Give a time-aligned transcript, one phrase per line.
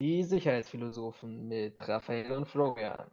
[0.00, 3.10] Die Sicherheitsphilosophen mit Raphael und Florian.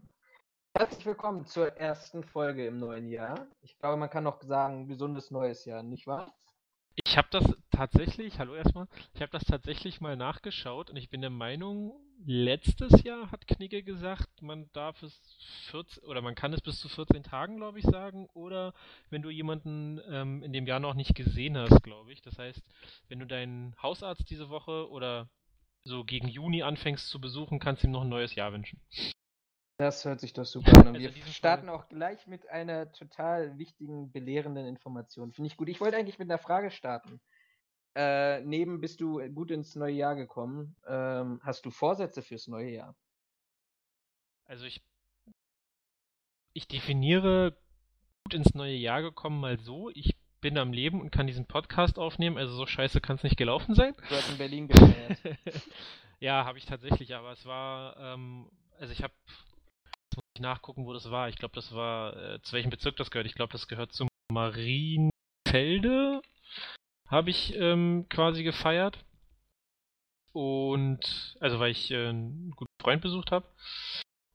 [0.73, 3.45] Herzlich willkommen zur ersten Folge im neuen Jahr.
[3.61, 6.33] Ich glaube, man kann noch sagen, gesundes neues Jahr, nicht wahr?
[7.03, 11.19] Ich habe das tatsächlich, hallo erstmal, ich habe das tatsächlich mal nachgeschaut und ich bin
[11.19, 15.13] der Meinung, letztes Jahr hat Knigge gesagt, man darf es
[15.71, 18.73] 14 oder man kann es bis zu 14 Tagen, glaube ich, sagen, oder
[19.09, 22.21] wenn du jemanden ähm, in dem Jahr noch nicht gesehen hast, glaube ich.
[22.21, 22.61] Das heißt,
[23.09, 25.27] wenn du deinen Hausarzt diese Woche oder
[25.87, 28.79] so gegen Juni anfängst zu besuchen, kannst du ihm noch ein neues Jahr wünschen.
[29.79, 30.87] Das hört sich doch super an.
[30.87, 35.31] Und Also wir starten Fall- auch gleich mit einer total wichtigen, belehrenden Information.
[35.31, 35.69] Finde ich gut.
[35.69, 37.19] Ich wollte eigentlich mit einer Frage starten.
[37.95, 40.75] Äh, neben bist du gut ins neue Jahr gekommen.
[40.87, 42.95] Ähm, hast du Vorsätze fürs neue Jahr?
[44.45, 44.81] Also ich,
[46.53, 47.55] ich definiere
[48.23, 51.97] gut ins neue Jahr gekommen mal so, ich bin am Leben und kann diesen Podcast
[51.97, 53.95] aufnehmen, also so scheiße kann es nicht gelaufen sein.
[54.09, 55.17] Du hast in Berlin gefeiert.
[56.19, 60.85] ja, habe ich tatsächlich, aber es war, ähm, also ich habe, jetzt muss ich nachgucken,
[60.85, 61.29] wo das war.
[61.29, 63.27] Ich glaube, das war, äh, zu welchem Bezirk das gehört.
[63.27, 66.21] Ich glaube, das gehört zum Marienfelde,
[67.07, 68.99] habe ich ähm, quasi gefeiert.
[70.33, 73.47] Und, also weil ich äh, einen guten Freund besucht habe.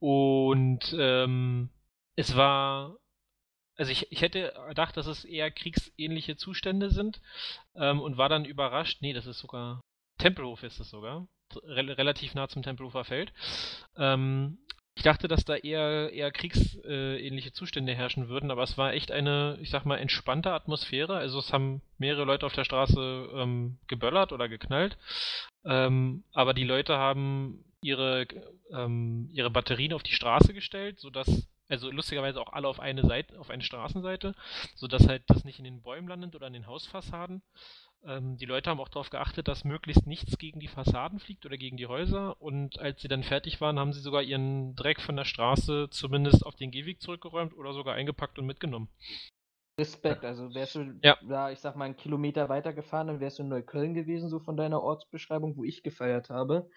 [0.00, 1.70] Und ähm,
[2.16, 2.96] es war,
[3.82, 7.20] also ich, ich hätte gedacht, dass es eher kriegsähnliche Zustände sind
[7.74, 8.98] ähm, und war dann überrascht.
[9.02, 9.80] Nee, das ist sogar
[10.18, 11.26] Tempelhof ist es sogar.
[11.64, 13.32] Rel relativ nah zum Tempelhofer Feld.
[13.96, 14.58] Ähm,
[14.94, 19.58] ich dachte, dass da eher, eher kriegsähnliche Zustände herrschen würden, aber es war echt eine,
[19.60, 21.16] ich sag mal, entspannte Atmosphäre.
[21.16, 24.96] Also es haben mehrere Leute auf der Straße ähm, geböllert oder geknallt.
[25.64, 28.28] Ähm, aber die Leute haben ihre,
[28.70, 33.40] ähm, ihre Batterien auf die Straße gestellt, sodass, also lustigerweise auch alle auf eine Seite,
[33.40, 34.34] auf eine Straßenseite,
[34.76, 37.42] sodass halt das nicht in den Bäumen landet oder an den Hausfassaden.
[38.04, 41.56] Ähm, die Leute haben auch darauf geachtet, dass möglichst nichts gegen die Fassaden fliegt oder
[41.56, 42.40] gegen die Häuser.
[42.40, 46.44] Und als sie dann fertig waren, haben sie sogar ihren Dreck von der Straße zumindest
[46.44, 48.88] auf den Gehweg zurückgeräumt oder sogar eingepackt und mitgenommen.
[49.80, 51.16] Respekt, also wärst du Ja.
[51.22, 54.38] da, ich sag mal, einen Kilometer weiter gefahren, dann wärst du in Neukölln gewesen, so
[54.38, 56.68] von deiner Ortsbeschreibung, wo ich gefeiert habe.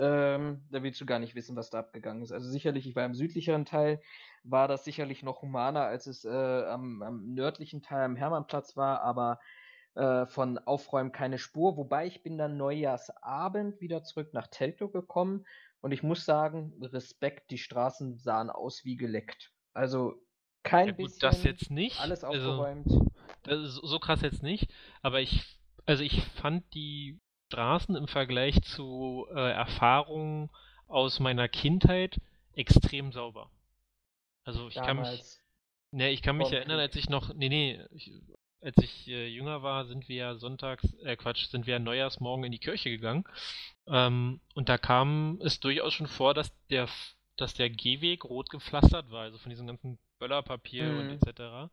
[0.00, 2.32] Ähm, da willst du gar nicht wissen, was da abgegangen ist.
[2.32, 4.00] Also sicherlich, ich war im südlicheren Teil,
[4.44, 9.02] war das sicherlich noch humaner, als es äh, am, am nördlichen Teil am Hermannplatz war,
[9.02, 9.40] aber
[9.94, 11.76] äh, von Aufräumen keine Spur.
[11.76, 15.44] Wobei ich bin dann Neujahrsabend wieder zurück nach Teltow gekommen
[15.82, 19.52] und ich muss sagen, Respekt, die Straßen sahen aus wie geleckt.
[19.74, 20.14] Also
[20.62, 22.00] kein Ja gut, bisschen das jetzt nicht.
[22.00, 22.86] alles Also, aufgeräumt.
[23.42, 24.68] Das ist so so krass jetzt nicht,
[25.02, 25.44] aber ich,
[25.86, 27.18] also ich fand die
[27.50, 30.50] Straßen im Vergleich zu äh, Erfahrungen
[30.86, 32.20] aus meiner Kindheit
[32.54, 33.50] extrem sauber.
[34.44, 35.40] Also ich kann mich, damals.
[35.90, 38.12] ne, ich kann mich erinnern, als ich noch, nee, nee, ich,
[38.60, 42.44] als ich äh, jünger war, sind wir ja sonntags, äh, Quatsch, sind wir ja Neujahrsmorgen
[42.44, 43.24] in die Kirche gegangen.
[43.88, 46.88] Ähm, und da kam es durchaus schon vor, dass der,
[47.36, 51.18] dass der Gehweg rot gepflastert war, also von diesem ganzen Böllerpapier und Mhm.
[51.20, 51.68] etc.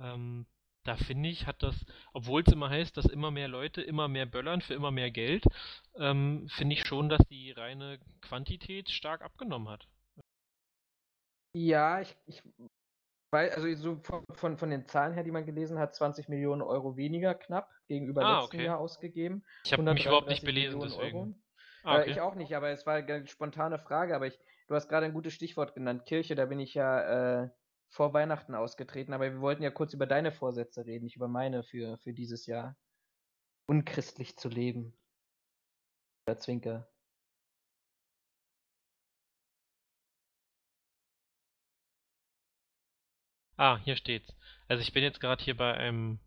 [0.00, 0.46] Ähm,
[0.84, 4.26] da finde ich, hat das, obwohl es immer heißt, dass immer mehr Leute immer mehr
[4.26, 5.44] böllern für immer mehr Geld,
[5.96, 9.88] ähm, finde ich schon, dass die reine Quantität stark abgenommen hat.
[11.54, 12.42] Ja, ich, ich
[13.32, 16.62] weiß, also so von, von, von den Zahlen her, die man gelesen hat, 20 Millionen
[16.62, 18.64] Euro weniger knapp gegenüber Ah, letzten okay.
[18.64, 19.44] Jahr ausgegeben.
[19.64, 21.44] Ich habe mich überhaupt nicht 133 belesen, Millionen deswegen.
[21.82, 24.38] Ah, Äh, ich auch nicht, aber es war eine spontane Frage, aber ich,
[24.68, 27.50] du hast gerade ein gutes Stichwort genannt, Kirche, da bin ich ja äh,
[27.88, 31.62] vor Weihnachten ausgetreten, aber wir wollten ja kurz über deine Vorsätze reden, nicht über meine
[31.62, 32.76] für, für dieses Jahr.
[33.66, 34.96] Unchristlich zu leben.
[36.26, 36.88] Der Zwinker.
[43.56, 44.32] Ah, hier steht's.
[44.68, 46.20] Also ich bin jetzt gerade hier bei einem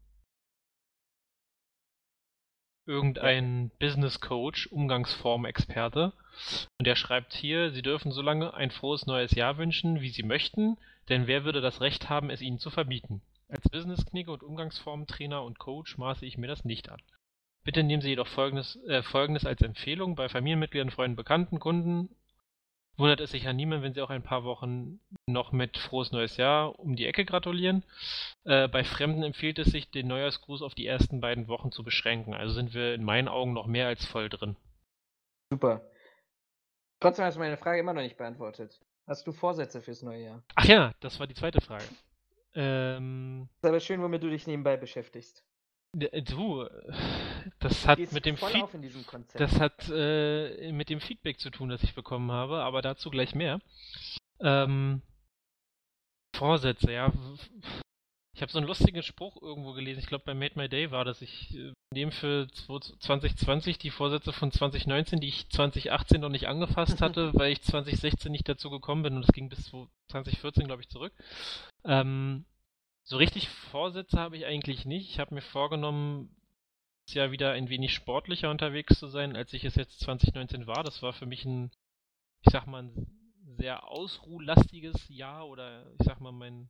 [2.86, 6.14] irgendein Business Coach, Umgangsform-Experte.
[6.80, 10.24] Und der schreibt hier, Sie dürfen so lange ein frohes neues Jahr wünschen, wie Sie
[10.24, 10.78] möchten,
[11.10, 13.22] denn wer würde das Recht haben, es Ihnen zu verbieten?
[13.48, 17.02] Als Business-Knigge und Umgangsform-Trainer und Coach maße ich mir das nicht an.
[17.64, 22.16] Bitte nehmen Sie jedoch Folgendes, äh, Folgendes als Empfehlung bei Familienmitgliedern, Freunden, Bekannten, Kunden.
[22.98, 26.38] Wundert es sich ja niemand, wenn Sie auch ein paar Wochen noch mit frohes neues
[26.38, 27.84] Jahr um die Ecke gratulieren.
[28.44, 32.34] Äh, bei Fremden empfiehlt es sich, den Neujahrsgruß auf die ersten beiden Wochen zu beschränken.
[32.34, 34.56] Also sind wir in meinen Augen noch mehr als voll drin.
[35.50, 35.82] Super.
[37.00, 38.80] Trotzdem hast du meine Frage immer noch nicht beantwortet.
[39.08, 40.44] Hast du Vorsätze fürs neue Jahr?
[40.56, 41.84] Ach ja, das war die zweite Frage.
[42.54, 45.44] Ähm, Ist aber schön, womit du dich nebenbei beschäftigst.
[45.94, 46.68] Du,
[47.60, 49.40] das hat mit dem Feed auf in diesem Konzept.
[49.40, 53.36] Das hat äh, mit dem Feedback zu tun, das ich bekommen habe, aber dazu gleich
[53.36, 53.60] mehr.
[54.40, 55.02] Ähm,
[56.36, 57.12] Vorsätze, ja.
[58.34, 60.00] Ich Ich habe so einen lustigen Spruch irgendwo gelesen.
[60.00, 61.22] Ich glaube, bei Made My Day war das.
[61.22, 67.02] Ich äh, nehme für 2020 die Vorsätze von 2019, die ich 2018 noch nicht angefasst
[67.02, 69.70] hatte, weil ich 2016 nicht dazu gekommen bin und es ging bis
[70.10, 71.14] 2014, glaube ich, zurück.
[71.84, 72.46] Ähm,
[73.04, 75.10] so richtig Vorsätze habe ich eigentlich nicht.
[75.10, 76.36] Ich habe mir vorgenommen,
[77.08, 80.84] dieses Jahr wieder ein wenig sportlicher unterwegs zu sein, als ich es jetzt 2019 war.
[80.84, 81.72] Das war für mich ein,
[82.42, 83.08] ich sag mal, ein
[83.58, 86.70] sehr ausruhlastiges Jahr oder ich sag mal mein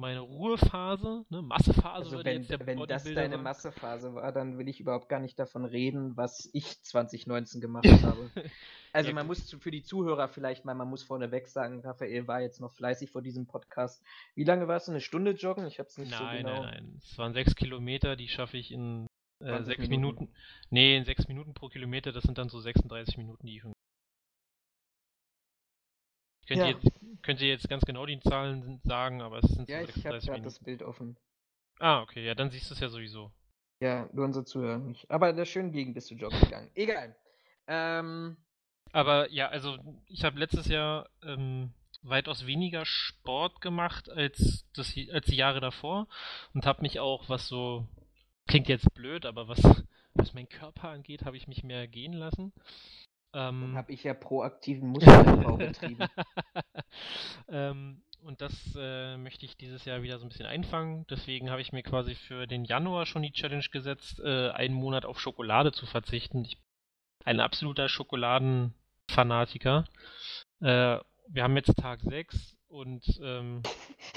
[0.00, 2.16] meine Ruhephase, ne, Massephase.
[2.16, 3.42] Also wenn, wenn das deine war.
[3.42, 8.30] Massephase war, dann will ich überhaupt gar nicht davon reden, was ich 2019 gemacht habe.
[8.92, 12.40] Also ja, man muss für die Zuhörer vielleicht mal, man muss vorneweg sagen, Raphael war
[12.40, 14.02] jetzt noch fleißig vor diesem Podcast.
[14.34, 14.92] Wie lange warst du?
[14.92, 15.66] Eine Stunde joggen?
[15.66, 16.62] Ich hab's nicht nein, so genau.
[16.62, 17.00] Nein, nein, nein.
[17.02, 19.06] Es waren sechs Kilometer, die schaffe ich in
[19.40, 20.24] äh, sechs Minuten.
[20.24, 20.34] Minuten.
[20.70, 23.64] Nee, in sechs Minuten pro Kilometer, das sind dann so 36 Minuten, die ich
[26.50, 26.66] Könnt, ja.
[26.66, 29.86] ihr jetzt, könnt ihr jetzt ganz genau die Zahlen sagen, aber es sind ja, so
[29.86, 31.16] 36 ich habe gerade das Bild offen.
[31.78, 33.30] Ah, okay, ja, dann siehst du es ja sowieso.
[33.78, 35.08] Ja, nur unser Zuhörer nicht.
[35.08, 36.68] Aber in der schönen Gegend bist du joggen gegangen.
[36.74, 37.14] Egal.
[37.68, 38.36] Ähm,
[38.90, 45.26] aber ja, also ich habe letztes Jahr ähm, weitaus weniger Sport gemacht als, das, als
[45.26, 46.08] die Jahre davor
[46.52, 47.86] und habe mich auch, was so,
[48.48, 49.62] klingt jetzt blöd, aber was,
[50.14, 52.52] was mein Körper angeht, habe ich mich mehr gehen lassen.
[53.32, 56.06] Ähm, Dann habe ich ja proaktiven Muskelaufbau betrieben.
[57.48, 61.06] ähm, und das äh, möchte ich dieses Jahr wieder so ein bisschen einfangen.
[61.08, 65.04] Deswegen habe ich mir quasi für den Januar schon die Challenge gesetzt, äh, einen Monat
[65.04, 66.44] auf Schokolade zu verzichten.
[66.44, 66.64] Ich bin
[67.24, 69.84] ein absoluter Schokoladenfanatiker.
[70.60, 70.98] Äh,
[71.28, 73.62] wir haben jetzt Tag 6 und ähm,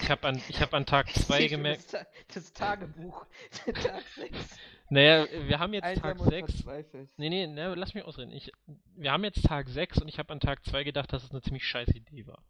[0.02, 1.94] ich habe an, hab an Tag 2 gemerkt.
[1.94, 3.26] Das, das Tagebuch,
[3.66, 4.60] Tag 6.
[4.94, 7.18] Naja, wir haben jetzt Einsam Tag 6.
[7.18, 8.32] Nee, nee, ne, lass mich ausreden.
[8.32, 8.52] Ich,
[8.96, 11.42] wir haben jetzt Tag 6 und ich habe an Tag 2 gedacht, dass es eine
[11.42, 12.44] ziemlich scheiß Idee war.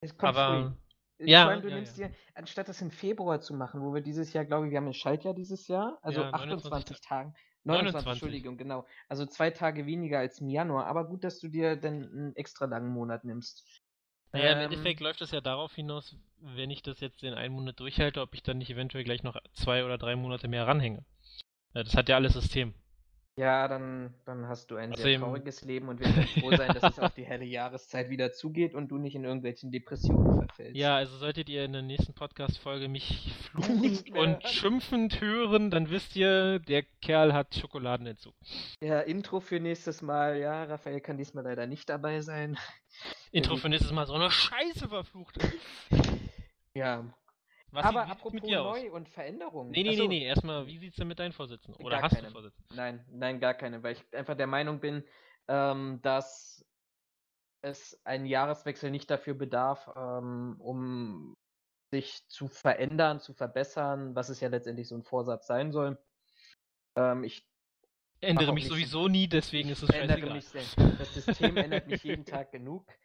[0.00, 0.76] Es kommt Aber,
[1.18, 1.26] früh.
[1.26, 2.08] Ja, meine, du ja, nimmst ja.
[2.08, 4.86] dir, anstatt das im Februar zu machen, wo wir dieses Jahr, glaube ich, wir haben
[4.86, 7.34] ein Schaltjahr dieses Jahr, also ja, 28 Tagen.
[7.64, 8.86] 29, 29, Entschuldigung, genau.
[9.08, 10.86] Also zwei Tage weniger als im Januar.
[10.86, 13.64] Aber gut, dass du dir dann einen extra langen Monat nimmst.
[14.32, 17.54] Naja, ähm, im Endeffekt läuft es ja darauf hinaus, wenn ich das jetzt in einem
[17.54, 21.04] Monat durchhalte, ob ich dann nicht eventuell gleich noch zwei oder drei Monate mehr ranhänge.
[21.74, 22.72] Das hat ja alles System.
[23.36, 26.72] Ja, dann, dann hast du ein Außerdem, sehr trauriges Leben und wir können froh sein,
[26.72, 30.76] dass es auf die helle Jahreszeit wieder zugeht und du nicht in irgendwelchen Depressionen verfällst.
[30.76, 36.14] Ja, also solltet ihr in der nächsten Podcast-Folge mich fluchen und schimpfend hören, dann wisst
[36.14, 38.34] ihr, der Kerl hat Schokoladenentzug.
[38.80, 40.38] Ja, Intro für nächstes Mal.
[40.38, 42.56] Ja, Raphael kann diesmal leider nicht dabei sein.
[43.32, 45.38] Intro für nächstes Mal so eine Scheiße verflucht.
[46.76, 47.04] Ja,
[47.74, 49.70] was Aber apropos neu und Veränderungen.
[49.70, 50.02] Nee, nee, Achso.
[50.02, 51.84] nee, nee, erstmal, wie sieht's denn mit deinen Vorsitzenden?
[51.84, 52.28] Oder gar hast keine.
[52.28, 52.74] du Vorsitzende?
[52.74, 55.04] Nein, nein, gar keine, weil ich einfach der Meinung bin,
[55.48, 56.64] ähm, dass
[57.62, 61.36] es einen Jahreswechsel nicht dafür bedarf, ähm, um
[61.90, 65.98] sich zu verändern, zu verbessern, was es ja letztendlich so ein Vorsatz sein soll.
[66.96, 67.46] Ähm, ich
[68.20, 70.62] ändere mich sowieso so, nie, deswegen ist es ändere mich sehr.
[70.98, 72.86] Das System ändert mich jeden Tag genug.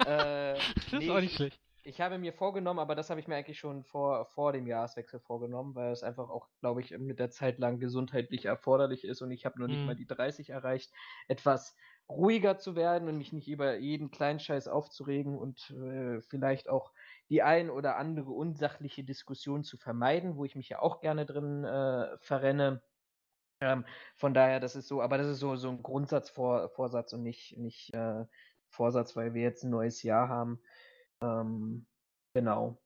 [0.00, 1.60] Äh, das nee, ist auch nicht schlecht.
[1.84, 5.18] Ich habe mir vorgenommen, aber das habe ich mir eigentlich schon vor, vor dem Jahreswechsel
[5.18, 9.32] vorgenommen, weil es einfach auch, glaube ich, mit der Zeit lang gesundheitlich erforderlich ist und
[9.32, 9.98] ich habe noch nicht mal mhm.
[9.98, 10.92] die 30 erreicht,
[11.26, 11.74] etwas
[12.08, 16.92] ruhiger zu werden und mich nicht über jeden kleinen Scheiß aufzuregen und äh, vielleicht auch
[17.28, 21.64] die ein oder andere unsachliche Diskussion zu vermeiden, wo ich mich ja auch gerne drin
[21.64, 22.82] äh, verrenne.
[23.60, 27.56] Ähm, von daher, das ist so, aber das ist so, so ein Grundsatzvorsatz und nicht,
[27.58, 28.24] nicht äh,
[28.68, 30.60] Vorsatz, weil wir jetzt ein neues Jahr haben.
[31.22, 31.86] Ähm,
[32.34, 32.78] genau.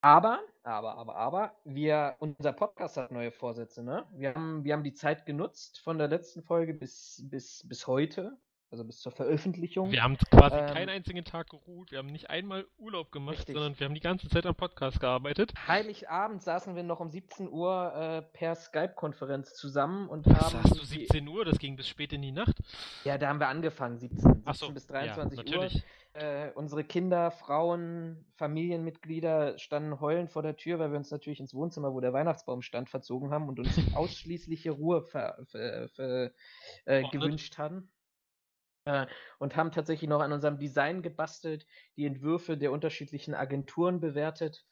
[0.00, 4.06] Aber, aber, aber, aber, wir, unser Podcast hat neue Vorsätze, ne?
[4.12, 8.38] Wir haben, wir haben die Zeit genutzt von der letzten Folge bis, bis, bis heute
[8.70, 9.90] also bis zur Veröffentlichung.
[9.90, 13.54] Wir haben quasi ähm, keinen einzigen Tag geruht, wir haben nicht einmal Urlaub gemacht, richtig.
[13.54, 15.52] sondern wir haben die ganze Zeit am Podcast gearbeitet.
[15.66, 20.62] Heiligabend saßen wir noch um 17 Uhr äh, per Skype-Konferenz zusammen und Was haben.
[20.64, 21.44] Sagst du 17 Uhr?
[21.44, 22.58] Das ging bis spät in die Nacht?
[23.04, 25.74] Ja, da haben wir angefangen, 17, 17 Ach so, bis 23 ja, natürlich.
[25.74, 25.82] Uhr.
[26.14, 31.54] Äh, unsere Kinder, Frauen, Familienmitglieder standen heulend vor der Tür, weil wir uns natürlich ins
[31.54, 36.32] Wohnzimmer, wo der Weihnachtsbaum stand, verzogen haben und uns ausschließliche Ruhe ver, ver, ver,
[36.86, 37.88] äh, gewünscht haben.
[38.88, 39.06] Äh,
[39.38, 41.66] und haben tatsächlich noch an unserem Design gebastelt,
[41.96, 44.66] die Entwürfe der unterschiedlichen Agenturen bewertet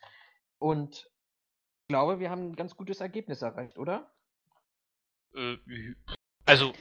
[0.58, 1.10] und
[1.82, 4.10] ich glaube, wir haben ein ganz gutes Ergebnis erreicht, oder?
[5.34, 5.58] Äh,
[6.46, 6.72] also,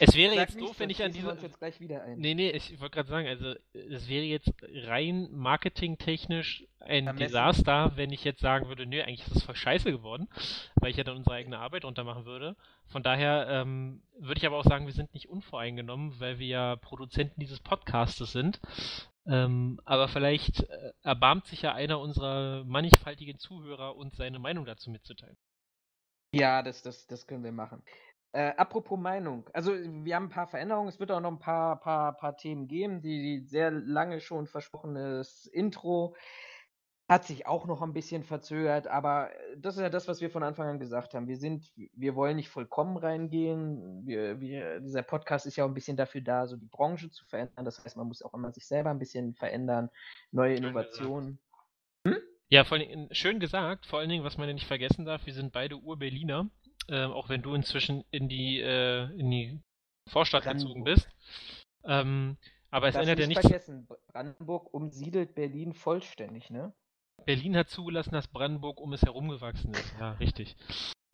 [0.00, 1.30] es wäre jetzt nicht, doof, wenn ich an diese.
[1.30, 2.18] Uns jetzt gleich wieder ein.
[2.18, 7.18] Nee, nee, ich wollte gerade sagen, also, es wäre jetzt rein marketingtechnisch ein Ermessen.
[7.18, 10.28] Desaster, wenn ich jetzt sagen würde, nö, eigentlich ist das voll scheiße geworden,
[10.74, 12.56] weil ich ja dann unsere eigene Arbeit untermachen würde.
[12.88, 16.76] Von daher ähm, würde ich aber auch sagen, wir sind nicht unvoreingenommen, weil wir ja
[16.76, 18.60] Produzenten dieses Podcastes sind.
[19.26, 24.90] Ähm, aber vielleicht äh, erbarmt sich ja einer unserer mannigfaltigen Zuhörer, uns seine Meinung dazu
[24.90, 25.36] mitzuteilen.
[26.32, 27.82] Ja, das, das, das können wir machen.
[28.32, 29.48] Äh, apropos Meinung.
[29.52, 30.88] Also, wir haben ein paar Veränderungen.
[30.88, 33.00] Es wird auch noch ein paar, paar, paar Themen geben.
[33.00, 36.14] Die, die sehr lange schon versprochenes Intro
[37.10, 40.44] hat sich auch noch ein bisschen verzögert, aber das ist ja das, was wir von
[40.44, 41.26] Anfang an gesagt haben.
[41.26, 44.06] Wir sind, wir wollen nicht vollkommen reingehen.
[44.06, 47.24] Wir, wir, dieser Podcast ist ja auch ein bisschen dafür da, so die Branche zu
[47.24, 47.64] verändern.
[47.64, 49.90] Das heißt, man muss auch immer sich selber ein bisschen verändern,
[50.30, 51.40] neue Innovationen.
[52.06, 52.18] Hm?
[52.48, 55.34] Ja, vor allem, schön gesagt, vor allen Dingen, was man ja nicht vergessen darf, wir
[55.34, 56.48] sind beide Ur-Berliner
[56.88, 59.60] äh, auch wenn du inzwischen in die, äh, in die
[60.08, 60.68] Vorstadt Brandenburg.
[60.68, 61.08] gezogen bist.
[61.84, 62.36] Ähm,
[62.70, 63.42] aber es ändert ja nichts.
[63.42, 66.72] vergessen, Brandenburg umsiedelt Berlin vollständig, ne?
[67.24, 69.94] Berlin hat zugelassen, dass Brandenburg um es herum gewachsen ist.
[69.98, 70.56] Ja, richtig.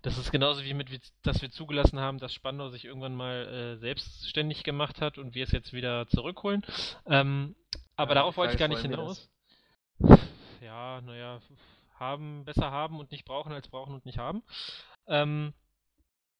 [0.03, 0.89] Das ist genauso wie mit,
[1.23, 5.45] dass wir zugelassen haben, dass Spandau sich irgendwann mal äh, selbstständig gemacht hat und wir
[5.45, 6.65] es jetzt wieder zurückholen.
[7.07, 7.57] Ähm,
[7.97, 9.29] aber ja, darauf wollte ich gar nicht hinaus.
[10.61, 11.41] Ja, naja,
[11.95, 14.43] haben, besser haben und nicht brauchen als brauchen und nicht haben.
[15.09, 15.53] Ähm,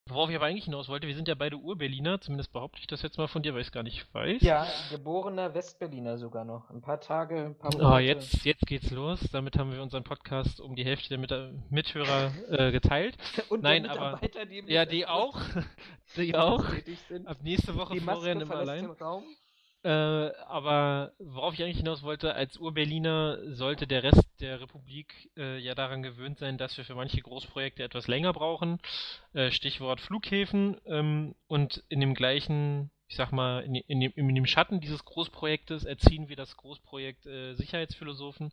[0.09, 3.03] worauf ich aber eigentlich hinaus wollte, wir sind ja beide Ur-Berliner, zumindest behaupte ich das
[3.03, 4.43] jetzt mal von dir, weil ich es gar nicht weiß.
[4.43, 6.71] Ja, geborener Westberliner sogar noch.
[6.71, 7.95] Ein paar Tage, ein paar ah, Monate.
[7.95, 9.21] Oh, jetzt, jetzt geht's los.
[9.33, 11.33] Damit haben wir unseren Podcast um die Hälfte der Mit
[11.71, 13.17] Mithörer äh, geteilt.
[13.49, 15.41] Und Nein, aber die ja, die auch,
[16.17, 16.65] die auch.
[17.25, 18.87] Ab nächste Woche die Florian immer allein.
[18.87, 19.25] Raum.
[19.87, 25.59] Äh, aber worauf ich eigentlich hinaus wollte, als Ur-Berliner sollte der Rest der Republik äh,
[25.59, 28.81] ja daran gewöhnt sein, dass wir für manche Großprojekte etwas länger brauchen.
[29.33, 30.81] Äh, Stichwort Flughäfen.
[30.87, 35.05] Ähm, und in dem gleichen, ich sag mal, in, in, dem, in, dem, Schatten dieses
[35.05, 38.53] Großprojektes erziehen wir das Großprojekt äh, Sicherheitsphilosophen.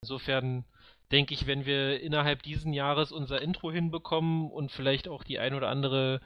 [0.00, 0.64] Insofern
[1.10, 5.52] denke ich, wenn wir innerhalb diesen Jahres unser Intro hinbekommen und vielleicht auch die ein
[5.52, 6.22] oder andere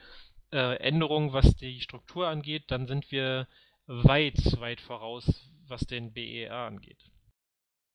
[0.52, 3.48] äh, Änderung, was die Struktur angeht, dann sind wir
[3.86, 7.10] weit, weit voraus, was den BER angeht.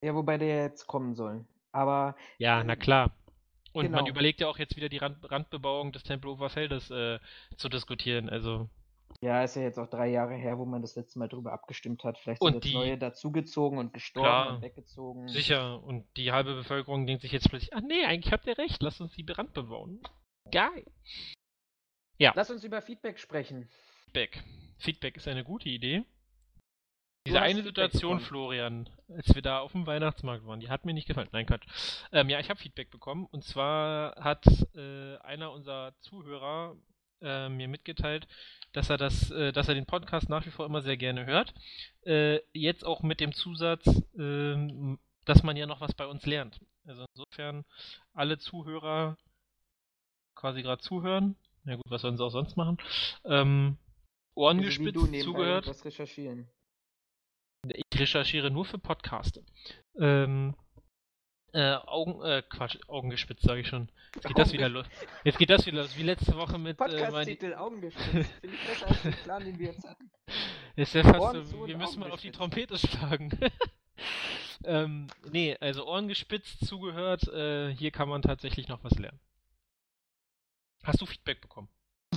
[0.03, 1.45] Ja, wobei der jetzt kommen soll.
[1.71, 2.15] Aber.
[2.37, 3.11] Ja, na klar.
[3.73, 3.99] Und genau.
[3.99, 7.19] man überlegt ja auch jetzt wieder die Rand Randbebauung des Tempelhofer Feldes äh,
[7.55, 8.29] zu diskutieren.
[8.29, 8.69] Also.
[9.21, 12.03] Ja, ist ja jetzt auch drei Jahre her, wo man das letzte Mal drüber abgestimmt
[12.03, 12.17] hat.
[12.17, 15.27] Vielleicht sind und jetzt neue dazugezogen und gestorben klar, und weggezogen.
[15.27, 15.83] Sicher.
[15.83, 18.99] Und die halbe Bevölkerung denkt sich jetzt plötzlich, ach nee, eigentlich habt ihr recht, lasst
[18.99, 20.01] uns die Rand bebauen.
[20.51, 20.85] Geil.
[22.17, 22.33] Ja.
[22.35, 23.69] Lass uns über Feedback sprechen.
[24.11, 24.43] Feedback.
[24.79, 26.03] Feedback ist eine gute Idee.
[27.25, 31.07] Diese eine Situation, Florian, als wir da auf dem Weihnachtsmarkt waren, die hat mir nicht
[31.07, 31.29] gefallen.
[31.31, 31.65] Nein, Quatsch.
[32.11, 33.25] Ähm, ja, ich habe Feedback bekommen.
[33.31, 36.75] Und zwar hat äh, einer unserer Zuhörer
[37.21, 38.27] äh, mir mitgeteilt,
[38.73, 41.53] dass er das, äh, dass er den Podcast nach wie vor immer sehr gerne hört.
[42.05, 43.85] Äh, jetzt auch mit dem Zusatz,
[44.17, 46.59] ähm, dass man ja noch was bei uns lernt.
[46.85, 47.63] Also insofern
[48.13, 49.15] alle Zuhörer
[50.35, 51.37] quasi gerade zuhören.
[51.63, 52.77] Ja gut, was sollen sie auch sonst machen?
[53.23, 53.77] Ähm,
[54.35, 55.67] Ohren also gespitzt zugehört.
[55.67, 56.49] Was recherchieren.
[57.67, 59.43] Ich recherchiere nur für Podcaste.
[59.99, 60.55] Ähm,
[61.53, 63.91] äh, Augen, äh, Quatsch, Augen gespitzt, sage ich schon.
[64.15, 64.85] Jetzt geht das wieder los.
[65.25, 66.79] Jetzt geht das wieder los, wie letzte Woche mit.
[66.79, 68.29] Äh, Podcast-Titel, äh, Augen gespitzt.
[68.39, 70.09] Finde ich besser als den Plan, den wir jetzt hatten.
[70.77, 73.37] Ist ja fast so, wir müssen mal auf die Trompete schlagen.
[74.63, 79.19] ähm, nee, also Ohren gespitzt, zugehört, äh, hier kann man tatsächlich noch was lernen.
[80.83, 81.67] Hast du Feedback bekommen?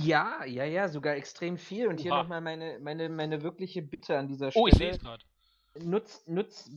[0.05, 1.87] Ja, ja, ja, sogar extrem viel.
[1.87, 2.03] Und Oha.
[2.03, 4.63] hier nochmal meine, meine, meine wirkliche Bitte an dieser Stelle.
[4.63, 5.23] Oh, ich sehe es gerade.
[5.83, 6.71] Nutz, nutz,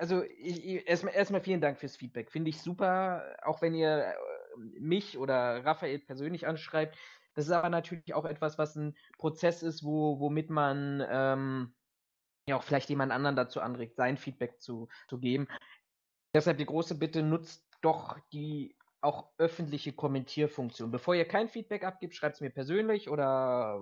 [0.00, 2.32] also erstmal, erstmal vielen Dank fürs Feedback.
[2.32, 6.96] Finde ich super, auch wenn ihr äh, mich oder Raphael persönlich anschreibt.
[7.34, 11.74] Das ist aber natürlich auch etwas, was ein Prozess ist, wo, womit man ähm,
[12.48, 15.46] ja auch vielleicht jemand anderen dazu anregt, sein Feedback zu, zu geben.
[16.34, 20.90] Deshalb die große Bitte, nutzt doch die auch öffentliche Kommentierfunktion.
[20.90, 23.80] Bevor ihr kein Feedback abgibt, schreibt es mir persönlich oder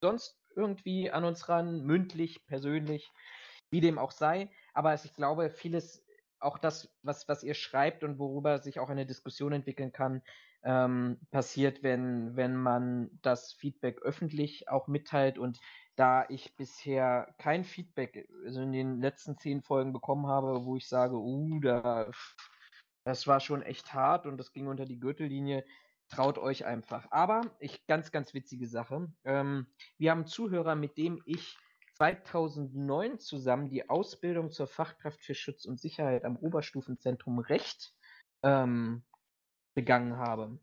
[0.00, 3.10] sonst irgendwie an uns ran, mündlich, persönlich,
[3.70, 4.50] wie dem auch sei.
[4.72, 6.04] Aber ich glaube, vieles,
[6.38, 10.22] auch das, was, was ihr schreibt und worüber sich auch eine Diskussion entwickeln kann,
[10.62, 15.38] ähm, passiert, wenn, wenn man das Feedback öffentlich auch mitteilt.
[15.38, 15.58] Und
[15.96, 20.88] da ich bisher kein Feedback also in den letzten zehn Folgen bekommen habe, wo ich
[20.88, 22.10] sage, uh, da
[23.04, 25.64] das war schon echt hart und das ging unter die Gürtellinie.
[26.08, 27.06] Traut euch einfach.
[27.10, 29.12] Aber ich ganz, ganz witzige Sache.
[29.24, 29.66] Ähm,
[29.98, 31.56] wir haben einen Zuhörer, mit dem ich
[31.96, 37.94] 2009 zusammen die Ausbildung zur Fachkraft für Schutz und Sicherheit am Oberstufenzentrum Recht
[38.42, 39.04] ähm,
[39.74, 40.58] begangen habe.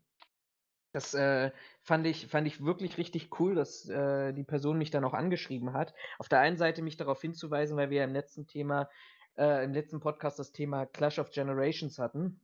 [0.92, 1.50] Das äh,
[1.82, 5.72] fand, ich, fand ich wirklich richtig cool, dass äh, die Person mich dann auch angeschrieben
[5.72, 5.94] hat.
[6.18, 8.90] Auf der einen Seite mich darauf hinzuweisen, weil wir ja im letzten Thema
[9.36, 12.40] äh, im letzten Podcast das Thema Clash of Generations hatten.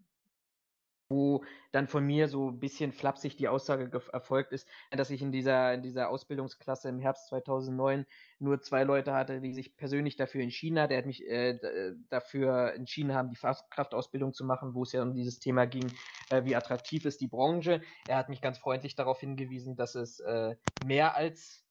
[1.11, 1.43] wo
[1.73, 5.73] dann von mir so ein bisschen flapsig die Aussage erfolgt ist, dass ich in dieser,
[5.73, 8.05] in dieser Ausbildungsklasse im Herbst 2009
[8.39, 10.91] nur zwei Leute hatte, die sich persönlich dafür entschieden haben.
[10.91, 15.15] Der hat mich äh, dafür entschieden haben, die Fachkraftausbildung zu machen, wo es ja um
[15.15, 15.91] dieses Thema ging,
[16.31, 17.81] äh, wie attraktiv ist die Branche.
[18.07, 21.65] Er hat mich ganz freundlich darauf hingewiesen, dass es äh, mehr als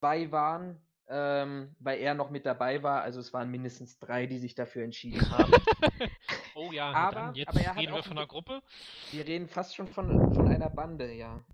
[0.00, 3.02] zwei waren, ähm, weil er noch mit dabei war.
[3.02, 5.52] Also es waren mindestens drei, die sich dafür entschieden haben.
[6.54, 8.62] oh ja, aber, jetzt aber reden wir von einer Gruppe.
[9.10, 11.44] Wir reden fast schon von, von einer Bande, ja.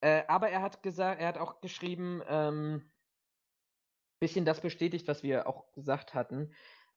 [0.00, 2.90] Äh, aber er hat gesagt, er hat auch geschrieben, ähm,
[4.20, 6.52] bisschen das bestätigt, was wir auch gesagt hatten,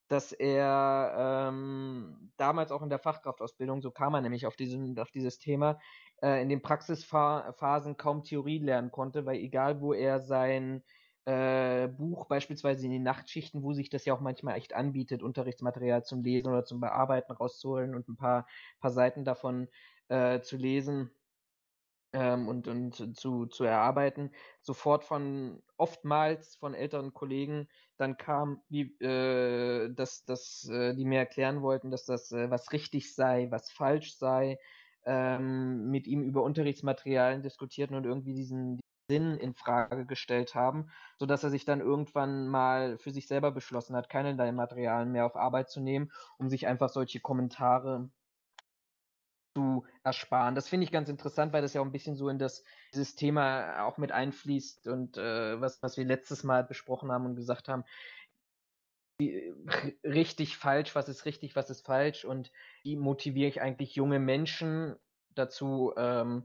[0.08, 5.12] dass er ähm, damals auch in der Fachkraftausbildung, so kam er nämlich auf, diesen, auf
[5.12, 5.80] dieses Thema,
[6.22, 10.84] äh, in den Praxisphasen kaum Theorie lernen konnte, weil egal wo er sein
[11.26, 16.04] äh, Buch, beispielsweise in den Nachtschichten, wo sich das ja auch manchmal echt anbietet, Unterrichtsmaterial
[16.04, 18.48] zum Lesen oder zum Bearbeiten rauszuholen und ein paar,
[18.80, 19.68] paar Seiten davon
[20.08, 21.12] äh, zu lesen
[22.14, 28.94] ähm, und, und zu, zu erarbeiten, sofort von oftmals von älteren Kollegen dann kam, wie,
[29.04, 33.72] äh, dass, dass äh, die mir erklären wollten, dass das äh, was richtig sei, was
[33.72, 34.58] falsch sei,
[35.06, 41.44] ähm, mit ihm über Unterrichtsmaterialien diskutierten und irgendwie diesen, Sinn in Frage gestellt haben, sodass
[41.44, 45.70] er sich dann irgendwann mal für sich selber beschlossen hat, keine Materialien mehr auf Arbeit
[45.70, 48.10] zu nehmen, um sich einfach solche Kommentare
[49.56, 50.54] zu ersparen.
[50.54, 52.64] Das finde ich ganz interessant, weil das ja auch ein bisschen so in das
[52.94, 57.36] dieses Thema auch mit einfließt und äh, was, was wir letztes Mal besprochen haben und
[57.36, 57.84] gesagt haben,
[60.04, 62.52] richtig falsch, was ist richtig, was ist falsch und
[62.84, 64.96] wie motiviere ich eigentlich junge Menschen
[65.36, 66.44] dazu, ähm,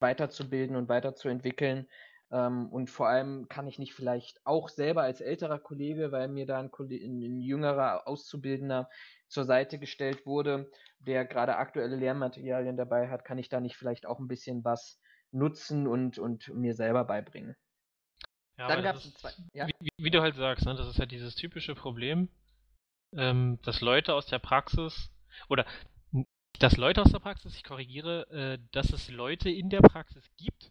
[0.00, 1.86] weiterzubilden und weiterzuentwickeln.
[2.32, 6.46] Ähm, und vor allem kann ich nicht vielleicht auch selber als älterer Kollege, weil mir
[6.46, 8.88] da ein, ein jüngerer Auszubildender
[9.28, 14.06] zur Seite gestellt wurde, der gerade aktuelle Lehrmaterialien dabei hat, kann ich da nicht vielleicht
[14.06, 15.00] auch ein bisschen was
[15.32, 17.56] nutzen und, und mir selber beibringen.
[18.58, 19.30] Ja, Dann gab es zwei.
[19.54, 19.66] Ja?
[19.66, 22.28] Wie, wie, du halt sagst, ne, das ist halt dieses typische Problem,
[23.16, 25.10] ähm, dass Leute aus der Praxis
[25.48, 25.64] oder
[26.58, 30.70] dass Leute aus der Praxis, ich korrigiere, äh, dass es Leute in der Praxis gibt,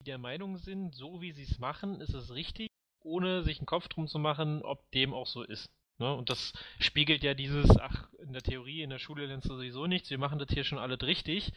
[0.00, 2.68] die der Meinung sind, so wie sie es machen, ist es richtig,
[3.02, 5.70] ohne sich einen Kopf drum zu machen, ob dem auch so ist.
[5.98, 6.14] Ne?
[6.14, 9.86] Und das spiegelt ja dieses, ach, in der Theorie, in der Schule lernst du sowieso
[9.86, 11.52] nichts, wir machen das hier schon alles richtig.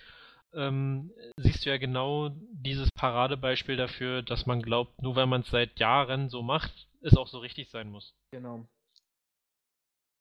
[0.54, 5.50] Ähm, siehst du ja genau dieses Paradebeispiel dafür, dass man glaubt, nur weil man es
[5.50, 8.14] seit Jahren so macht, es auch so richtig sein muss.
[8.32, 8.68] Genau.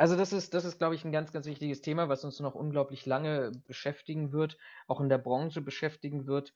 [0.01, 2.55] Also das ist, das ist, glaube ich, ein ganz, ganz wichtiges Thema, was uns noch
[2.55, 6.55] unglaublich lange beschäftigen wird, auch in der Branche beschäftigen wird,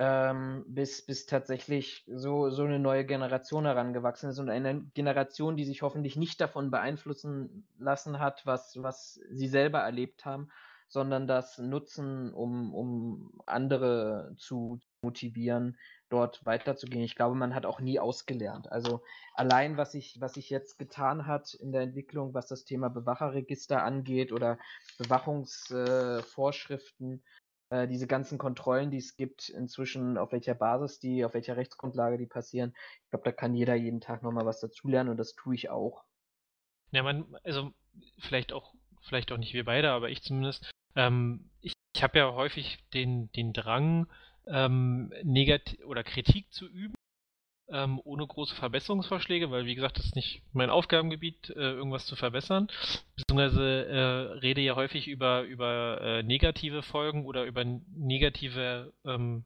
[0.00, 5.64] ähm, bis, bis tatsächlich so, so eine neue Generation herangewachsen ist und eine Generation, die
[5.64, 10.48] sich hoffentlich nicht davon beeinflussen lassen hat, was, was sie selber erlebt haben,
[10.88, 15.78] sondern das nutzen, um, um andere zu motivieren,
[16.12, 17.04] dort weiterzugehen.
[17.04, 18.70] Ich glaube, man hat auch nie ausgelernt.
[18.70, 19.02] Also
[19.34, 23.82] allein, was sich was ich jetzt getan hat in der Entwicklung, was das Thema Bewacherregister
[23.82, 24.58] angeht oder
[24.98, 27.22] Bewachungsvorschriften,
[27.70, 31.56] äh, äh, diese ganzen Kontrollen, die es gibt, inzwischen auf welcher Basis die, auf welcher
[31.56, 32.74] Rechtsgrundlage die passieren.
[33.04, 36.04] Ich glaube, da kann jeder jeden Tag nochmal was dazulernen und das tue ich auch.
[36.90, 37.72] Ja, man, also
[38.18, 40.70] vielleicht auch, vielleicht auch nicht wir beide, aber ich zumindest.
[40.94, 44.06] Ähm, ich ich habe ja häufig den, den Drang,
[44.46, 46.94] ähm, Negat oder Kritik zu üben,
[47.68, 52.16] ähm, ohne große Verbesserungsvorschläge, weil wie gesagt, das ist nicht mein Aufgabengebiet, äh, irgendwas zu
[52.16, 52.68] verbessern.
[53.16, 59.44] Beziehungsweise äh, rede ja häufig über, über äh, negative Folgen oder über negative ähm,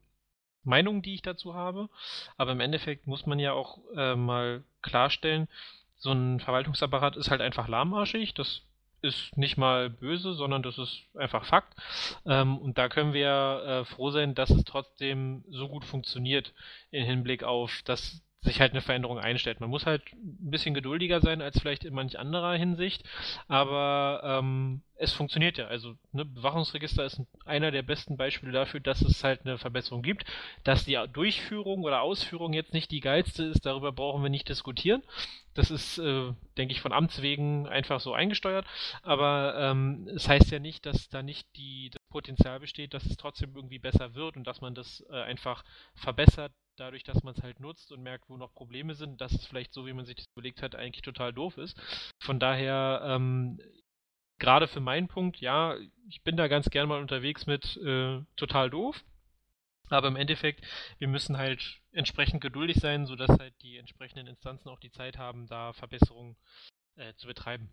[0.65, 1.89] Meinungen, die ich dazu habe.
[2.37, 5.49] Aber im Endeffekt muss man ja auch äh, mal klarstellen,
[5.97, 8.35] so ein Verwaltungsapparat ist halt einfach lahmarschig.
[8.35, 8.63] Das
[9.03, 11.75] ist nicht mal böse, sondern das ist einfach Fakt.
[12.25, 16.53] Ähm, und da können wir äh, froh sein, dass es trotzdem so gut funktioniert
[16.91, 19.61] im Hinblick auf, dass sich halt eine Veränderung einstellt.
[19.61, 23.05] Man muss halt ein bisschen geduldiger sein als vielleicht in manch anderer Hinsicht,
[23.49, 25.67] aber ähm, es funktioniert ja.
[25.67, 30.25] Also ne, Bewachungsregister ist einer der besten Beispiele dafür, dass es halt eine Verbesserung gibt.
[30.65, 35.03] Dass die Durchführung oder Ausführung jetzt nicht die geilste ist, darüber brauchen wir nicht diskutieren.
[35.55, 38.67] Das ist, äh, denke ich, von Amts wegen einfach so eingesteuert.
[39.03, 43.17] Aber ähm, es heißt ja nicht, dass da nicht die, das Potenzial besteht, dass es
[43.17, 47.43] trotzdem irgendwie besser wird und dass man das äh, einfach verbessert, dadurch, dass man es
[47.43, 50.17] halt nutzt und merkt, wo noch Probleme sind, dass es vielleicht so, wie man sich
[50.17, 51.79] das überlegt hat, eigentlich total doof ist.
[52.21, 53.61] Von daher, ähm,
[54.39, 55.77] gerade für meinen Punkt, ja,
[56.09, 59.05] ich bin da ganz gern mal unterwegs mit äh, total doof.
[59.89, 60.67] Aber im Endeffekt,
[60.99, 65.47] wir müssen halt entsprechend geduldig sein, sodass halt die entsprechenden Instanzen auch die Zeit haben,
[65.47, 66.37] da Verbesserungen
[66.97, 67.71] äh, zu betreiben.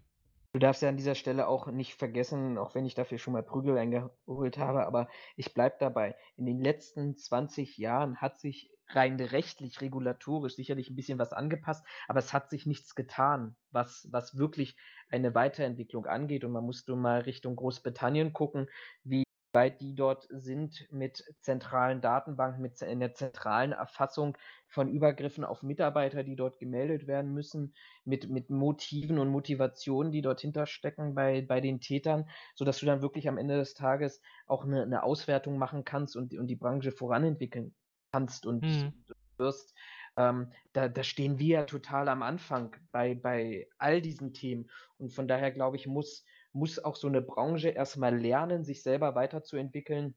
[0.53, 3.41] Du darfst ja an dieser Stelle auch nicht vergessen, auch wenn ich dafür schon mal
[3.41, 6.15] Prügel eingeholt habe, aber ich bleibe dabei.
[6.37, 11.83] In den letzten 20 Jahren hat sich rein rechtlich, regulatorisch sicherlich ein bisschen was angepasst,
[12.07, 14.77] aber es hat sich nichts getan, was, was wirklich
[15.09, 16.43] eine Weiterentwicklung angeht.
[16.43, 18.69] Und man musste mal Richtung Großbritannien gucken,
[19.03, 24.37] wie weit die dort sind mit zentralen Datenbanken, mit in der zentralen Erfassung
[24.67, 30.21] von Übergriffen auf Mitarbeiter, die dort gemeldet werden müssen, mit, mit Motiven und Motivationen, die
[30.21, 34.65] dort hinterstecken bei, bei den Tätern, sodass du dann wirklich am Ende des Tages auch
[34.65, 37.75] eine, eine Auswertung machen kannst und, und die Branche voranentwickeln
[38.11, 38.93] kannst und hm.
[39.37, 39.75] wirst.
[40.15, 44.69] Ähm, da, da stehen wir ja total am Anfang bei, bei all diesen Themen.
[44.97, 49.15] Und von daher glaube ich, muss, muss auch so eine Branche erstmal lernen, sich selber
[49.15, 50.15] weiterzuentwickeln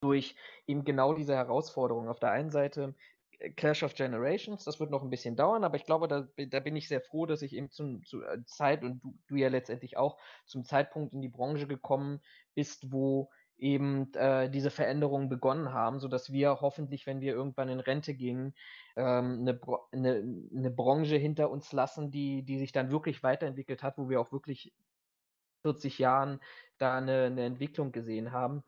[0.00, 2.08] durch eben genau diese Herausforderungen.
[2.08, 2.94] Auf der einen Seite
[3.38, 6.60] äh, Clash of Generations, das wird noch ein bisschen dauern, aber ich glaube, da, da
[6.60, 9.48] bin ich sehr froh, dass ich eben zum, zur äh, Zeit und du, du ja
[9.48, 12.20] letztendlich auch zum Zeitpunkt in die Branche gekommen
[12.54, 17.80] bist, wo eben äh, diese Veränderungen begonnen haben, sodass wir hoffentlich, wenn wir irgendwann in
[17.80, 18.54] Rente gehen,
[18.96, 19.60] ähm, eine,
[19.92, 24.20] eine, eine Branche hinter uns lassen, die, die sich dann wirklich weiterentwickelt hat, wo wir
[24.20, 24.72] auch wirklich
[25.64, 26.40] 40 Jahren
[26.78, 28.62] da eine, eine Entwicklung gesehen haben.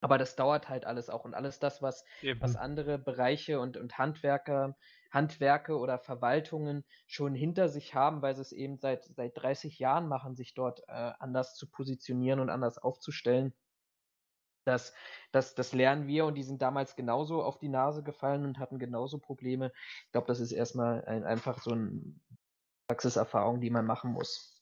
[0.00, 1.24] Aber das dauert halt alles auch.
[1.24, 2.04] Und alles das, was,
[2.38, 4.76] was andere Bereiche und, und Handwerker,
[5.10, 10.08] Handwerke oder Verwaltungen schon hinter sich haben, weil sie es eben seit, seit 30 Jahren
[10.08, 13.54] machen, sich dort äh, anders zu positionieren und anders aufzustellen.
[14.66, 14.94] Das,
[15.32, 18.78] das, das lernen wir und die sind damals genauso auf die Nase gefallen und hatten
[18.78, 19.72] genauso Probleme.
[20.06, 22.00] Ich glaube, das ist erstmal ein, einfach so eine
[22.88, 24.53] Praxiserfahrung, die man machen muss.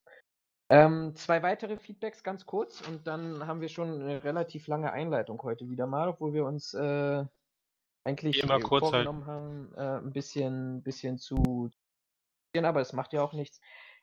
[0.73, 5.43] Ähm, zwei weitere Feedbacks ganz kurz und dann haben wir schon eine relativ lange Einleitung
[5.43, 7.27] heute wieder mal, obwohl wir uns äh,
[8.05, 11.71] eigentlich immer kurz vorgenommen haben, äh, ein bisschen, bisschen zu
[12.57, 13.61] aber das macht ja auch nichts.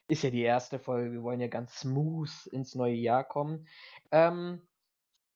[0.07, 3.67] Ist ja die erste Folge, wir wollen ja ganz smooth ins neue Jahr kommen.
[4.11, 4.61] Ähm,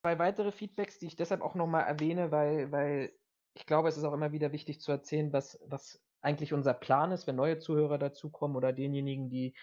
[0.04, 3.12] zwei weitere Feedbacks, die ich deshalb auch nochmal erwähne, weil, weil
[3.56, 7.12] ich glaube, es ist auch immer wieder wichtig zu erzählen, was, was eigentlich unser Plan
[7.12, 9.56] ist, wenn neue Zuhörer dazukommen oder denjenigen, die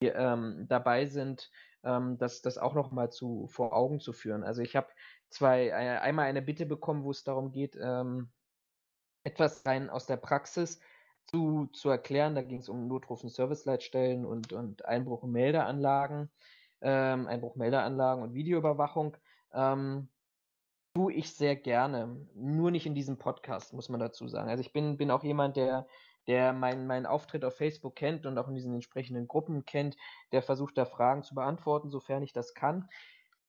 [0.00, 1.50] ähm, dabei sind,
[1.84, 4.44] ähm, das, das auch noch mal zu, vor Augen zu führen.
[4.44, 4.88] Also ich habe
[5.30, 8.30] zwei, äh, einmal eine Bitte bekommen, wo es darum geht, ähm,
[9.24, 10.80] etwas rein aus der Praxis
[11.26, 12.34] zu, zu erklären.
[12.34, 16.30] Da ging es um Notruf- und Serviceleitstellen und, und Einbruch- und Meldeanlagen,
[16.80, 19.16] ähm, Einbruch-Meldeanlagen und Videoüberwachung.
[19.52, 20.08] Ähm,
[20.94, 22.26] tue ich sehr gerne.
[22.34, 24.48] Nur nicht in diesem Podcast, muss man dazu sagen.
[24.48, 25.86] Also ich bin, bin auch jemand, der
[26.28, 29.96] der meinen mein Auftritt auf Facebook kennt und auch in diesen entsprechenden Gruppen kennt,
[30.30, 32.88] der versucht da Fragen zu beantworten, sofern ich das kann.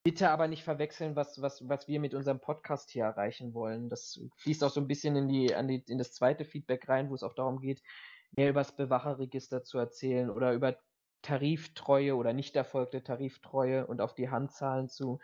[0.02, 3.90] Bitte aber nicht verwechseln, was, was, was wir mit unserem Podcast hier erreichen wollen.
[3.90, 7.10] Das fließt auch so ein bisschen in, die, an die, in das zweite Feedback rein,
[7.10, 7.84] wo es auch darum geht,
[8.32, 10.78] mehr über das Bewacherregister zu erzählen oder über
[11.22, 15.20] Tariftreue oder nicht erfolgte Tariftreue und auf die Handzahlen zu.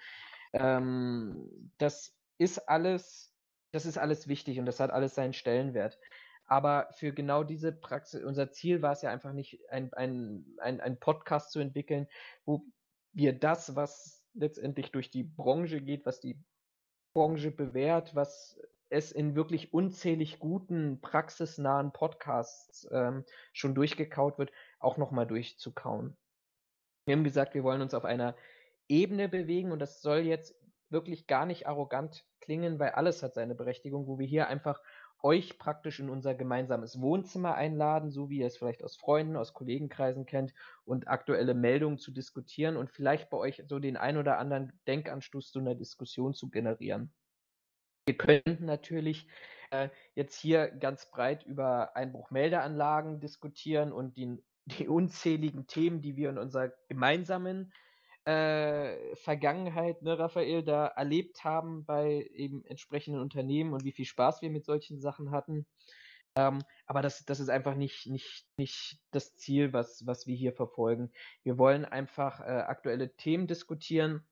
[0.51, 3.33] Ähm, das ist alles,
[3.71, 5.97] das ist alles wichtig und das hat alles seinen Stellenwert.
[6.45, 10.79] Aber für genau diese Praxis, unser Ziel war es ja einfach nicht, ein, ein, ein,
[10.79, 12.07] ein Podcast zu entwickeln,
[12.45, 12.65] wo
[13.13, 16.37] wir das, was letztendlich durch die Branche geht, was die
[17.13, 24.97] Branche bewährt, was es in wirklich unzählig guten, praxisnahen Podcasts ähm, schon durchgekaut wird, auch
[24.97, 26.15] nochmal durchzukauen.
[27.05, 28.35] Wir haben gesagt, wir wollen uns auf einer
[28.87, 30.55] Ebene bewegen und das soll jetzt
[30.89, 34.81] wirklich gar nicht arrogant klingen, weil alles hat seine Berechtigung, wo wir hier einfach
[35.21, 39.53] euch praktisch in unser gemeinsames Wohnzimmer einladen, so wie ihr es vielleicht aus Freunden, aus
[39.53, 44.37] Kollegenkreisen kennt, und aktuelle Meldungen zu diskutieren und vielleicht bei euch so den ein oder
[44.37, 47.11] anderen Denkanstoß zu einer Diskussion zu generieren.
[48.05, 49.27] Wir könnten natürlich
[49.71, 56.29] äh, jetzt hier ganz breit über Einbruchmeldeanlagen diskutieren und die, die unzähligen Themen, die wir
[56.29, 57.73] in unserer gemeinsamen
[58.25, 64.41] äh, Vergangenheit, ne, Raphael, da erlebt haben bei eben entsprechenden Unternehmen und wie viel Spaß
[64.41, 65.65] wir mit solchen Sachen hatten.
[66.35, 70.53] Ähm, aber das, das ist einfach nicht, nicht, nicht das Ziel, was, was wir hier
[70.53, 71.11] verfolgen.
[71.43, 74.25] Wir wollen einfach äh, aktuelle Themen diskutieren,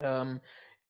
[0.00, 0.40] ähm,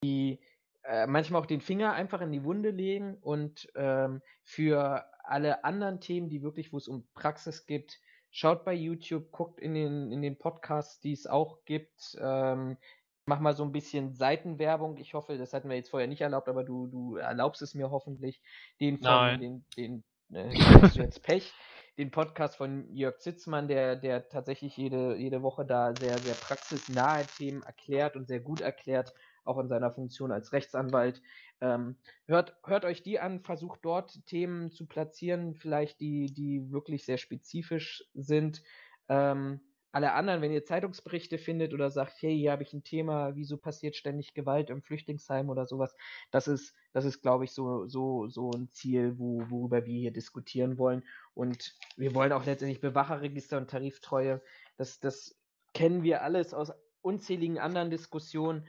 [0.05, 0.39] die
[0.85, 6.01] äh, manchmal auch den Finger einfach in die Wunde legen und ähm, für alle anderen
[6.01, 8.01] Themen, die wirklich, wo es um Praxis geht,
[8.35, 12.17] Schaut bei YouTube, guckt in den, in den Podcasts, die es auch gibt.
[12.19, 12.79] Ähm,
[13.27, 14.97] mach mal so ein bisschen Seitenwerbung.
[14.97, 17.91] Ich hoffe, das hatten wir jetzt vorher nicht erlaubt, aber du, du erlaubst es mir
[17.91, 18.41] hoffentlich.
[18.81, 19.41] Den von Nein.
[19.41, 21.53] den, den äh, hast du jetzt Pech.
[21.99, 27.27] Den Podcast von Jörg Zitzmann, der, der tatsächlich jede, jede Woche da sehr, sehr praxisnahe
[27.37, 29.13] Themen erklärt und sehr gut erklärt,
[29.45, 31.23] auch in seiner Funktion als Rechtsanwalt.
[31.61, 37.05] Ähm, hört, hört euch die an, versucht dort Themen zu platzieren, vielleicht die, die wirklich
[37.05, 38.63] sehr spezifisch sind.
[39.09, 39.61] Ähm,
[39.93, 43.59] alle anderen, wenn ihr Zeitungsberichte findet oder sagt, hey, hier habe ich ein Thema, wieso
[43.59, 45.95] passiert ständig Gewalt im Flüchtlingsheim oder sowas,
[46.31, 50.11] das ist, das ist, glaube ich, so, so, so ein Ziel, wo, worüber wir hier
[50.11, 51.05] diskutieren wollen.
[51.35, 54.41] Und wir wollen auch letztendlich Bewacherregister und Tariftreue.
[54.79, 55.39] Das, das
[55.75, 58.67] kennen wir alles aus unzähligen anderen Diskussionen.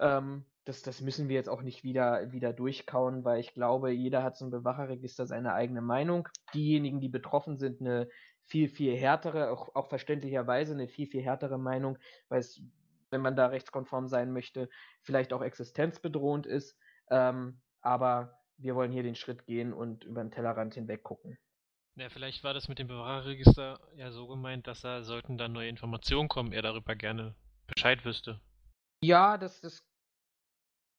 [0.00, 4.22] Ähm, das, das müssen wir jetzt auch nicht wieder, wieder durchkauen, weil ich glaube, jeder
[4.22, 6.28] hat zum Bewacherregister seine eigene Meinung.
[6.52, 8.08] Diejenigen, die betroffen sind, eine
[8.44, 12.62] viel, viel härtere, auch, auch verständlicherweise eine viel, viel härtere Meinung, weil es,
[13.10, 14.68] wenn man da rechtskonform sein möchte,
[15.02, 16.76] vielleicht auch existenzbedrohend ist.
[17.10, 21.38] Ähm, aber wir wollen hier den Schritt gehen und über den Tellerrand hinweg gucken.
[21.96, 25.68] Ja, vielleicht war das mit dem Bewahrerregister ja so gemeint, dass da sollten dann neue
[25.68, 27.34] Informationen kommen, er darüber gerne
[27.66, 28.40] Bescheid wüsste.
[29.02, 29.82] Ja, das, das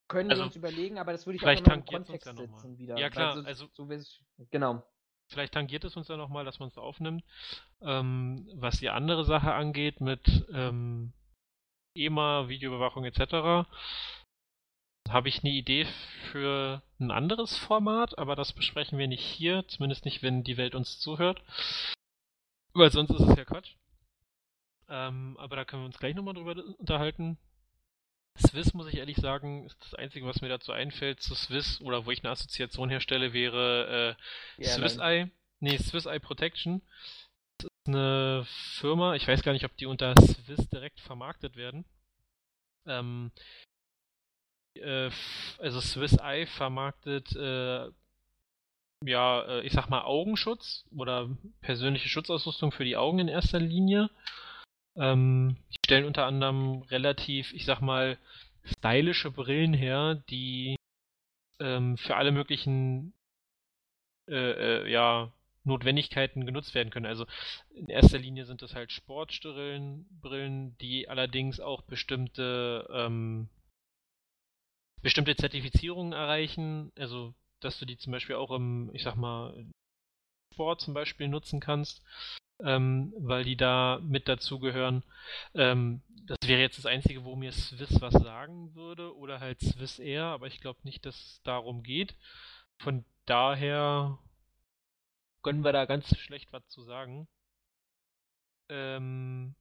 [0.07, 2.33] können Also, wir uns überlegen, aber das würde ich auch vielleicht noch im Kontext ja
[2.33, 2.97] setzen wieder.
[2.97, 4.19] Ja, klar, so, also- so es-
[4.51, 4.83] genau.
[5.31, 7.23] Vielleicht tangiert es uns ja nochmal, dass man es aufnimmt.
[7.81, 11.13] Ähm, was die andere Sache angeht mit ähm,
[11.95, 13.67] EMA, Videoüberwachung etc.,
[15.07, 15.85] habe ich eine Idee
[16.31, 20.75] für ein anderes Format, aber das besprechen wir nicht hier, zumindest nicht, wenn die Welt
[20.75, 21.43] uns zuhört.
[22.73, 23.75] Weil sonst ist es ja Quatsch.
[24.87, 27.37] Ähm, aber da können wir uns gleich nochmal drüber unterhalten.
[28.39, 32.05] Swiss, muss ich ehrlich sagen, ist das Einzige, was mir dazu einfällt zu Swiss oder
[32.05, 34.97] wo ich eine Assoziation herstelle, wäre äh, Die Swiss.
[34.97, 35.29] Eye.
[35.59, 36.81] Nee, Swiss Eye Protection.
[37.57, 38.45] Das ist eine
[38.79, 41.85] Firma, ich weiß gar nicht, ob die unter Swiss direkt vermarktet werden.
[42.85, 43.31] Ähm,
[44.75, 45.09] äh,
[45.57, 47.89] also Swiss Eye vermarktet äh,
[49.05, 51.29] ja, äh, ich sag mal Augenschutz oder
[51.61, 54.09] persönliche Schutzausrüstung für die Augen in erster Linie.
[54.99, 58.17] Ähm, die stellen unter anderem relativ, ich sag mal,
[58.65, 60.75] stylische Brillen her, die
[61.59, 63.13] ähm, für alle möglichen
[64.29, 65.31] äh, äh, ja,
[65.63, 67.05] Notwendigkeiten genutzt werden können.
[67.05, 67.25] Also
[67.73, 73.49] in erster Linie sind das halt Sportbrillen, Brillen, die allerdings auch bestimmte ähm,
[75.01, 79.65] bestimmte Zertifizierungen erreichen, also dass du die zum Beispiel auch im, ich sag mal,
[80.53, 82.03] Sport zum Beispiel nutzen kannst,
[82.63, 85.03] ähm, weil die da mit dazugehören.
[85.53, 89.99] Ähm, das wäre jetzt das Einzige, wo mir Swiss was sagen würde, oder halt Swiss
[89.99, 92.15] Air, aber ich glaube nicht, dass es darum geht.
[92.77, 94.17] Von daher
[95.41, 97.27] können wir da ganz schlecht was zu sagen.
[98.69, 99.55] Ähm,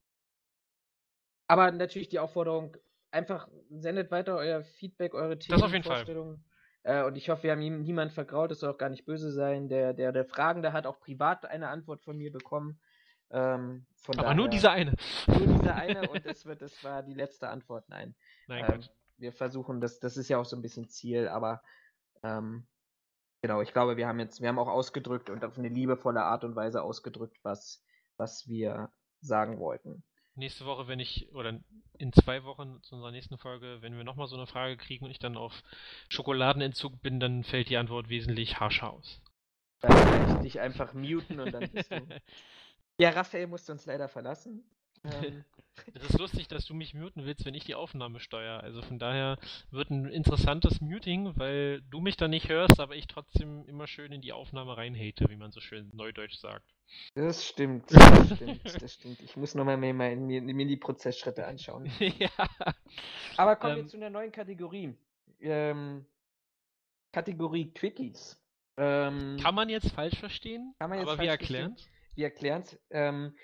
[1.47, 2.77] Aber natürlich die Aufforderung,
[3.11, 6.39] einfach sendet weiter euer Feedback, eure Themen, Das auf jeden Fall.
[6.83, 9.33] Äh, und ich hoffe, wir haben ihm niemand vergraut, das soll auch gar nicht böse
[9.33, 9.69] sein.
[9.69, 12.79] Der, der, der Fragende hat auch privat eine Antwort von mir bekommen.
[13.31, 14.95] Ähm, aber nur daher- dieser eine.
[15.27, 17.89] Nur diese eine und das, wird, das war die letzte Antwort.
[17.89, 18.15] Nein.
[18.47, 18.81] Nein, Ähm,
[19.19, 21.63] wir versuchen, das, das ist ja auch so ein bisschen Ziel, aber
[22.23, 22.67] ähm,
[23.43, 26.45] genau, ich glaube, wir haben jetzt, wir haben auch ausgedrückt und auf eine liebevolle Art
[26.45, 27.85] und Weise ausgedrückt, was,
[28.17, 30.03] was wir sagen wollten.
[30.37, 31.59] Nächste Woche, wenn ich, oder
[31.99, 35.11] in zwei Wochen zu unserer nächsten Folge, wenn wir nochmal so eine Frage kriegen und
[35.11, 35.65] ich dann auf
[36.09, 39.21] Schokoladenentzug bin, dann fällt die Antwort wesentlich harscher aus.
[39.81, 41.97] Dann werde ich dich einfach muten und dann bist du.
[42.99, 44.65] Ja, Raphael musste uns leider verlassen.
[45.05, 45.45] Ähm,
[45.95, 48.65] Es ist lustig, dass du mich muten willst, wenn ich die Aufnahme steuere.
[48.65, 49.39] Also von daher
[49.71, 54.11] wird ein interessantes Muting, weil du mich dann nicht hörst, aber ich trotzdem immer schön
[54.11, 56.75] in die Aufnahme reinhate, wie man so schön neudeutsch sagt.
[57.15, 59.21] das stimmt, das stimmt, das stimmt.
[59.21, 61.89] Ich muss nochmal mir, mal- mir, mir die Prozessschritte anschauen.
[62.19, 62.29] ja.
[63.37, 64.97] Aber kommen wir Ähm, zu einer neuen Kategorie.
[65.39, 66.05] Ähm,
[67.13, 68.37] Kategorie Quickies.
[68.77, 71.57] Ähm, Kann man jetzt falsch verstehen, Kann man jetzt aber wir falsch verstehen.
[71.71, 71.77] erklären
[72.19, 72.79] wir erklären es.
[72.91, 73.35] Ähm,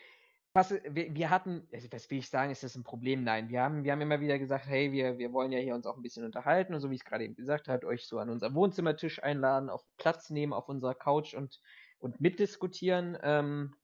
[0.52, 3.24] was, wir, wir hatten, also was will ich sagen, ist das ein Problem?
[3.24, 5.86] Nein, wir haben, wir haben immer wieder gesagt, hey, wir, wir wollen ja hier uns
[5.86, 8.18] auch ein bisschen unterhalten und so wie ich es gerade eben gesagt habe, euch so
[8.18, 11.60] an unser Wohnzimmertisch einladen, auf Platz nehmen auf unserer Couch und,
[11.98, 13.18] und mitdiskutieren.
[13.22, 13.74] Ähm,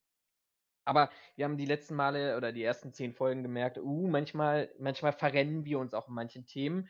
[0.85, 5.13] aber wir haben die letzten Male oder die ersten zehn Folgen gemerkt, uh, manchmal, manchmal
[5.13, 6.89] verrennen wir uns auch in manchen Themen.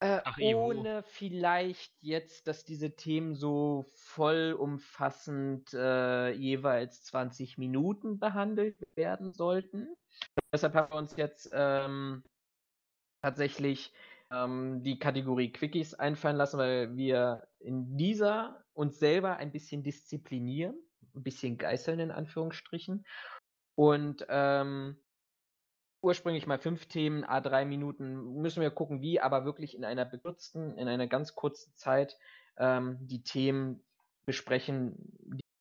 [0.00, 8.76] Äh, Ach, ohne vielleicht jetzt, dass diese Themen so vollumfassend äh, jeweils 20 Minuten behandelt
[8.94, 9.88] werden sollten.
[10.52, 12.24] Deshalb haben wir uns jetzt ähm,
[13.22, 13.94] tatsächlich
[14.30, 20.76] ähm, die Kategorie Quickies einfallen lassen, weil wir in dieser uns selber ein bisschen disziplinieren,
[21.14, 23.06] ein bisschen geißeln in Anführungsstrichen.
[23.76, 24.98] Und ähm,
[26.06, 30.04] ursprünglich mal fünf Themen, a drei Minuten, müssen wir gucken, wie, aber wirklich in einer
[30.04, 32.16] bekürzten, in einer ganz kurzen Zeit
[32.58, 33.84] ähm, die Themen
[34.24, 34.94] besprechen,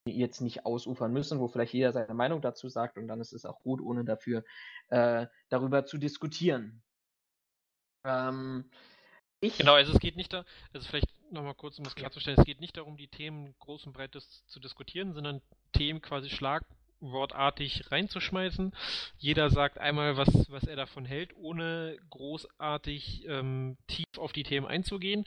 [0.08, 3.34] die jetzt nicht ausufern müssen, wo vielleicht jeder seine Meinung dazu sagt und dann ist
[3.34, 4.44] es auch gut, ohne dafür
[4.90, 6.84] äh, darüber zu diskutieren.
[8.04, 8.70] Ähm,
[9.40, 12.46] ich, Genau, also es geht nicht da, also vielleicht nochmal kurz, um es klarzustellen, es
[12.46, 15.42] geht nicht darum, die Themen groß und breit zu diskutieren, sondern
[15.74, 16.64] Themen quasi Schlag
[17.00, 18.74] schlagwortartig reinzuschmeißen.
[19.18, 24.66] Jeder sagt einmal, was, was er davon hält, ohne großartig ähm, tief auf die Themen
[24.66, 25.26] einzugehen.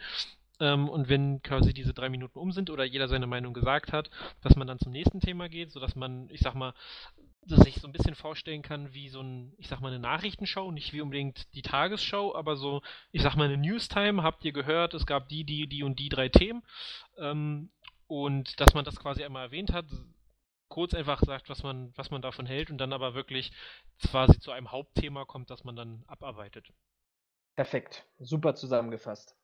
[0.61, 4.11] Ähm, und wenn quasi diese drei Minuten um sind oder jeder seine Meinung gesagt hat,
[4.43, 6.75] dass man dann zum nächsten Thema geht, sodass man, ich sag mal,
[7.47, 10.93] sich so ein bisschen vorstellen kann wie so ein, ich sag mal, eine Nachrichtenshow, nicht
[10.93, 15.07] wie unbedingt die Tagesschau, aber so, ich sag mal, eine Newstime, habt ihr gehört, es
[15.07, 16.63] gab die, die, die und die drei Themen.
[17.17, 17.71] Ähm,
[18.07, 19.87] und dass man das quasi einmal erwähnt hat,
[20.69, 23.53] kurz einfach sagt, was man, was man davon hält und dann aber wirklich
[24.11, 26.73] quasi zu einem Hauptthema kommt, das man dann abarbeitet.
[27.57, 29.37] Perfekt, super zusammengefasst.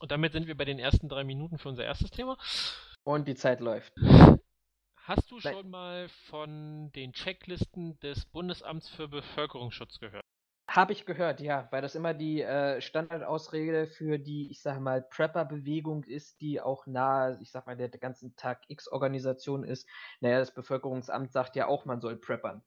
[0.00, 2.36] Und damit sind wir bei den ersten drei Minuten für unser erstes Thema.
[3.04, 3.92] Und die Zeit läuft.
[4.96, 10.23] Hast du schon mal von den Checklisten des Bundesamts für Bevölkerungsschutz gehört?
[10.74, 15.02] Habe ich gehört, ja, weil das immer die äh, Standardausrede für die, ich sage mal,
[15.02, 19.88] Prepper-Bewegung ist, die auch nahe, ich sag mal, der, ganzen Tag X-Organisation ist.
[20.18, 22.60] Naja, das Bevölkerungsamt sagt ja auch, man soll preppern.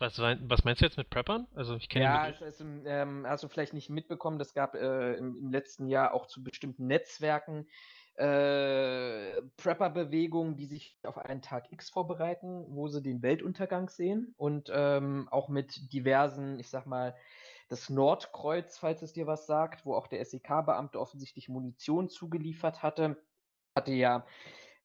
[0.00, 1.46] Was, was, meinst du jetzt mit Preppern?
[1.54, 5.14] Also ich kenne Ja, es, es, ähm, hast du vielleicht nicht mitbekommen, das gab äh,
[5.14, 7.68] im, im, letzten Jahr auch zu bestimmten Netzwerken
[8.16, 14.70] äh, Prepper-Bewegungen, die sich auf einen Tag X vorbereiten, wo sie den Weltuntergang sehen und
[14.72, 17.14] ähm, auch mit diversen, ich sag mal,
[17.68, 23.16] das Nordkreuz, falls es dir was sagt, wo auch der SEK-Beamte offensichtlich Munition zugeliefert hatte,
[23.74, 24.26] hatte ja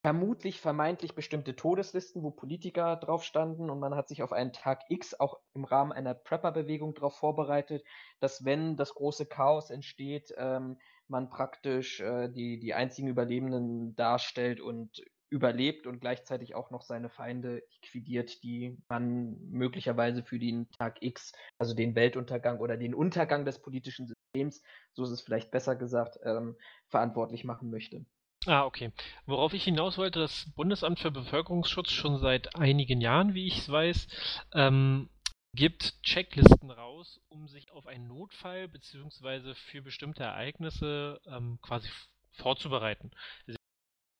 [0.01, 4.83] vermutlich vermeintlich bestimmte Todeslisten, wo Politiker drauf standen und man hat sich auf einen Tag
[4.89, 7.83] X auch im Rahmen einer Prepper-Bewegung darauf vorbereitet,
[8.19, 10.77] dass wenn das große Chaos entsteht, ähm,
[11.09, 17.09] man praktisch äh, die, die einzigen Überlebenden darstellt und überlebt und gleichzeitig auch noch seine
[17.09, 23.43] Feinde liquidiert, die man möglicherweise für den Tag X, also den Weltuntergang oder den Untergang
[23.43, 26.55] des politischen Systems, so ist es vielleicht besser gesagt, ähm,
[26.87, 28.05] verantwortlich machen möchte.
[28.45, 28.93] Ah, okay.
[29.25, 33.69] Worauf ich hinaus wollte, das Bundesamt für Bevölkerungsschutz schon seit einigen Jahren, wie ich es
[33.69, 34.07] weiß,
[34.53, 35.09] ähm,
[35.57, 39.55] gibt Checklisten raus, um sich auf einen Notfall bzw.
[39.55, 41.89] für bestimmte Ereignisse ähm, quasi
[42.33, 43.09] vorzubereiten.
[43.47, 43.57] Also,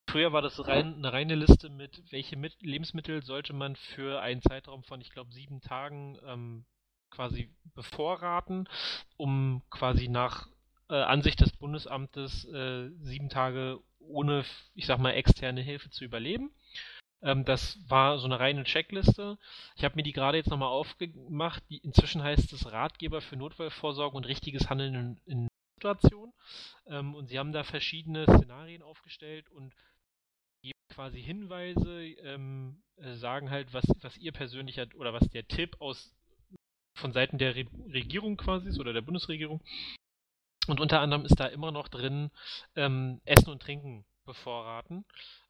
[0.10, 4.42] früher war das rein, eine reine Liste mit, welche mit Lebensmittel sollte man für einen
[4.42, 6.66] Zeitraum von, ich glaube, sieben Tagen ähm,
[7.12, 8.68] quasi bevorraten,
[9.16, 10.48] um quasi nach
[10.90, 16.52] äh, Ansicht des Bundesamtes äh, sieben Tage ohne, ich sag mal, externe Hilfe zu überleben.
[17.22, 19.38] Ähm, das war so eine reine Checkliste.
[19.76, 21.64] Ich habe mir die gerade jetzt nochmal aufgemacht.
[21.70, 26.34] Die, inzwischen heißt es Ratgeber für Notfallvorsorge und richtiges Handeln in, in Situationen.
[26.88, 29.74] Ähm, und sie haben da verschiedene Szenarien aufgestellt und
[30.62, 35.78] geben quasi Hinweise, ähm, äh, sagen halt, was, was ihr persönlicher oder was der Tipp
[35.80, 36.14] aus
[36.96, 39.62] von Seiten der Re Regierung quasi ist oder der Bundesregierung
[40.68, 42.30] und unter anderem ist da immer noch drin
[42.76, 45.06] ähm, Essen und Trinken bevorraten.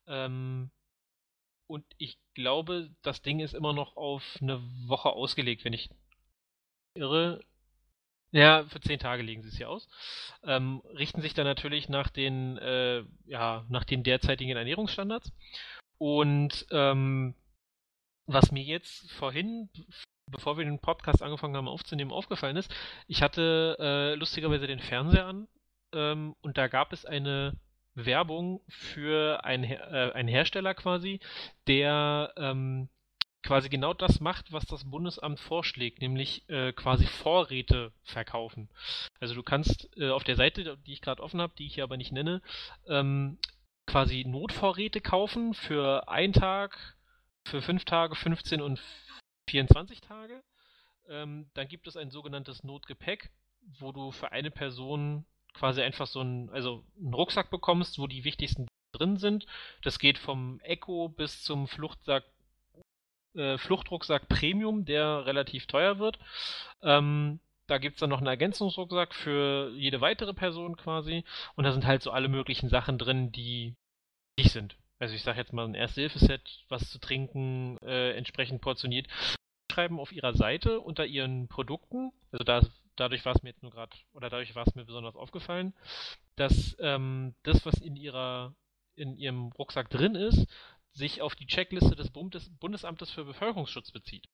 [0.08, 0.72] Ähm,
[1.68, 5.90] und ich glaube, das Ding ist immer noch auf eine Woche ausgelegt, wenn ich
[6.94, 7.42] irre.
[8.32, 9.88] Ja, für zehn Tage legen sie es hier aus.
[10.44, 15.32] Ähm, richten sich dann natürlich nach den, äh, ja, nach den derzeitigen Ernährungsstandards.
[15.98, 17.36] Und ähm,
[18.26, 19.70] was mir jetzt vorhin
[20.30, 22.74] bevor wir den Podcast angefangen haben aufzunehmen, aufgefallen ist,
[23.08, 25.48] ich hatte äh, lustigerweise den Fernseher an
[25.94, 27.54] ähm, und da gab es eine
[27.98, 31.20] Werbung für einen, äh, einen Hersteller quasi,
[31.68, 32.90] der ähm,
[33.44, 38.70] quasi genau das macht, was das Bundesamt vorschlägt, nämlich äh, quasi Vorräte verkaufen.
[39.20, 41.84] Also du kannst äh, auf der Seite, die ich gerade offen habe, die ich hier
[41.84, 42.42] aber nicht nenne,
[42.88, 43.38] ähm,
[43.86, 46.98] quasi Notvorräte kaufen für einen Tag,
[47.46, 48.82] für fünf Tage, 15 und
[49.50, 50.44] 24 Tage.
[51.08, 53.32] Ähm, dann gibt es ein sogenanntes Notgepäck,
[53.80, 55.26] wo du für eine Person
[55.58, 59.46] quasi einfach so einen, also einen Rucksack bekommst, wo die wichtigsten drin sind.
[59.84, 62.24] Das geht vom Echo bis zum Fluchtsack,
[63.36, 66.20] äh, Fluchtrucksack Premium, der relativ teuer wird.
[66.82, 71.26] Ähm, da gibt es dann noch einen Ergänzungsrucksack für jede weitere Person quasi.
[71.56, 73.76] Und da sind halt so alle möglichen Sachen drin, die
[74.38, 74.78] wichtig sind.
[75.00, 79.08] Also ich sage jetzt mal ein Erste-Hilfe-Set, was zu trinken, äh, entsprechend portioniert
[79.78, 82.62] schreiben auf ihrer Seite unter ihren Produkten, also da,
[83.00, 85.74] dadurch war es mir jetzt nur gerade, oder dadurch war es mir besonders aufgefallen,
[86.36, 88.56] dass ähm, das, was in ihrer,
[88.96, 90.48] in ihrem Rucksack drin ist,
[90.94, 94.28] sich auf die Checkliste des Bundes, Bundesamtes für Bevölkerungsschutz bezieht.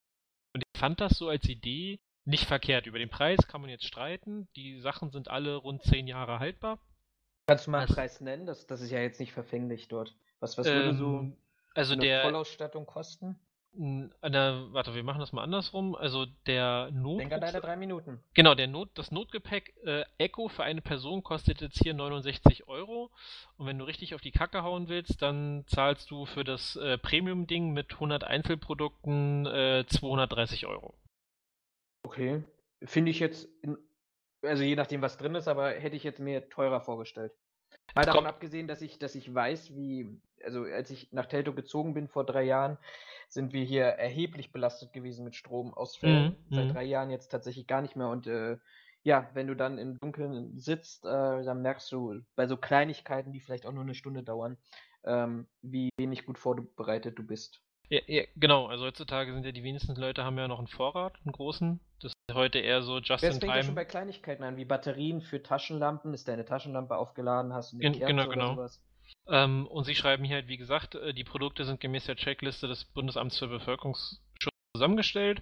[0.54, 2.86] Und ich fand das so als Idee nicht verkehrt.
[2.86, 4.48] Über den Preis kann man jetzt streiten.
[4.56, 6.78] Die Sachen sind alle rund zehn Jahre haltbar.
[7.46, 8.46] Kannst du mal einen also, Preis nennen?
[8.46, 10.16] Das, das ist ja jetzt nicht verfänglich dort.
[10.40, 11.32] Was, was würde ähm, so
[11.74, 13.38] also eine der, Vollausstattung kosten?
[13.76, 15.96] Eine, warte, wir machen das mal andersrum.
[15.96, 17.20] Also der Not.
[17.20, 18.20] Denk an deine drei Minuten.
[18.34, 23.10] Genau, der Not, das Notgepäck äh, Echo für eine Person kostet jetzt hier 69 Euro.
[23.56, 26.98] Und wenn du richtig auf die Kacke hauen willst, dann zahlst du für das äh,
[26.98, 30.94] Premium-Ding mit 100 Einzelprodukten äh, 230 Euro.
[32.04, 32.44] Okay.
[32.84, 33.76] Finde ich jetzt, in,
[34.42, 37.32] also je nachdem, was drin ist, aber hätte ich jetzt mir teurer vorgestellt.
[37.94, 41.94] Mal davon abgesehen, dass ich, dass ich weiß, wie, also als ich nach Telto gezogen
[41.94, 42.78] bin vor drei Jahren,
[43.28, 46.36] sind wir hier erheblich belastet gewesen mit Stromausfällen.
[46.48, 46.54] Mhm.
[46.54, 46.72] Seit mhm.
[46.72, 48.08] drei Jahren jetzt tatsächlich gar nicht mehr.
[48.08, 48.56] Und äh,
[49.02, 51.08] ja, wenn du dann im Dunkeln sitzt, äh,
[51.44, 54.56] dann merkst du bei so Kleinigkeiten, die vielleicht auch nur eine Stunde dauern,
[55.04, 57.60] ähm, wie wenig gut vorbereitet du bist.
[57.90, 58.66] Ja, ja, genau.
[58.66, 61.80] Also heutzutage sind ja die wenigsten Leute haben ja noch einen Vorrat, einen großen.
[62.00, 63.40] Das ist heute eher so just das in time.
[63.40, 66.14] Das fängt ja schon bei Kleinigkeiten an, wie Batterien für Taschenlampen.
[66.14, 68.52] Ist deine Taschenlampe aufgeladen, hast du eine Kerze genau, genau.
[68.52, 68.82] oder sowas.
[69.26, 72.68] Ähm, und sie schreiben hier halt, wie gesagt, äh, die Produkte sind gemäß der Checkliste
[72.68, 74.20] des Bundesamts für Bevölkerungsschutz
[74.74, 75.40] zusammengestellt.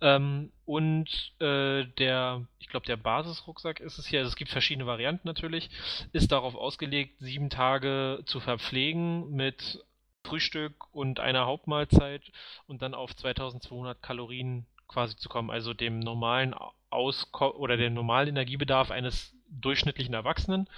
[0.00, 1.08] Ähm, und
[1.40, 5.70] äh, der, ich glaube, der Basisrucksack ist es hier, also es gibt verschiedene Varianten natürlich,
[6.12, 9.84] ist darauf ausgelegt, sieben Tage zu verpflegen mit
[10.24, 12.22] Frühstück und einer Hauptmahlzeit
[12.66, 16.54] und dann auf 2200 Kalorien quasi zu kommen, also dem normalen
[16.90, 20.68] Ausko oder dem normalen Energiebedarf eines durchschnittlichen Erwachsenen.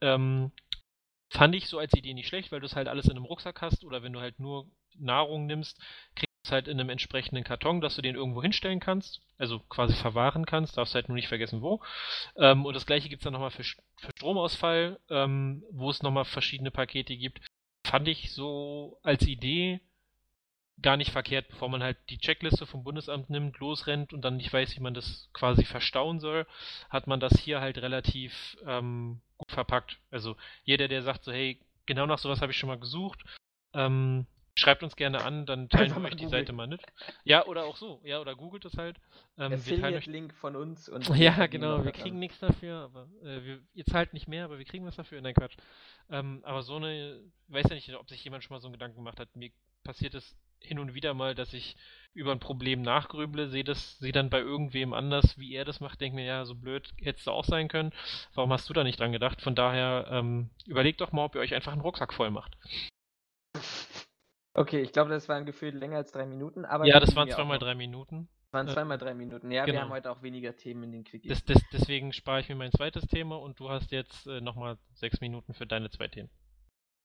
[0.00, 0.52] Ähm,
[1.30, 3.60] Fand ich so als Idee nicht schlecht, weil du es halt alles in einem Rucksack
[3.60, 4.66] hast oder wenn du halt nur
[4.98, 5.78] Nahrung nimmst,
[6.14, 9.60] kriegst du es halt in einem entsprechenden Karton, dass du den irgendwo hinstellen kannst, also
[9.60, 11.82] quasi verwahren kannst, darfst halt nur nicht vergessen wo.
[12.36, 16.24] Ähm, und das gleiche gibt es dann nochmal für, für Stromausfall, ähm, wo es nochmal
[16.24, 17.40] verschiedene Pakete gibt.
[17.84, 19.80] Fand ich so als Idee
[20.82, 24.52] gar nicht verkehrt, bevor man halt die Checkliste vom Bundesamt nimmt, losrennt und dann nicht
[24.52, 26.46] weiß, wie man das quasi verstauen soll,
[26.90, 29.98] hat man das hier halt relativ ähm, gut verpackt.
[30.10, 33.24] Also jeder, der sagt so, hey, genau nach sowas habe ich schon mal gesucht,
[33.72, 36.80] ähm, schreibt uns gerne an, dann teilen wir euch die Seite mal mit.
[37.24, 38.98] Ja, oder auch so, ja, oder googelt es halt.
[39.38, 40.88] Ähm, Affiliate-Link von uns.
[40.88, 44.58] Und ja, genau, wir kriegen nichts dafür, aber äh, wir, ihr zahlt nicht mehr, aber
[44.58, 45.20] wir kriegen was dafür.
[45.20, 45.56] Nein, Quatsch.
[46.10, 48.96] Ähm, aber so eine, weiß ja nicht, ob sich jemand schon mal so einen Gedanken
[48.96, 49.34] gemacht hat.
[49.36, 49.50] Mir
[49.84, 51.76] passiert es hin und wieder mal, dass ich
[52.16, 56.00] über ein Problem nachgrüble, sehe das, sehe dann bei irgendwem anders, wie er das macht,
[56.00, 57.92] denke mir, ja, so blöd hättest du auch sein können.
[58.34, 59.42] Warum hast du da nicht dran gedacht?
[59.42, 62.56] Von daher, ähm, überlegt doch mal, ob ihr euch einfach einen Rucksack voll macht.
[64.54, 66.86] Okay, ich glaube, das waren gefühlt länger als drei Minuten, aber.
[66.86, 68.28] Ja, das waren zweimal drei Minuten.
[68.44, 69.50] Das waren äh, zweimal drei Minuten.
[69.50, 69.76] Ja, genau.
[69.76, 71.28] wir haben heute auch weniger Themen in den Quickies.
[71.28, 74.78] Das, das, deswegen spare ich mir mein zweites Thema und du hast jetzt äh, nochmal
[74.94, 76.30] sechs Minuten für deine zwei Themen.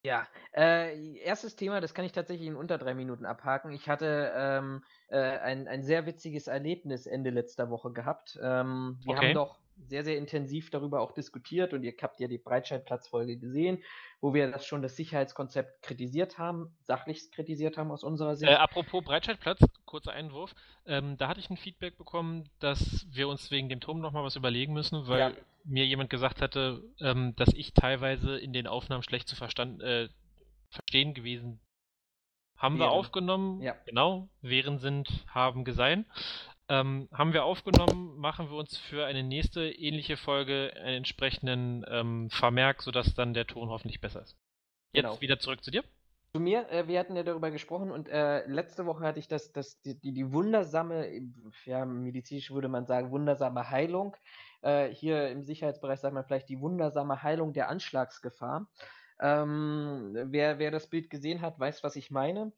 [0.04, 3.72] Ja, äh, erstes Thema, das kann ich tatsächlich in unter drei Minuten abhaken.
[3.72, 8.39] Ich hatte ähm, äh, ein, ein sehr witziges Erlebnis Ende letzter Woche gehabt.
[8.41, 9.28] Ähm, wir okay.
[9.28, 13.84] haben doch sehr, sehr intensiv darüber auch diskutiert und ihr habt ja die Breitscheidplatzfolge gesehen,
[14.20, 18.52] wo wir das schon das Sicherheitskonzept kritisiert haben, sachlich kritisiert haben aus unserer Sicht.
[18.52, 20.54] Äh, apropos Breitscheidplatz, kurzer Einwurf,
[20.86, 24.36] ähm, da hatte ich ein Feedback bekommen, dass wir uns wegen dem Turm nochmal was
[24.36, 25.32] überlegen müssen, weil ja.
[25.64, 30.10] mir jemand gesagt hatte, ähm, dass ich teilweise in den Aufnahmen schlecht zu verstand, äh,
[30.70, 31.60] verstehen gewesen
[32.62, 32.90] haben wären.
[32.90, 33.76] wir aufgenommen, ja.
[33.86, 36.06] genau, wären sind, haben geseien.
[36.70, 42.30] Ähm, haben wir aufgenommen, machen wir uns für eine nächste ähnliche Folge einen entsprechenden ähm,
[42.30, 44.38] Vermerk, sodass dann der Ton hoffentlich besser ist.
[44.93, 45.22] Jetzt genau.
[45.22, 45.84] wieder zurück zu dir.
[46.34, 49.51] Zu mir, äh, wir hatten ja darüber gesprochen und äh, letzte Woche hatte ich das,
[49.51, 51.09] das, die, die, die wundersame,
[51.66, 54.16] ja, medizinisch würde man sagen, wundersame Heilung.
[54.62, 58.68] Äh, hier im Sicherheitsbereich sagt man vielleicht die wundersame Heilung der Anschlagsgefahr.
[59.20, 62.53] Ähm, wer, wer das Bild gesehen hat, weiß, was ich meine.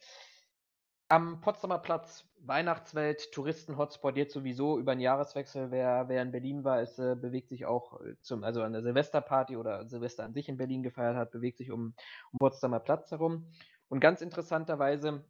[1.13, 5.69] Am Potsdamer Platz, Weihnachtswelt, Touristen-Hotspot jetzt sowieso über den Jahreswechsel.
[5.69, 8.81] Wer, wer in Berlin war, ist, äh, bewegt sich auch äh, zum, also an der
[8.81, 11.93] Silvesterparty oder Silvester an sich in Berlin gefeiert hat, bewegt sich um,
[12.31, 13.47] um Potsdamer Platz herum.
[13.89, 15.23] Und ganz interessanterweise,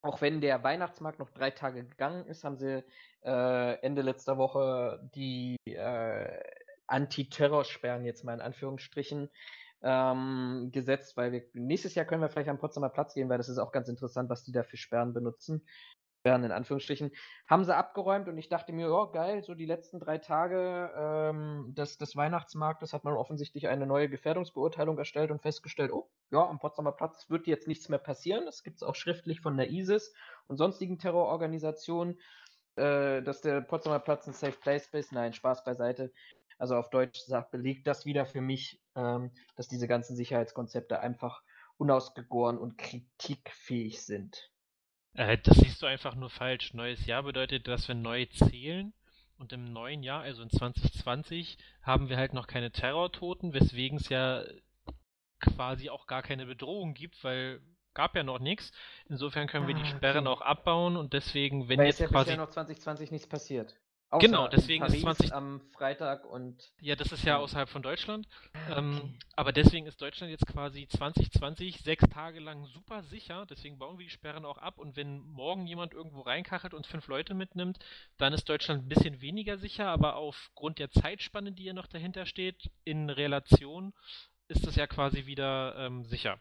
[0.00, 2.84] auch wenn der Weihnachtsmarkt noch drei Tage gegangen ist, haben sie
[3.24, 6.40] äh, Ende letzter Woche die äh,
[6.86, 9.28] Anti-Terror-Sperren jetzt mal in Anführungsstrichen
[9.82, 13.48] ähm, gesetzt, weil wir nächstes Jahr können wir vielleicht am Potsdamer Platz gehen, weil das
[13.48, 15.62] ist auch ganz interessant, was die da für Sperren benutzen.
[16.20, 17.12] Sperren in Anführungsstrichen.
[17.46, 21.74] Haben sie abgeräumt und ich dachte mir, oh geil, so die letzten drei Tage ähm,
[21.74, 26.58] des, des Weihnachtsmarktes hat man offensichtlich eine neue Gefährdungsbeurteilung erstellt und festgestellt, oh ja, am
[26.58, 28.44] Potsdamer Platz wird jetzt nichts mehr passieren.
[28.44, 30.12] Das gibt es auch schriftlich von der ISIS
[30.46, 32.20] und sonstigen Terrororganisationen,
[32.76, 35.12] äh, dass der Potsdamer Platz ein Safe Place ist.
[35.12, 36.12] Nein, Spaß beiseite.
[36.60, 41.42] Also auf Deutsch sagt, belegt das wieder für mich, ähm, dass diese ganzen Sicherheitskonzepte einfach
[41.78, 44.50] unausgegoren und kritikfähig sind.
[45.14, 46.74] Äh, das siehst du einfach nur falsch.
[46.74, 48.92] Neues Jahr bedeutet, dass wir neu zählen.
[49.38, 54.08] Und im neuen Jahr, also in 2020, haben wir halt noch keine Terrortoten, weswegen es
[54.10, 54.44] ja
[55.40, 57.60] quasi auch gar keine Bedrohung gibt, weil
[57.94, 58.72] gab ja noch nichts.
[59.08, 60.28] Insofern können wir die Ah, Sperren okay.
[60.28, 62.32] auch abbauen und deswegen, wenn Weil jetzt ja quasi.
[62.32, 63.80] bisher noch 2020 nichts passiert.
[64.18, 67.82] Genau, in deswegen ist Paris 20 am Freitag und Ja, das ist ja außerhalb von
[67.82, 68.26] Deutschland.
[68.68, 69.18] Ähm, okay.
[69.36, 73.46] aber deswegen ist Deutschland jetzt quasi 2020 sechs Tage lang super sicher.
[73.48, 74.78] Deswegen bauen wir die Sperren auch ab.
[74.78, 77.78] Und wenn morgen jemand irgendwo reinkachelt und fünf Leute mitnimmt,
[78.18, 79.86] dann ist Deutschland ein bisschen weniger sicher.
[79.86, 83.92] Aber aufgrund der Zeitspanne, die ja noch dahinter steht, in Relation,
[84.48, 86.40] ist es ja quasi wieder ähm, sicher.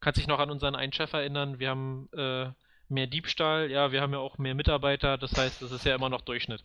[0.00, 1.60] Kannst dich noch an unseren einen Chef erinnern?
[1.60, 2.50] Wir haben äh,
[2.90, 5.18] mehr Diebstahl, ja, wir haben ja auch mehr Mitarbeiter.
[5.18, 6.62] Das heißt, das ist ja immer noch Durchschnitt.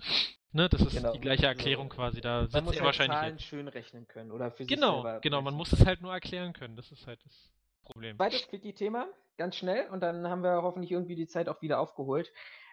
[0.51, 1.13] Ne, das ist Genau.
[1.13, 2.21] die gleiche So, Erklärung quasi.
[2.21, 5.19] Da man muss er halt wahrscheinlich Zahlen schön rechnen können oder für sich Genau, selber
[5.21, 6.75] genau, man muss es halt nur erklären können.
[6.75, 7.51] Das ist halt das
[7.83, 8.17] Problem.
[8.17, 9.07] Zweites Quickie-Thema,
[9.37, 12.31] ganz schnell, und dann haben wir hoffentlich irgendwie die Zeit auch wieder aufgeholt.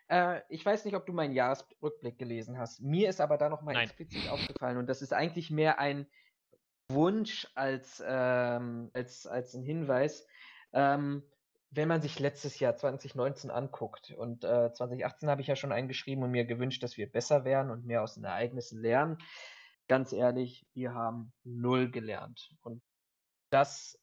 [0.09, 2.81] Äh, ich weiß nicht, ob du meinen Jahresrückblick gelesen hast.
[2.83, 3.85] Mir ist aber da nochmal Nein.
[3.85, 6.07] explizit aufgefallen und das ist eigentlich mehr ein
[6.89, 10.27] Wunsch als, ähm, als, als ein Hinweis.
[10.73, 11.23] Ähm,
[11.71, 16.25] wenn man sich letztes Jahr 2019 anguckt und äh, 2018 habe ich ja schon eingeschrieben
[16.25, 19.19] und mir gewünscht, dass wir besser werden und mehr aus den Ereignissen lernen.
[19.87, 22.55] Ganz ehrlich, wir haben null gelernt.
[22.63, 22.83] Und
[23.51, 24.01] das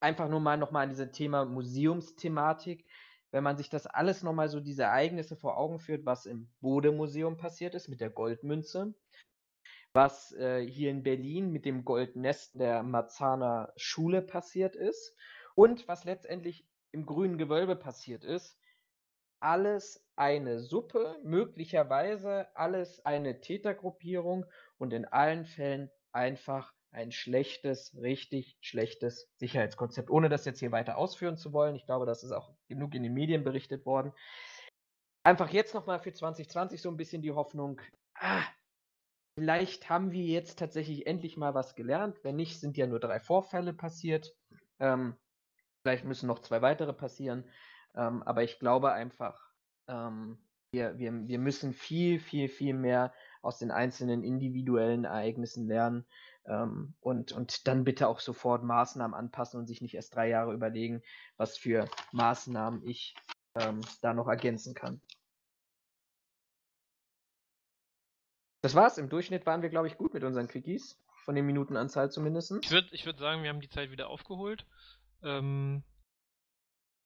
[0.00, 2.84] einfach nur mal nochmal an dieses Thema Museumsthematik.
[3.30, 7.36] Wenn man sich das alles nochmal so diese Ereignisse vor Augen führt, was im Bode-Museum
[7.36, 8.94] passiert ist mit der Goldmünze,
[9.92, 15.14] was äh, hier in Berlin mit dem Goldnest der Marzahner Schule passiert ist
[15.54, 18.58] und was letztendlich im grünen Gewölbe passiert ist.
[19.40, 24.46] Alles eine Suppe, möglicherweise alles eine Tätergruppierung
[24.78, 30.10] und in allen Fällen einfach ein schlechtes, richtig schlechtes Sicherheitskonzept.
[30.10, 33.02] Ohne das jetzt hier weiter ausführen zu wollen, ich glaube, das ist auch genug in
[33.02, 34.12] den Medien berichtet worden.
[35.22, 37.80] Einfach jetzt nochmal für 2020 so ein bisschen die Hoffnung,
[38.14, 38.42] ah,
[39.38, 42.18] vielleicht haben wir jetzt tatsächlich endlich mal was gelernt.
[42.24, 44.34] Wenn nicht, sind ja nur drei Vorfälle passiert.
[44.80, 45.16] Ähm,
[45.88, 47.44] vielleicht müssen noch zwei weitere passieren.
[47.94, 49.40] Ähm, aber ich glaube einfach,
[49.88, 50.38] ähm,
[50.70, 56.04] wir, wir, wir müssen viel, viel, viel mehr aus den einzelnen individuellen Ereignissen lernen
[56.44, 60.52] ähm, und, und dann bitte auch sofort Maßnahmen anpassen und sich nicht erst drei Jahre
[60.52, 61.02] überlegen,
[61.38, 63.14] was für Maßnahmen ich
[63.54, 65.00] ähm, da noch ergänzen kann.
[68.60, 68.98] Das war's.
[68.98, 71.00] Im Durchschnitt waren wir, glaube ich, gut mit unseren Quickies.
[71.24, 72.52] Von den Minutenanzahl zumindest.
[72.62, 74.66] Ich würde ich würd sagen, wir haben die Zeit wieder aufgeholt.
[75.22, 75.82] Ähm,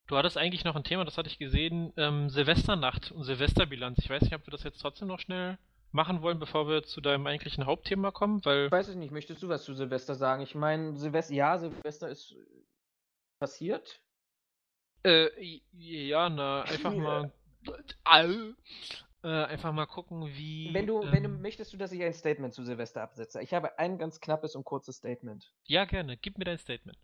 [0.06, 3.98] du hattest eigentlich noch ein Thema, das hatte ich gesehen, ähm, Silvesternacht und Silvesterbilanz.
[3.98, 5.58] Ich weiß nicht, ob wir das jetzt trotzdem noch schnell
[5.92, 9.12] machen wollen, bevor wir zu deinem eigentlichen Hauptthema kommen, weil Ich weiß es nicht.
[9.12, 10.42] Möchtest du was zu Silvester sagen?
[10.42, 12.34] Ich meine, Silvester, ja, Silvester ist
[13.38, 14.00] passiert.
[15.04, 15.28] Äh,
[15.72, 17.32] ja, na, einfach mal.
[19.24, 20.70] Äh, einfach mal gucken, wie.
[20.72, 23.40] Wenn du, wenn du ähm, möchtest du, dass ich ein Statement zu Silvester absetze.
[23.40, 25.52] Ich habe ein ganz knappes und kurzes Statement.
[25.64, 26.16] Ja, gerne.
[26.16, 26.98] Gib mir dein Statement.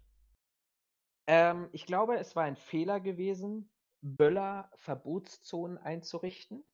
[1.29, 3.71] Ähm, ich glaube, es war ein Fehler gewesen,
[4.01, 6.65] Böller-Verbotszonen einzurichten.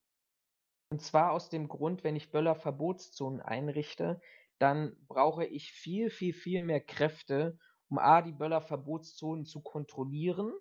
[0.91, 4.21] Und zwar aus dem Grund, wenn ich Böller-Verbotszonen einrichte,
[4.61, 10.53] dann brauche ich viel, viel, viel mehr Kräfte, um A, die Böller-Verbotszonen zu kontrollieren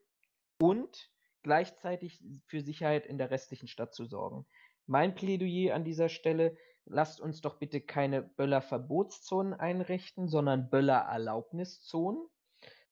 [0.60, 1.12] und
[1.44, 4.48] gleichzeitig für Sicherheit in der restlichen Stadt zu sorgen.
[4.88, 12.28] Mein Plädoyer an dieser Stelle, lasst uns doch bitte keine Böller-Verbotszonen einrichten, sondern Böller-Erlaubniszonen,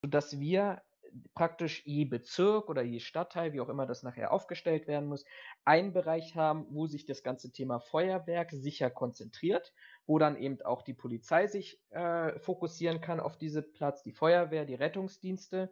[0.01, 0.83] sodass wir
[1.33, 5.25] praktisch je Bezirk oder je Stadtteil, wie auch immer das nachher aufgestellt werden muss,
[5.65, 9.73] einen Bereich haben, wo sich das ganze Thema Feuerwerk sicher konzentriert,
[10.05, 14.65] wo dann eben auch die Polizei sich äh, fokussieren kann auf diesen Platz, die Feuerwehr,
[14.65, 15.69] die Rettungsdienste.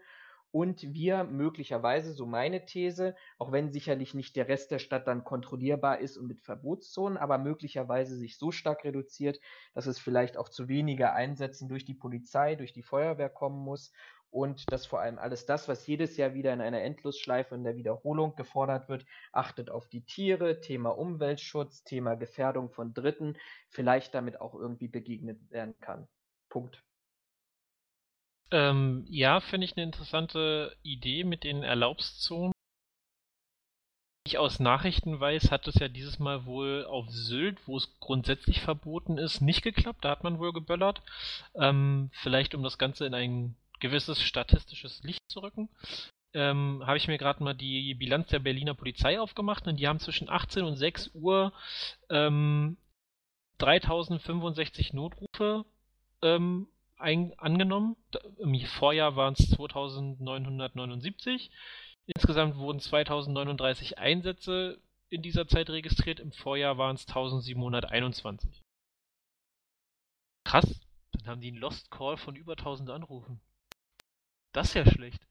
[0.52, 5.24] Und wir möglicherweise, so meine These, auch wenn sicherlich nicht der Rest der Stadt dann
[5.24, 9.40] kontrollierbar ist und mit Verbotszonen, aber möglicherweise sich so stark reduziert,
[9.76, 13.92] dass es vielleicht auch zu weniger Einsätzen durch die Polizei, durch die Feuerwehr kommen muss
[14.32, 17.76] und dass vor allem alles das, was jedes Jahr wieder in einer Endlosschleife in der
[17.76, 23.38] Wiederholung gefordert wird, achtet auf die Tiere, Thema Umweltschutz, Thema Gefährdung von Dritten,
[23.70, 26.08] vielleicht damit auch irgendwie begegnet werden kann.
[26.50, 26.84] Punkt.
[28.52, 32.52] Ähm, ja, finde ich eine interessante Idee mit den Erlaubszonen.
[34.26, 38.62] Ich aus Nachrichten weiß, hat es ja dieses Mal wohl auf Sylt, wo es grundsätzlich
[38.62, 40.06] verboten ist, nicht geklappt.
[40.06, 41.02] Da hat man wohl geböllert.
[41.56, 45.70] Ähm, vielleicht um das Ganze in ein gewisses statistisches Licht zu rücken.
[46.34, 50.00] Ähm, habe ich mir gerade mal die Bilanz der Berliner Polizei aufgemacht und die haben
[50.00, 51.54] zwischen 18 und 6 Uhr
[52.10, 52.78] ähm,
[53.58, 55.66] 3065 Notrufe
[56.22, 56.68] ähm,
[56.98, 57.96] ein, angenommen.
[58.38, 61.50] Im Vorjahr waren es 2979.
[62.06, 66.20] Insgesamt wurden 2039 Einsätze in dieser Zeit registriert.
[66.20, 68.64] Im Vorjahr waren es 1721.
[70.44, 70.82] Krass.
[71.12, 73.42] Dann haben die einen Lost Call von über 1000 Anrufen.
[74.52, 75.22] Das ist ja schlecht.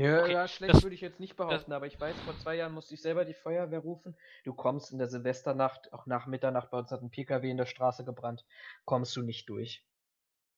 [0.00, 2.56] Ja, Okay, ja schlecht das- würde ich jetzt nicht behaupten, aber ich weiß, vor zwei
[2.56, 4.16] Jahren musste ich selber die Feuerwehr rufen.
[4.44, 7.66] Du kommst in der Silvesternacht, auch nach Mitternacht, bei uns hat ein PKW in der
[7.66, 8.44] Straße gebrannt,
[8.84, 9.84] kommst du nicht durch.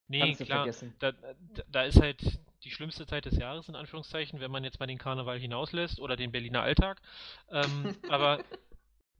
[0.09, 0.69] Nee, Kannst klar.
[1.01, 1.13] da,
[1.69, 4.99] da ist halt die schlimmste Zeit des Jahres, in Anführungszeichen, wenn man jetzt mal den
[4.99, 7.01] Karneval hinauslässt oder den Berliner Alltag.
[7.51, 8.41] Ähm, aber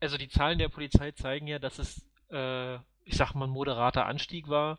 [0.01, 4.07] also die Zahlen der Polizei zeigen ja, dass es, äh, ich sag mal, ein moderater
[4.07, 4.79] Anstieg war.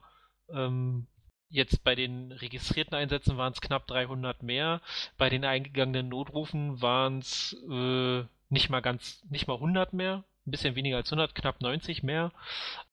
[0.49, 1.07] Ähm,
[1.49, 4.81] jetzt bei den registrierten Einsätzen waren es knapp 300 mehr.
[5.17, 10.23] Bei den eingegangenen Notrufen waren es äh, nicht mal ganz, nicht mal 100 mehr.
[10.45, 12.31] Ein bisschen weniger als 100, knapp 90 mehr.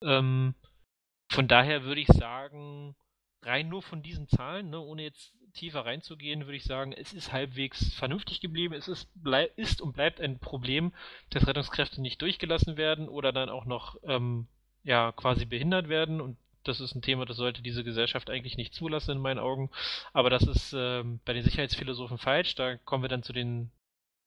[0.01, 0.55] Ähm,
[1.29, 2.95] von daher würde ich sagen,
[3.41, 7.31] rein nur von diesen Zahlen, ne, ohne jetzt tiefer reinzugehen, würde ich sagen, es ist
[7.31, 8.73] halbwegs vernünftig geblieben.
[8.73, 10.93] Es ist, blei ist und bleibt ein Problem,
[11.29, 14.47] dass Rettungskräfte nicht durchgelassen werden oder dann auch noch ähm,
[14.83, 16.19] ja, quasi behindert werden.
[16.19, 16.37] Und
[16.67, 19.69] das ist ein Thema, das sollte diese Gesellschaft eigentlich nicht zulassen in meinen Augen.
[20.13, 22.55] Aber das ist ähm, bei den Sicherheitsphilosophen falsch.
[22.55, 23.71] Da kommen wir dann zu den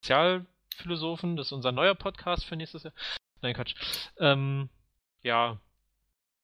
[0.01, 1.37] Sozialphilosophen.
[1.37, 2.95] Das ist unser neuer Podcast für nächstes Jahr.
[3.43, 3.75] Nein, Quatsch.
[4.19, 4.69] Ähm,
[5.23, 5.61] ja,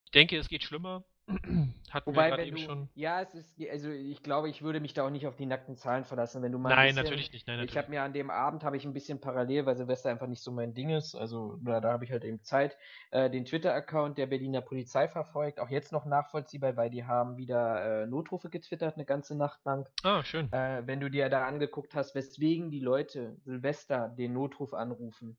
[0.04, 1.04] ich denke, es geht schlimmer.
[1.90, 2.88] Hatten wir Wobei, gerade wenn eben du, schon.
[2.94, 5.76] ja, es ist, also ich glaube, ich würde mich da auch nicht auf die nackten
[5.76, 7.46] Zahlen verlassen, wenn du mal ein Nein, bisschen, natürlich nicht.
[7.46, 7.78] Nein, Ich natürlich.
[7.78, 10.50] habe mir an dem Abend habe ich ein bisschen parallel, weil Silvester einfach nicht so
[10.50, 12.76] mein Ding ist, also da, da habe ich halt eben Zeit,
[13.10, 18.02] äh, den Twitter-Account der Berliner Polizei verfolgt, auch jetzt noch nachvollziehbar, weil die haben wieder
[18.02, 19.86] äh, Notrufe getwittert eine ganze Nacht lang.
[20.02, 20.52] Ah, schön.
[20.52, 25.38] Äh, wenn du dir da angeguckt hast, weswegen die Leute Silvester den Notruf anrufen.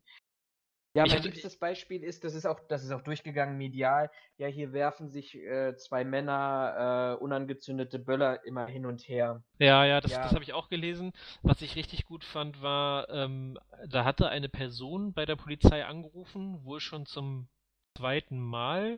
[0.96, 4.10] Ja, mein hatte- liebstes Beispiel ist, das ist auch, das ist auch durchgegangen medial.
[4.38, 9.44] Ja, hier werfen sich äh, zwei Männer äh, unangezündete Böller immer hin und her.
[9.60, 10.24] Ja, ja, das, Ja.
[10.24, 11.12] das habe ich auch gelesen.
[11.44, 16.64] Was ich richtig gut fand, war, ähm, da hatte eine Person bei der Polizei angerufen,
[16.64, 17.50] wohl schon zum
[17.98, 18.98] zweiten Mal.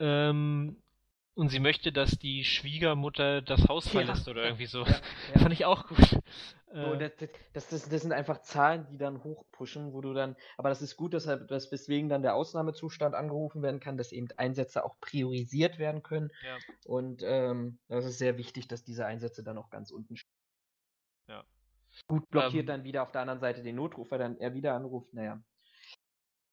[0.00, 0.76] Ähm,
[1.38, 4.84] und sie möchte, dass die Schwiegermutter das Haus Ja, verlässt oder ja, irgendwie so.
[4.84, 5.00] Ja,
[5.34, 5.38] ja.
[5.40, 6.20] Fand ich auch gut.
[6.72, 7.12] So, Äh, das,
[7.52, 10.96] das, das, das, sind einfach Zahlen, die dann hochpushen, wo du dann, aber das ist
[10.96, 15.78] gut, deshalb, dass weswegen dann der Ausnahmezustand angerufen werden kann, dass eben Einsätze auch priorisiert
[15.78, 16.30] werden können.
[16.44, 16.58] Ja.
[16.84, 20.34] Und ähm, das ist sehr wichtig, dass diese Einsätze dann auch ganz unten stehen.
[21.28, 21.44] Ja.
[22.08, 24.74] Gut blockiert Ähm, dann wieder auf der anderen Seite den Notruf, weil dann er wieder
[24.74, 25.40] anruft, naja.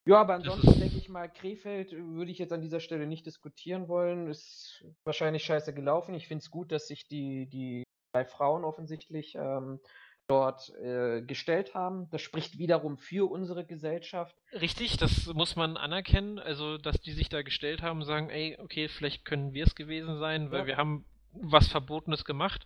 [0.08, 3.88] Ja, aber ansonsten denke ich mal, Krefeld würde ich jetzt an dieser Stelle nicht diskutieren
[3.88, 4.28] wollen.
[4.28, 6.14] Ist wahrscheinlich scheiße gelaufen.
[6.14, 7.84] Ich finde es gut, dass sich die, die
[8.14, 9.80] drei Frauen offensichtlich ähm,
[10.28, 12.08] dort äh, gestellt haben.
[12.12, 14.36] Das spricht wiederum für unsere Gesellschaft.
[14.54, 16.38] Richtig, das muss man anerkennen.
[16.38, 19.74] Also, dass die sich da gestellt haben und sagen, ey, okay, vielleicht können wir es
[19.74, 20.66] gewesen sein, weil Ja.
[20.68, 22.64] wir haben was Verbotenes gemacht.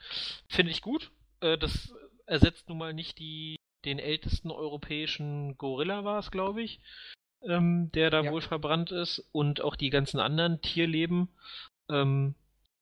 [0.50, 1.10] Finde ich gut.
[1.40, 1.94] Äh, Das
[2.26, 6.80] ersetzt nun mal nicht die, den ältesten europäischen Gorilla war es, glaube ich,
[7.44, 8.32] ähm, der da Ja.
[8.32, 11.30] wohl verbrannt ist und auch die ganzen anderen Tierleben.
[11.90, 12.36] Ähm,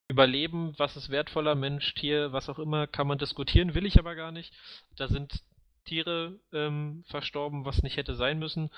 [0.10, 4.16] Überleben, was ist wertvoller, Mensch, Tier, was auch immer, kann man diskutieren, will ich aber
[4.16, 4.54] gar nicht.
[4.96, 5.44] Da sind
[5.84, 8.70] Tiere ähm, verstorben, was nicht hätte sein müssen.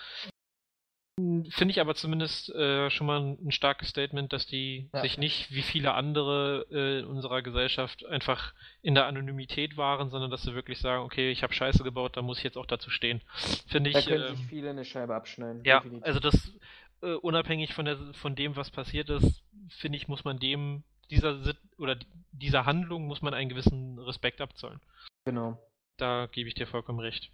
[1.52, 5.02] Finde ich aber zumindest äh, schon mal ein, ein starkes Statement, dass die Ja.
[5.02, 10.32] sich nicht wie viele andere äh, in unserer Gesellschaft einfach in der Anonymität waren, sondern
[10.32, 12.90] dass sie wirklich sagen, okay, ich habe Scheiße gebaut, da muss ich jetzt auch dazu
[12.90, 13.22] stehen.
[13.68, 14.06] Finde Da ich.
[14.08, 15.64] können ähm, sich viele eine Scheibe abschneiden.
[15.66, 16.06] ja, definitiv.
[16.06, 16.54] also das
[17.02, 21.40] äh, unabhängig von der von dem, was passiert ist, finde ich, muss man dem dieser
[21.78, 21.98] oder
[22.32, 24.80] dieser Handlung muss man einen gewissen Respekt abzollen.
[25.26, 25.58] genau.
[25.98, 27.30] Da gebe ich dir vollkommen recht.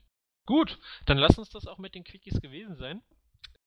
[0.47, 3.01] Gut, dann lass uns das auch mit den Quickies gewesen sein.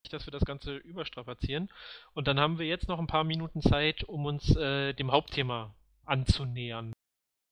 [0.04, 1.68] Nicht, dass wir das Ganze überstrapazieren.
[2.14, 5.74] Und dann haben wir jetzt noch ein paar Minuten Zeit, um uns äh, dem Hauptthema
[6.04, 6.92] anzunähern.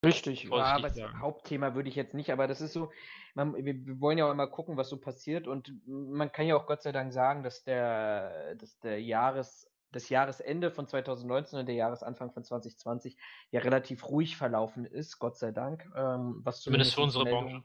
[0.05, 1.01] Richtig, ja, aber das.
[1.20, 2.90] Hauptthema würde ich jetzt nicht, aber das ist so,
[3.34, 6.66] man, wir, wollen ja auch immer gucken, was so passiert und man kann ja auch
[6.66, 11.74] Gott sei Dank sagen, dass der, dass der Jahres, das Jahresende von 2019 und der
[11.74, 13.16] Jahresanfang von 2020
[13.51, 17.53] ja relativ ruhig verlaufen ist, Gott sei Dank, ähm, was Zumindest für zumindest unsere Meldungen-
[17.53, 17.64] Branche.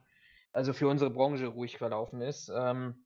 [0.54, 2.52] Also für unsere Branche ruhig verlaufen ist.
[2.54, 3.06] Ähm,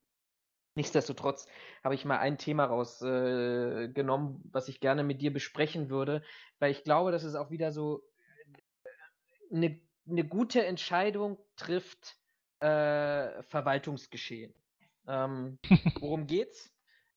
[0.75, 1.47] nichtsdestotrotz
[1.83, 6.21] habe ich mal ein Thema rausgenommen, äh, was ich gerne mit dir besprechen würde,
[6.59, 8.03] weil ich glaube, dass es auch wieder so
[9.51, 12.17] eine, eine gute Entscheidung trifft
[12.59, 14.53] äh, Verwaltungsgeschehen.
[15.07, 15.59] Ähm,
[15.99, 16.71] worum geht's?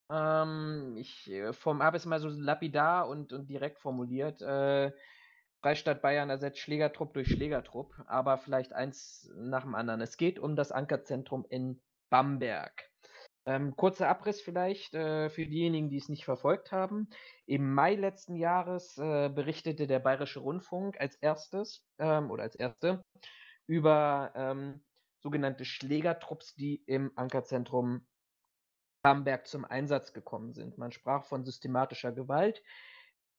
[0.09, 4.41] Ähm, ich äh, vom, habe es mal so lapidar und, und direkt formuliert.
[4.41, 4.91] Äh,
[5.61, 9.99] Freistaat Bayern ersetzt Schlägertrupp durch Schlägertrupp, aber vielleicht eins nach dem anderen.
[9.99, 12.88] Es geht um das Ankerzentrum in Bamberg.
[13.45, 17.09] Ähm, kurzer Abriss vielleicht äh, für diejenigen, die es nicht verfolgt haben.
[17.45, 23.01] Im Mai letzten Jahres äh, berichtete der Bayerische Rundfunk als erstes ähm, oder als erste
[23.67, 24.81] über ähm,
[25.21, 28.07] sogenannte Schlägertrupps, die im Ankerzentrum
[29.03, 30.77] Bamberg zum Einsatz gekommen sind.
[30.77, 32.61] Man sprach von systematischer Gewalt,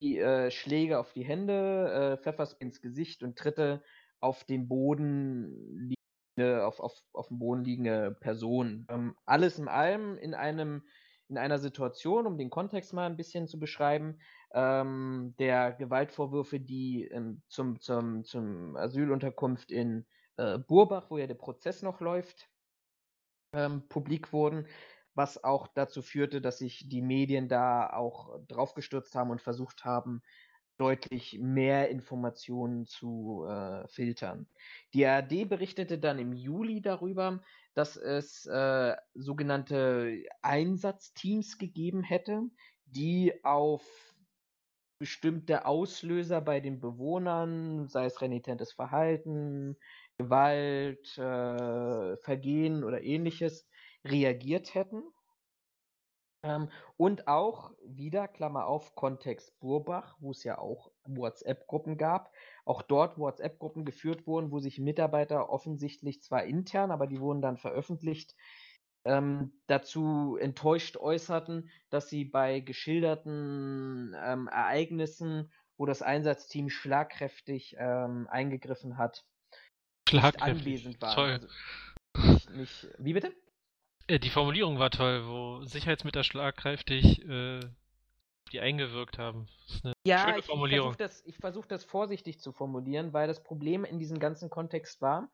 [0.00, 3.82] die äh, Schläge auf die Hände, äh, Pfefferspray ins Gesicht und Tritte
[4.20, 5.94] auf dem Boden
[6.40, 8.86] liegende, auf, auf, auf dem Boden liegende Person.
[8.88, 10.82] Ähm, alles in allem in einem
[11.28, 14.18] in einer Situation, um den Kontext mal ein bisschen zu beschreiben,
[14.52, 20.06] ähm, der Gewaltvorwürfe, die ähm, zum, zum, zum Asylunterkunft in
[20.38, 22.50] äh, Burbach, wo ja der Prozess noch läuft,
[23.54, 24.66] ähm, publik wurden,
[25.14, 30.22] was auch dazu führte, dass sich die Medien da auch draufgestürzt haben und versucht haben,
[30.80, 34.46] deutlich mehr Informationen zu äh, filtern.
[34.94, 37.42] Die ARD berichtete dann im Juli darüber,
[37.74, 42.42] dass es äh, sogenannte Einsatzteams gegeben hätte,
[42.86, 43.84] die auf
[44.98, 49.76] bestimmte Auslöser bei den Bewohnern, sei es renitentes Verhalten,
[50.18, 53.68] Gewalt, äh, Vergehen oder ähnliches,
[54.04, 55.02] reagiert hätten.
[56.42, 62.32] Ähm, und auch wieder, Klammer auf, Kontext Burbach, wo es ja auch WhatsApp-Gruppen gab.
[62.64, 67.58] Auch dort WhatsApp-Gruppen geführt wurden, wo sich Mitarbeiter offensichtlich zwar intern, aber die wurden dann
[67.58, 68.34] veröffentlicht,
[69.04, 78.28] ähm, dazu enttäuscht äußerten, dass sie bei geschilderten ähm, Ereignissen, wo das Einsatzteam schlagkräftig ähm,
[78.30, 79.24] eingegriffen hat,
[80.08, 80.60] schlagkräftig.
[80.60, 81.14] anwesend waren.
[81.14, 81.48] Toll.
[82.12, 83.32] Also nicht, nicht, wie bitte?
[84.06, 87.60] Äh, die Formulierung war toll, wo Sicherheitsmittel schlagkräftig äh,
[88.52, 89.48] die eingewirkt haben.
[89.66, 93.28] Das ist eine Ja, schöne ich, ich versuche das, versuch das vorsichtig zu formulieren, weil
[93.28, 95.30] das Problem in diesem ganzen Kontext war,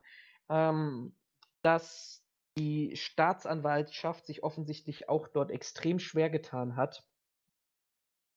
[0.49, 1.15] ähm,
[1.61, 2.23] dass
[2.57, 7.03] die Staatsanwaltschaft sich offensichtlich auch dort extrem schwer getan hat,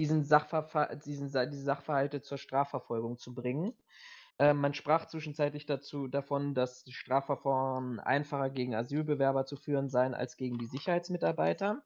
[0.00, 3.74] diesen Sachverfa diesen, diese Sachverhalte zur Strafverfolgung zu bringen.
[4.40, 10.14] Ähm, man sprach zwischenzeitlich dazu davon, dass die Strafverfahren einfacher gegen Asylbewerber zu führen seien
[10.14, 11.82] als gegen die Sicherheitsmitarbeiter.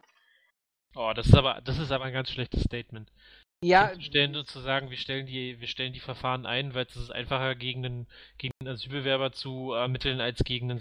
[0.96, 3.10] Oh, das ist aber, das ist aber ein ganz schlechtes Statement.
[3.62, 6.96] Ja, Stellen nur zu sagen, wir stellen die, wir stellen die Verfahren ein, weil es
[6.96, 8.06] ist einfacher gegen einen,
[8.38, 10.80] gegen einen Asylbewerber zu ermitteln als gegen einen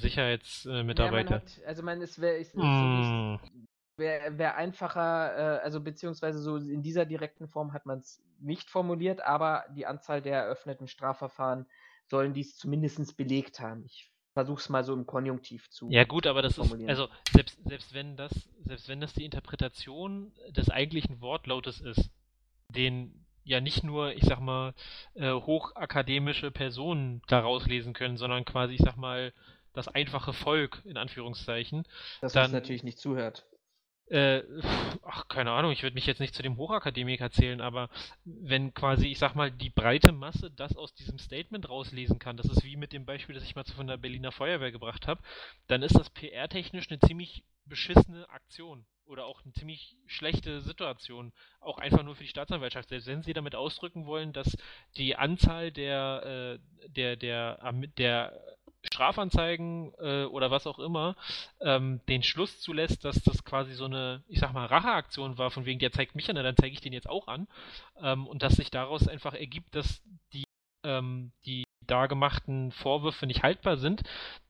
[0.94, 1.30] Ja, man Sicherheitsmitarbeiter.
[1.30, 3.38] hat, also man ist, wär, ist, Mm,
[3.98, 8.70] wäre wär einfacher, äh, also beziehungsweise so in dieser direkten Form hat man es nicht
[8.70, 11.66] formuliert, aber die Anzahl der eröffneten Strafverfahren
[12.08, 13.84] sollen dies zumindest belegt haben.
[13.86, 15.90] Ich versuche es mal so im Konjunktiv zu.
[15.90, 18.32] Ja gut, aber das ist, also selbst, selbst wenn das,
[18.66, 22.10] selbst wenn das die Interpretation des eigentlichen Wortlautes ist,
[22.68, 24.74] den ja nicht nur, ich sag mal,
[25.16, 29.34] äh, hochakademische Personen daraus lesen können, sondern quasi, ich sag mal,
[29.74, 31.86] das einfache Volk, in Anführungszeichen,
[32.22, 33.46] dass dann- natürlich nicht zuhört.
[34.10, 34.44] Äh,
[35.02, 37.90] ach, keine Ahnung, ich würde mich jetzt nicht zu dem Hochakademiker zählen, aber
[38.26, 42.48] wenn quasi, ich sag mal, die breite Masse das aus diesem Statement rauslesen kann, das
[42.48, 45.22] ist wie mit dem Beispiel, das ich mal von der Berliner Feuerwehr gebracht habe,
[45.68, 51.32] dann ist das PR-technisch eine ziemlich beschissene Aktion oder auch eine ziemlich schlechte Situation,
[51.62, 52.90] auch einfach nur für die Staatsanwaltschaft.
[52.90, 54.56] Selbst wenn sie damit ausdrücken wollen, dass
[54.98, 58.34] die Anzahl der, äh, der, der, ermi- der
[58.86, 61.16] Strafanzeigen äh, oder was auch immer
[61.62, 65.66] ähm, den Schluss zulässt, dass das quasi so eine, ich sag mal, Racheaktion war, von
[65.66, 67.48] wegen, der zeigt mich an, dann zeige ich den jetzt auch an.
[68.02, 70.02] Ähm, und dass sich daraus einfach ergibt, dass
[70.34, 70.44] die,
[70.84, 74.04] ähm, die da gemachten Vorwürfe nicht haltbar sind,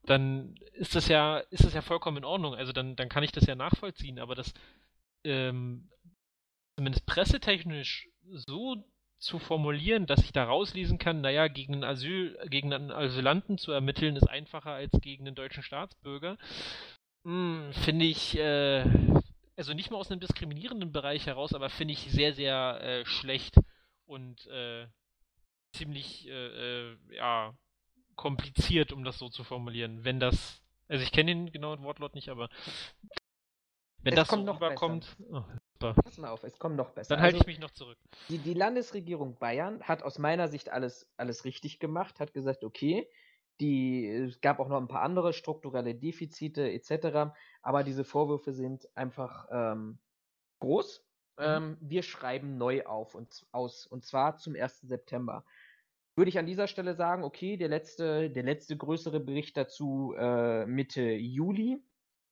[0.05, 2.55] dann ist das ja, ist das ja vollkommen in Ordnung.
[2.55, 4.53] Also dann, dann kann ich das ja nachvollziehen, aber das
[5.23, 5.89] ähm,
[6.77, 8.83] zumindest pressetechnisch so
[9.23, 13.71] zu formulieren, dass ich da rauslesen kann, naja, gegen einen Asyl, gegen einen Asylanten zu
[13.71, 16.37] ermitteln, ist einfacher als gegen einen deutschen Staatsbürger,
[17.23, 18.83] hm, finde ich, äh,
[19.55, 23.55] also nicht mal aus einem diskriminierenden Bereich heraus, aber finde ich sehr, sehr äh, schlecht
[24.05, 24.87] und äh,
[25.71, 27.53] ziemlich, äh, äh, ja,
[28.15, 30.03] kompliziert, um das so zu formulieren.
[30.03, 32.49] Wenn das, also ich kenne den genauen Wortlaut nicht, aber
[34.03, 35.43] wenn Es das kommt so rüberkommt, oh,
[35.83, 36.01] super.
[36.01, 37.15] Pass mal auf, es kommt noch besser.
[37.15, 37.97] Dann halte Also, ich mich noch zurück.
[38.29, 43.09] die, die Landesregierung Bayern hat aus meiner Sicht alles, alles richtig gemacht, hat gesagt, okay,
[43.59, 48.87] die, es gab auch noch ein paar andere strukturelle Defizite etc., aber diese Vorwürfe sind
[48.95, 49.99] einfach ähm,
[50.59, 51.05] groß.
[51.37, 51.43] Mhm.
[51.43, 54.81] Ähm, wir schreiben neu auf und, aus, und zwar zum 1.
[54.81, 55.45] September.
[56.15, 60.65] Würde ich an dieser Stelle sagen, okay, der letzte, der letzte größere Bericht dazu äh,
[60.67, 61.83] Mitte Juli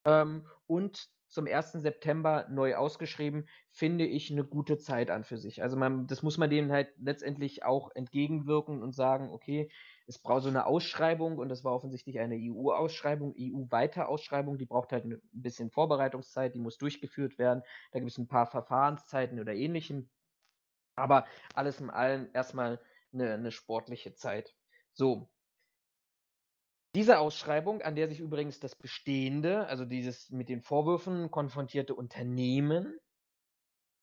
[0.06, 1.72] ähm, und zum 1.
[1.72, 5.64] September neu ausgeschrieben, finde ich eine gute Zeit an für sich.
[5.64, 9.72] Also man, das muss man denen halt letztendlich auch entgegenwirken und sagen, okay,
[10.08, 14.92] es braucht so eine Ausschreibung und das war offensichtlich eine EU-Ausschreibung, EU-weite Ausschreibung, die braucht
[14.92, 19.54] halt ein bisschen Vorbereitungszeit, die muss durchgeführt werden, da gibt es ein paar Verfahrenszeiten oder
[19.54, 20.10] ähnlichem.
[20.96, 21.26] Aber
[21.56, 22.82] alles in allem erstmal
[23.14, 24.54] eine, eine sportliche Zeit.
[24.92, 25.30] So,
[26.96, 33.00] diese Ausschreibung, an der sich übrigens das bestehende, also dieses mit den Vorwürfen konfrontierte Unternehmen,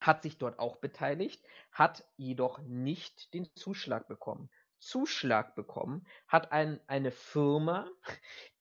[0.00, 4.48] hat sich dort auch beteiligt, hat jedoch nicht den Zuschlag bekommen.
[4.78, 7.90] Zuschlag bekommen, hat ein, eine Firma,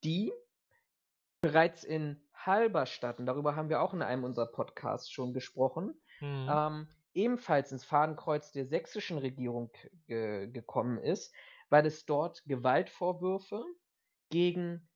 [0.03, 0.33] die
[1.41, 6.49] bereits in Halberstadt, und darüber haben wir auch in einem unserer Podcasts schon gesprochen, mhm.
[6.51, 9.71] ähm, ebenfalls ins Fadenkreuz der sächsischen Regierung
[10.07, 11.33] ge gekommen ist,
[11.69, 13.63] weil es dort Gewaltvorwürfe
[14.29, 14.87] gegen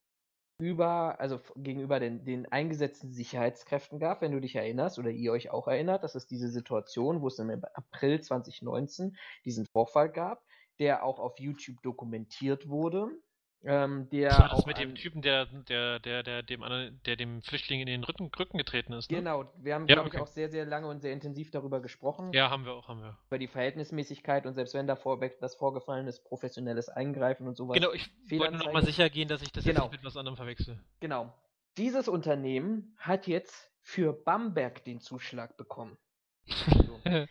[0.60, 5.50] über, also gegenüber den, den eingesetzten Sicherheitskräften gab, wenn du dich erinnerst oder ihr euch
[5.50, 10.44] auch erinnert, dass es diese Situation, wo es im April 2019 diesen Vorfall gab,
[10.80, 13.10] der auch auf YouTube dokumentiert wurde
[13.64, 16.64] ähm, der das war das mit dem Typen, der, der, der, der, dem,
[17.05, 19.12] der dem Flüchtling in den Rücken, Rücken getreten ist.
[19.12, 19.18] Ne?
[19.18, 20.18] Genau, wir haben, ja, glaube okay.
[20.18, 22.32] ich, auch sehr, sehr lange und sehr intensiv darüber gesprochen.
[22.34, 23.18] Ja, haben wir auch, haben wir.
[23.28, 27.76] Über die Verhältnismäßigkeit und selbst wenn da vorweg das vorgefallen ist, professionelles Eingreifen und sowas.
[27.76, 29.84] Genau, ich wollte nur nochmal sicher gehen, dass ich das genau.
[29.84, 30.80] jetzt nicht mit was anderem verwechsel.
[30.99, 31.32] Genau.
[31.78, 35.97] Dieses Unternehmen hat jetzt für Bamberg den Zuschlag bekommen.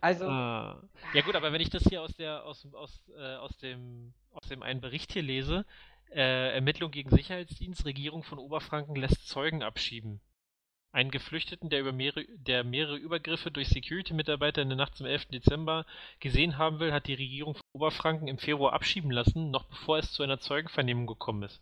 [0.00, 0.26] also.
[0.26, 0.82] Ah.
[1.12, 4.48] Ja gut, aber wenn ich das hier aus der aus, aus, äh, aus dem aus
[4.48, 5.64] dem einen Bericht hier lese,
[6.10, 10.20] äh, Ermittlung gegen Sicherheitsdienst, Regierung von Oberfranken lässt Zeugen abschieben.
[10.92, 15.26] Einen Geflüchteten, der, über mehrere, der mehrere Übergriffe durch Security-Mitarbeiter in der Nacht zum 11.
[15.26, 15.86] Dezember
[16.20, 20.12] gesehen haben will, hat die Regierung von Oberfranken im Februar abschieben lassen, noch bevor es
[20.12, 21.60] zu einer Zeugenvernehmung gekommen ist.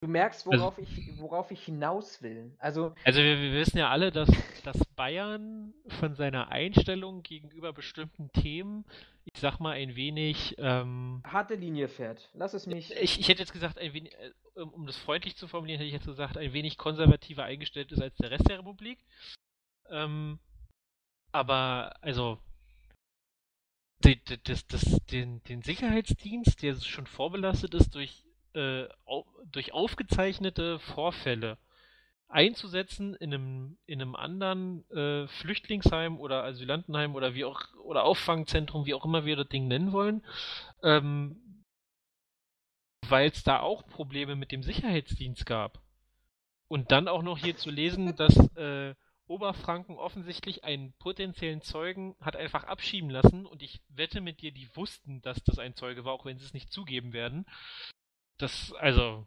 [0.00, 2.54] Du merkst, worauf, also, ich, worauf ich hinaus will.
[2.58, 4.30] Also, also wir, wir, wissen ja alle, dass,
[4.62, 8.84] dass Bayern von seiner Einstellung gegenüber bestimmten Themen,
[9.24, 12.30] ich sag mal, ein wenig ähm, harte Linie fährt.
[12.34, 12.92] Lass es mich.
[12.92, 14.14] Ich, ich hätte jetzt gesagt, ein wenig,
[14.54, 18.00] äh, um das freundlich zu formulieren, hätte ich jetzt gesagt, ein wenig konservativer eingestellt ist
[18.00, 19.04] als der Rest der Republik.
[19.90, 20.38] Ähm,
[21.32, 22.38] aber also
[24.44, 28.24] das, das, den, den Sicherheitsdienst, der schon vorbelastet ist durch
[28.54, 28.86] äh,
[29.52, 31.58] durch aufgezeichnete Vorfälle
[32.28, 38.84] einzusetzen in einem, in einem anderen äh, Flüchtlingsheim oder Asylantenheim oder wie auch oder Auffangzentrum,
[38.84, 40.24] wie auch immer wir das Ding nennen wollen,
[40.82, 41.64] ähm,
[43.08, 45.80] weil es da auch Probleme mit dem Sicherheitsdienst gab.
[46.68, 48.94] Und dann auch noch hier zu lesen, dass äh,
[49.26, 54.74] Oberfranken offensichtlich einen potenziellen Zeugen hat einfach abschieben lassen und ich wette mit dir, die
[54.74, 57.46] wussten, dass das ein Zeuge war, auch wenn sie es nicht zugeben werden.
[58.38, 59.26] Das, also.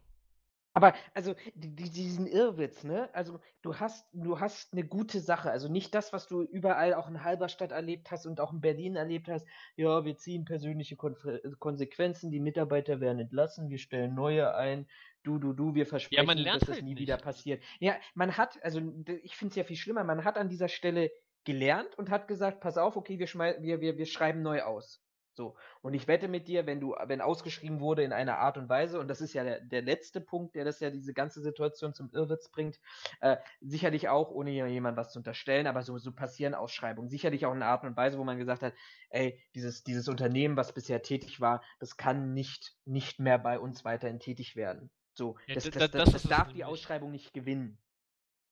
[0.74, 3.09] Aber, also, diesen Irrwitz, ne?
[3.13, 5.51] Also, du hast, du hast eine gute Sache.
[5.51, 8.95] Also nicht das, was du überall auch in Halberstadt erlebt hast und auch in Berlin
[8.95, 9.45] erlebt hast.
[9.76, 11.15] Ja, wir ziehen persönliche Kon
[11.59, 14.88] Konsequenzen, die Mitarbeiter werden entlassen, wir stellen neue ein.
[15.24, 16.99] Du, du, du, wir versprechen, ja, dass halt das nie nicht.
[17.01, 17.61] wieder passiert.
[17.80, 18.82] Ja, man hat, also
[19.24, 21.11] ich finde es ja viel schlimmer, man hat an dieser Stelle
[21.43, 23.28] gelernt und hat gesagt, pass auf, okay, wir,
[23.61, 25.03] wir, wir, wir schreiben neu aus.
[25.34, 25.56] So.
[25.82, 29.00] Und ich wette mit dir, wenn du, wenn ausgeschrieben wurde in einer Art und Weise,
[29.00, 32.10] und das ist ja der, der letzte Punkt, der das ja diese ganze Situation zum
[32.14, 32.80] Irrwitz bringt,
[33.22, 37.10] äh, sicherlich auch, ohne jemand was zu unterstellen, aber so, so passieren Ausschreibungen.
[37.10, 38.74] Sicherlich auch in einer Art und Weise, wo man gesagt hat,
[39.10, 43.86] ey, dieses, dieses Unternehmen, was bisher tätig war, das kann nicht, nicht mehr bei uns
[43.86, 44.90] weiterhin tätig werden.
[45.14, 47.78] So, ja, das, das, das, das darf die Ausschreibung nicht gewinnen.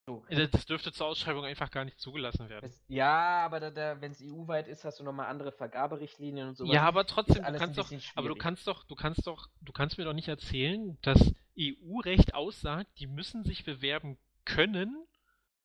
[0.09, 0.25] So.
[0.27, 2.65] Das dürfte zur Ausschreibung einfach gar nicht zugelassen werden.
[2.65, 6.57] Es, ja, aber da, da, wenn es EU-weit ist, hast du nochmal andere Vergaberichtlinien und
[6.57, 6.65] so.
[6.65, 9.99] Ja, aber trotzdem, du kannst doch, aber du kannst doch, du kannst doch, du kannst
[9.99, 14.97] mir doch nicht erzählen, dass EU-Recht aussagt, die müssen sich bewerben können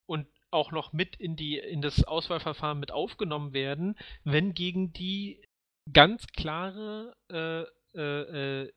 [0.04, 5.40] und auch noch mit in die in das Auswahlverfahren mit aufgenommen werden, wenn gegen die
[5.90, 7.62] ganz klare äh,
[7.98, 8.72] äh, äh,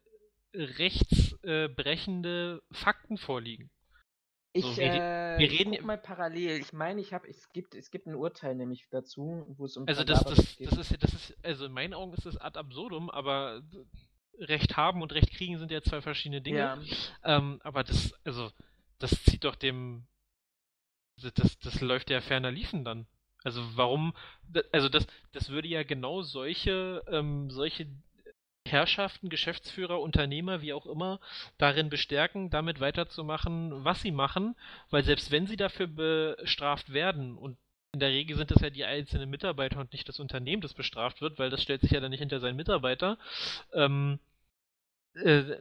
[0.54, 3.70] rechtsbrechende Fakten vorliegen.
[4.58, 6.60] Ich, so, wir, äh, wir reden mal parallel.
[6.60, 9.88] Ich meine, ich habe, es gibt, es gibt ein Urteil nämlich dazu, wo es um
[9.88, 10.72] Also das, das, geht.
[10.72, 13.62] das ist, das ist, also in meinen Augen ist das ad absurdum, aber
[14.40, 16.60] Recht haben und Recht kriegen sind ja zwei verschiedene Dinge.
[16.60, 16.78] Ja.
[17.24, 18.52] Ähm, aber das, also
[19.00, 20.08] das zieht doch dem,
[21.22, 23.08] das, das läuft ja ferner liefen dann.
[23.44, 24.14] Also warum,
[24.72, 27.88] also das, das würde ja genau solche, ähm, solche
[28.68, 31.20] Herrschaften, Geschäftsführer, Unternehmer, wie auch immer,
[31.58, 34.56] darin bestärken, damit weiterzumachen, was sie machen,
[34.90, 37.58] weil selbst wenn sie dafür bestraft werden und
[37.94, 41.22] in der Regel sind es ja die einzelnen Mitarbeiter und nicht das Unternehmen, das bestraft
[41.22, 43.18] wird, weil das stellt sich ja dann nicht hinter seinen Mitarbeiter.
[43.74, 44.20] Ähm,
[45.16, 45.56] äh,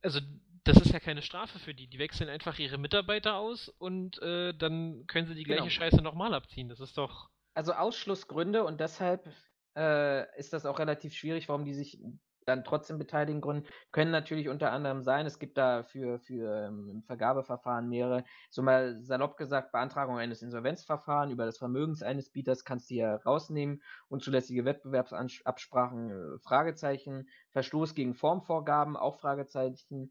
[0.00, 0.20] also
[0.64, 1.88] das ist ja keine Strafe für die.
[1.88, 5.70] Die wechseln einfach ihre Mitarbeiter aus und äh, dann können sie die gleiche genau.
[5.70, 6.68] Scheiße nochmal abziehen.
[6.68, 7.28] Das ist doch.
[7.54, 9.28] Also Ausschlussgründe und deshalb
[9.76, 11.98] äh, ist das auch relativ schwierig, warum die sich
[12.44, 17.02] dann trotzdem beteiligen Gründen können natürlich unter anderem sein, es gibt da für, für ähm,
[17.06, 22.90] Vergabeverfahren mehrere, so mal salopp gesagt, Beantragung eines Insolvenzverfahrens über das Vermögens eines Bieters kannst
[22.90, 30.10] du ja rausnehmen, unzulässige Wettbewerbsabsprachen, äh, Fragezeichen, Verstoß gegen Formvorgaben, auch Fragezeichen,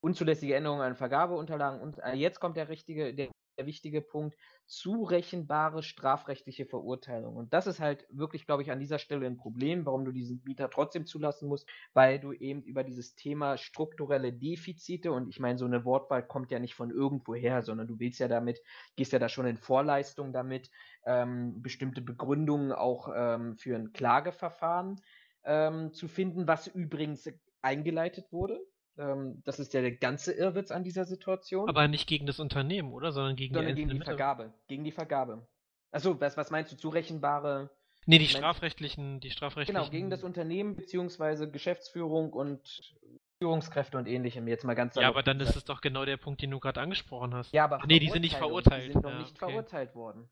[0.00, 4.36] unzulässige Änderungen an Vergabeunterlagen und äh, jetzt kommt der richtige, der der wichtige Punkt,
[4.66, 7.36] zurechenbare strafrechtliche Verurteilung.
[7.36, 10.42] Und das ist halt wirklich, glaube ich, an dieser Stelle ein Problem, warum du diesen
[10.44, 15.58] Mieter trotzdem zulassen musst, weil du eben über dieses Thema strukturelle Defizite und ich meine,
[15.58, 18.60] so eine Wortwahl kommt ja nicht von irgendwo her, sondern du willst ja damit,
[18.96, 20.70] gehst ja da schon in Vorleistung damit,
[21.04, 25.00] ähm, bestimmte Begründungen auch ähm, für ein Klageverfahren
[25.44, 27.28] ähm, zu finden, was übrigens
[27.62, 28.60] eingeleitet wurde.
[28.98, 31.68] Ähm, das ist ja der ganze Irrwitz an dieser Situation.
[31.68, 33.12] Aber nicht gegen das Unternehmen, oder?
[33.12, 34.52] Sondern gegen sondern die, gegen die Vergabe.
[34.66, 35.46] Gegen die Vergabe.
[35.92, 36.76] Achso, was, was meinst du?
[36.76, 37.70] Zurechenbare.
[38.06, 39.80] Nee, die strafrechtlichen, die strafrechtlichen.
[39.80, 42.94] Genau, gegen das Unternehmen beziehungsweise Geschäftsführung und
[43.38, 44.48] Führungskräfte und ähnlichem.
[44.48, 46.80] Jetzt mal ganz Ja, aber dann ist es doch genau der Punkt, den du gerade
[46.80, 47.52] angesprochen hast.
[47.52, 48.88] Ja, aber Ach, nee, die sind nicht verurteilt.
[48.88, 49.52] Die sind noch ja, nicht okay.
[49.52, 50.28] verurteilt worden.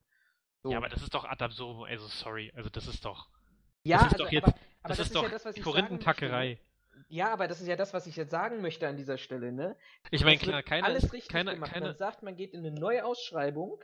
[0.63, 0.73] So.
[0.73, 1.85] Ja, aber das ist doch ad absurdum.
[1.85, 3.29] Also sorry, also das ist doch.
[3.85, 4.49] Ja, das ist also, doch jetzt.
[4.49, 6.59] aber, aber das, ist ja doch das, was ich sagen Korinthentackerei.
[7.09, 9.77] Ja, aber das ist ja das, was ich jetzt sagen möchte an dieser Stelle, ne?
[10.11, 11.73] Ich meine, klar, keiner, alles richtig keiner, gemacht.
[11.73, 13.81] keiner, Man sagt, man geht in eine neue Ausschreibung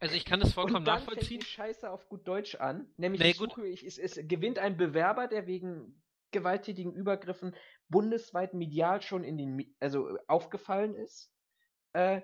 [0.00, 1.40] also ich kann das vollkommen und dann nachvollziehen.
[1.40, 2.86] fängt die Scheiße auf gut Deutsch an.
[2.96, 6.00] Nämlich Nee, suche, ich, es, es gewinnt ein Bewerber, der wegen
[6.30, 7.54] gewalttätigen Übergriffen
[7.88, 11.32] bundesweit medial schon in den, also äh, aufgefallen ist.
[11.94, 12.20] Äh,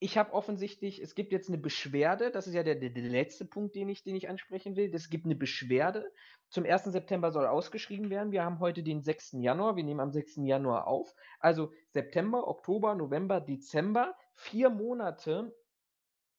[0.00, 3.74] ich habe offensichtlich, es gibt jetzt eine Beschwerde, das ist ja der, der, letzte Punkt,
[3.74, 4.94] den ich, den ich ansprechen will.
[4.94, 6.12] Es gibt eine Beschwerde.
[6.50, 6.84] Zum 1.
[6.84, 8.30] September soll ausgeschrieben werden.
[8.30, 9.32] Wir haben heute den 6.
[9.40, 9.74] Januar.
[9.76, 10.36] Wir nehmen am 6.
[10.36, 11.14] Januar auf.
[11.40, 14.14] Also September, Oktober, November, Dezember.
[14.34, 15.52] Vier Monate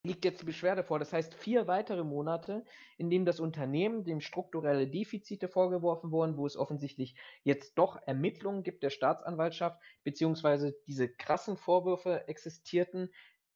[0.04, 0.98] liegt jetzt die Beschwerde vor.
[0.98, 2.64] Das heißt, vier weitere Monate,
[2.98, 8.64] in denen das Unternehmen dem strukturelle Defizite vorgeworfen wurden, wo es offensichtlich jetzt doch Ermittlungen
[8.64, 13.10] gibt der Staatsanwaltschaft, beziehungsweise diese krassen Vorwürfe existierten,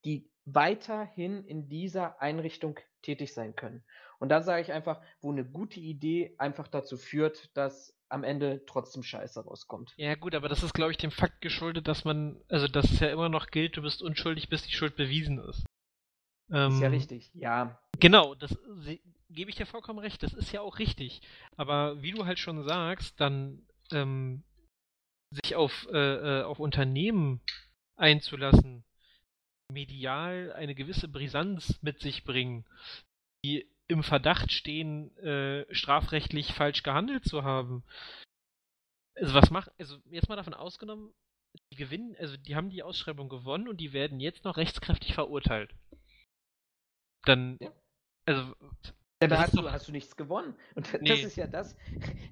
[0.05, 3.83] die weiterhin in dieser Einrichtung tätig sein können.
[4.19, 8.63] Und da sage ich einfach, wo eine gute Idee einfach dazu führt, dass am Ende
[8.65, 9.93] trotzdem Scheiße rauskommt.
[9.97, 12.99] Ja gut, aber das ist, glaube ich, dem Fakt geschuldet, dass man, also dass es
[12.99, 15.59] ja immer noch gilt, du bist unschuldig, bis die Schuld bewiesen ist.
[15.59, 17.79] Ist ja Ähm, richtig, ja.
[17.99, 18.55] Genau, das
[19.29, 21.21] gebe ich dir vollkommen recht, das ist ja auch richtig.
[21.57, 24.43] Aber wie du halt schon sagst, dann ähm,
[25.31, 27.41] sich auf, äh, äh, auf Unternehmen
[27.95, 28.83] einzulassen,
[29.73, 32.65] medial eine gewisse Brisanz mit sich bringen,
[33.43, 37.83] die im Verdacht stehen, äh, strafrechtlich falsch gehandelt zu haben.
[39.15, 41.13] Also was macht, also jetzt mal davon ausgenommen,
[41.71, 45.75] die gewinnen, also die haben die Ausschreibung gewonnen und die werden jetzt noch rechtskräftig verurteilt.
[47.25, 47.59] Dann,
[48.25, 48.55] also
[49.23, 50.57] Ja, da hast du, hast du nichts gewonnen.
[50.75, 51.23] Und das Nee.
[51.23, 51.75] ist ja das,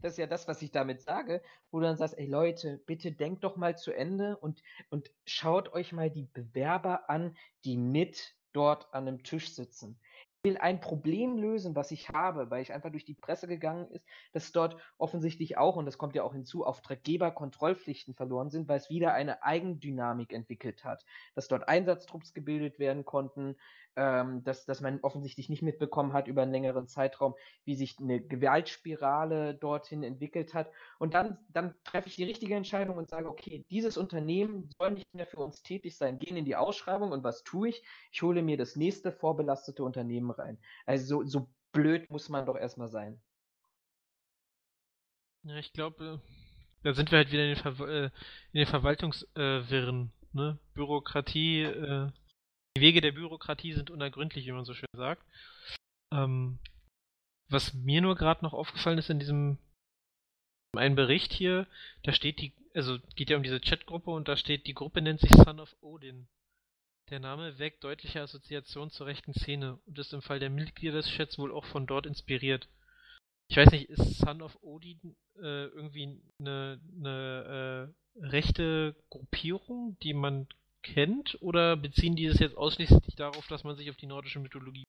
[0.02, 3.14] das ist ja das, was ich damit sage, wo du dann sagst, ey Leute, bitte
[3.14, 8.36] denkt doch mal zu Ende und, und schaut euch mal die Bewerber an, die mit
[8.54, 10.02] dort an einem Tisch sitzen.
[10.44, 13.92] Ich will ein Problem lösen, was ich habe, weil ich einfach durch die Presse gegangen
[13.92, 18.68] ist, dass dort offensichtlich auch, und das kommt ja auch hinzu, Auftraggeber Kontrollpflichten verloren sind,
[18.68, 21.06] weil es wieder eine Eigendynamik entwickelt hat.
[21.36, 23.56] Dass dort Einsatztrupps gebildet werden konnten,
[23.96, 27.36] ähm, dass, dass man offensichtlich nicht mitbekommen hat über einen längeren Zeitraum,
[27.66, 30.72] wie sich eine Gewaltspirale dorthin entwickelt hat.
[31.00, 35.14] Und dann, dann treffe ich die richtige Entscheidung und sage, okay, dieses Unternehmen soll nicht
[35.14, 37.84] mehr für uns tätig sein, gehen in die Ausschreibung und was tue ich?
[38.12, 40.58] Ich hole mir das nächste vorbelastete Unternehmen rein.
[40.86, 43.22] Also so, so blöd muss man doch erstmal sein.
[45.44, 46.22] Ja, ich glaube,
[46.84, 48.10] da sind wir halt wieder in den, Ver äh,
[48.54, 50.12] den Verwaltungswirren.
[50.34, 50.60] ne?
[50.74, 52.12] Bürokratie, äh,
[52.76, 55.26] die Wege der Bürokratie sind unergründlich, wie man so schön sagt.
[56.14, 56.60] Ähm,
[57.50, 59.58] was mir nur gerade noch aufgefallen ist in diesem
[60.76, 61.68] einen Bericht hier,
[62.04, 65.20] da steht die, also geht ja um diese Chatgruppe und da steht, die Gruppe nennt
[65.20, 66.28] sich Son of Odin.
[67.10, 71.10] Der Name weckt deutliche Assoziationen zur rechten Szene und ist im Fall der Mitglieder des
[71.10, 72.70] Chats wohl auch von dort inspiriert.
[73.50, 80.14] Ich weiß nicht, ist Son of Odin äh, irgendwie eine, eine äh, rechte Gruppierung, die
[80.14, 80.48] man
[80.84, 84.84] kennt, oder beziehen die es jetzt ausschließlich darauf, dass man sich auf die nordische Mythologie.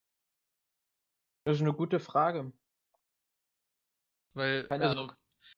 [1.44, 2.52] Das ist eine gute Frage.
[4.34, 5.16] Weil, Keine also, Ahnung.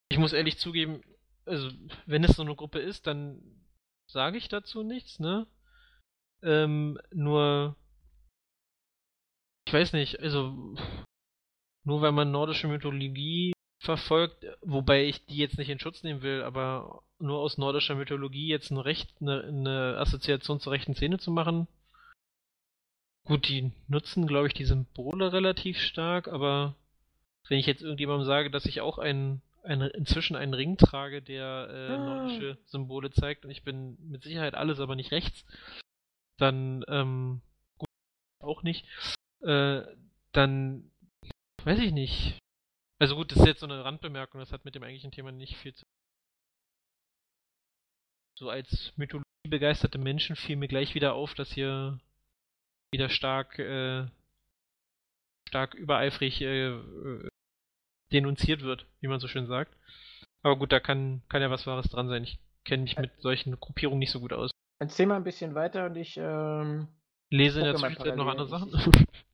[0.08, 1.02] ich muss ehrlich zugeben,
[1.46, 1.70] also,
[2.06, 3.66] wenn es so eine Gruppe ist, dann
[4.10, 5.46] sage ich dazu nichts, ne?
[6.42, 7.76] Ähm, nur,
[9.66, 10.76] ich weiß nicht, also,
[11.84, 16.42] nur weil man nordische Mythologie verfolgt, wobei ich die jetzt nicht in Schutz nehmen will,
[16.42, 21.30] aber nur aus nordischer Mythologie jetzt ein Recht, eine, eine Assoziation zur rechten Szene zu
[21.30, 21.68] machen.
[23.26, 26.74] Gut, die nutzen, glaube ich, die Symbole relativ stark, aber
[27.48, 31.68] wenn ich jetzt irgendjemandem sage, dass ich auch einen, eine, inzwischen einen Ring trage, der
[31.70, 31.98] äh, Ah.
[31.98, 35.44] nordische Symbole zeigt und ich bin mit Sicherheit alles, aber nicht rechts,
[36.38, 37.40] dann, ähm,
[37.78, 37.88] gut,
[38.40, 38.86] auch nicht,
[39.42, 39.82] äh,
[40.32, 40.90] dann
[41.64, 42.38] weiß ich nicht.
[43.04, 45.58] Also gut, das ist jetzt so eine Randbemerkung, das hat mit dem eigentlichen Thema nicht
[45.58, 45.84] viel zu
[48.38, 52.00] So als Mythologie begeisterte Menschen fiel mir gleich wieder auf, dass hier
[52.92, 54.06] wieder stark, äh,
[55.46, 56.80] stark übereifrig äh,
[58.10, 59.76] denunziert wird, wie man so schön sagt.
[60.42, 62.24] Aber gut, da kann, kann ja was Wahres dran sein.
[62.24, 64.50] Ich kenne mich mit solchen Gruppierungen nicht so gut aus.
[64.78, 66.88] Erzähl mal ein bisschen weiter und ich ähm,
[67.30, 68.48] lese in der Zwischenzeit noch andere.
[68.48, 68.72] Sachen.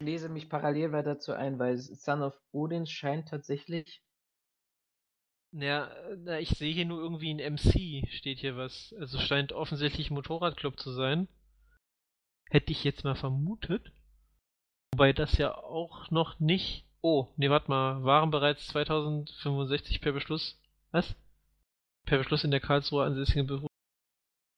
[0.01, 4.03] Ich lese mich parallel weiter dazu ein, weil Son of Odin scheint tatsächlich.
[5.53, 8.95] Ja, na, ich sehe hier nur irgendwie ein MC, steht hier was.
[8.99, 11.29] Also scheint offensichtlich ein Motorradclub zu sein.
[12.49, 13.93] Hätte ich jetzt mal vermutet.
[14.93, 16.85] Wobei das ja auch noch nicht.
[17.01, 18.05] Oh, nee, warte mal.
[18.05, 20.61] Waren bereits 2065 per Beschluss.
[20.93, 21.17] Was?
[22.07, 23.69] Per Beschluss in der Karlsruher ansässigen Beruf.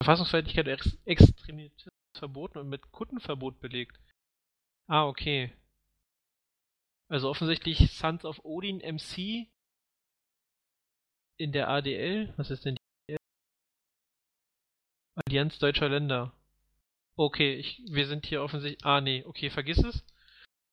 [0.03, 3.99] Verfassungsfeindlichkeit Ex Extremismus verboten und mit Kuttenverbot belegt.
[4.87, 5.53] Ah, okay.
[7.09, 9.47] Also offensichtlich Sons of Odin MC
[11.37, 12.33] in der ADL.
[12.37, 13.19] Was ist denn die ADL?
[15.15, 16.33] Allianz Deutscher Länder.
[17.17, 18.85] Okay, ich, wir sind hier offensichtlich.
[18.85, 20.05] Ah, nee, okay, vergiss es.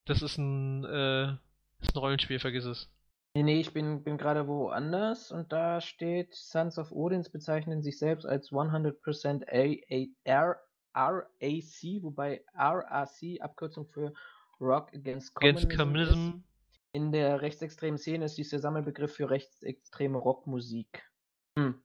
[0.06, 1.32] Das ist ein, äh,
[1.80, 2.88] ist ein Rollenspiel, vergiss es.
[3.34, 7.98] Nee, nee, ich bin, bin gerade woanders und da steht, Sons of Odins bezeichnen sich
[7.98, 10.60] selbst als 100% A A R
[10.94, 14.12] RAC, wobei RAC Abkürzung für
[14.60, 16.28] Rock Against Communism, Against Communism.
[16.28, 16.44] ist.
[16.92, 21.08] In der rechtsextremen Szene ist dies der Sammelbegriff für rechtsextreme Rockmusik.
[21.56, 21.80] Hm.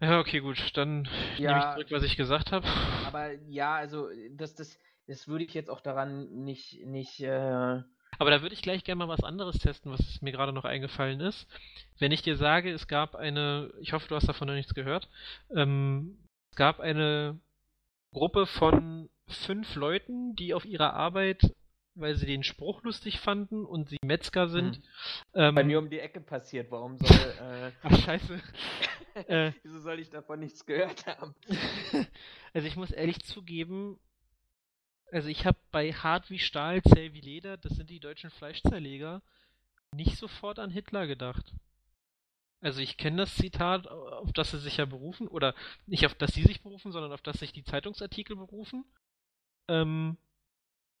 [0.00, 0.76] Ja, okay, gut.
[0.76, 1.72] Dann nehme ich Ja.
[1.74, 2.66] zurück, was ich gesagt habe.
[3.06, 7.82] Aber ja, also das, das, das würde ich jetzt auch daran nicht, nicht äh,
[8.18, 11.20] Aber da würde ich gleich gerne mal was anderes testen, was mir gerade noch eingefallen
[11.20, 11.46] ist.
[11.98, 15.08] Wenn ich dir sage, es gab eine, ich hoffe, du hast davon noch nichts gehört,
[15.54, 16.18] ähm,
[16.50, 17.38] es gab eine
[18.12, 21.54] Gruppe von fünf Leuten, die auf ihrer Arbeit,
[21.94, 24.82] weil sie den Spruch lustig fanden und sie Metzger sind, Mhm.
[25.34, 26.70] ähm, bei mir um die Ecke passiert.
[26.70, 27.08] Warum soll,
[27.40, 28.40] äh, ach scheiße,
[29.28, 31.34] äh, wieso soll ich davon nichts gehört haben?
[32.54, 33.98] also ich muss ehrlich zugeben,
[35.12, 39.22] also ich habe bei Hart wie Stahl, zäh wie Leder, das sind die deutschen Fleischzerleger,
[39.94, 41.52] nicht sofort an Hitler gedacht.
[42.60, 45.54] Also ich kenne das Zitat, auf das sie sich ja berufen, oder
[45.86, 48.84] nicht auf das sie sich berufen, sondern auf das sich die Zeitungsartikel berufen.
[49.68, 50.18] Ähm,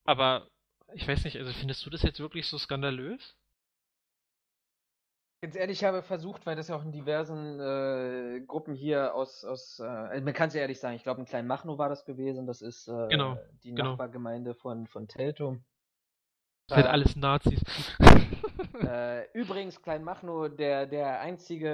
[0.04, 0.48] aber
[0.94, 3.36] ich weiß nicht, also findest du das jetzt wirklich so skandalös?
[5.42, 9.42] Ganz ehrlich, ich habe versucht, weil das ja auch in diversen äh, Gruppen hier aus,
[9.44, 12.46] aus äh, man kann es ja ehrlich sagen, ich glaube in Kleinmachnow war das gewesen,
[12.46, 13.90] das ist äh, Genau, die genau.
[13.90, 15.56] Nachbargemeinde von, von Teltow.
[16.70, 17.60] Das sind alles Nazis.
[18.82, 21.68] Äh, übrigens, Kleinmachnow, der, der einzige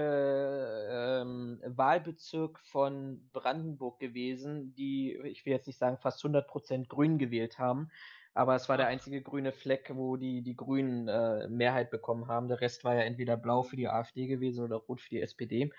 [0.90, 7.58] ähm, Wahlbezirk von Brandenburg gewesen, die, ich will jetzt nicht sagen, fast 100% grün gewählt
[7.58, 7.90] haben,
[8.34, 12.48] aber es war der einzige grüne Fleck, wo die, die Grünen äh, Mehrheit bekommen haben.
[12.48, 15.72] Der Rest war ja entweder blau für die AfD gewesen oder rot für die SPD.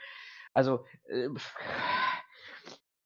[0.54, 1.28] Also, äh,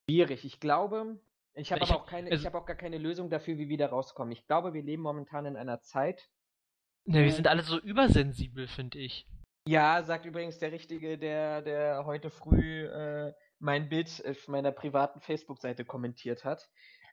[0.05, 0.45] schwierig.
[0.45, 1.19] Ich glaube,
[1.53, 3.87] ich habe auch keine, also- ich habe auch gar keine Lösung dafür, wie wir da
[3.87, 4.31] rauskommen.
[4.31, 6.29] Ich glaube, wir leben momentan in einer Zeit,
[7.05, 9.27] Ja, wir sind alle so übersensibel, finde ich.
[9.67, 15.19] Ja, sagt übrigens der Richtige, der, der heute früh äh, mein Bild auf meiner privaten
[15.21, 16.69] Facebook-Seite kommentiert hat.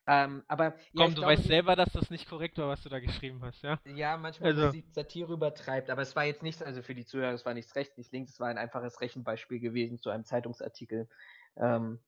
[0.07, 2.89] Ähm, aber Komm, du glaube, weißt die- selber, dass das nicht korrekt war, was du
[2.89, 3.78] da geschrieben hast, ja?
[3.84, 7.32] Ja, manchmal Also- also, Satire übertreibt, aber es war jetzt nichts, also für die Zuhörer,
[7.34, 11.11] es war nichts rechts, nichts links, es war ein einfaches Rechenbeispiel gewesen zu einem Zeitungsartikel.
[11.59, 12.01] Ähm,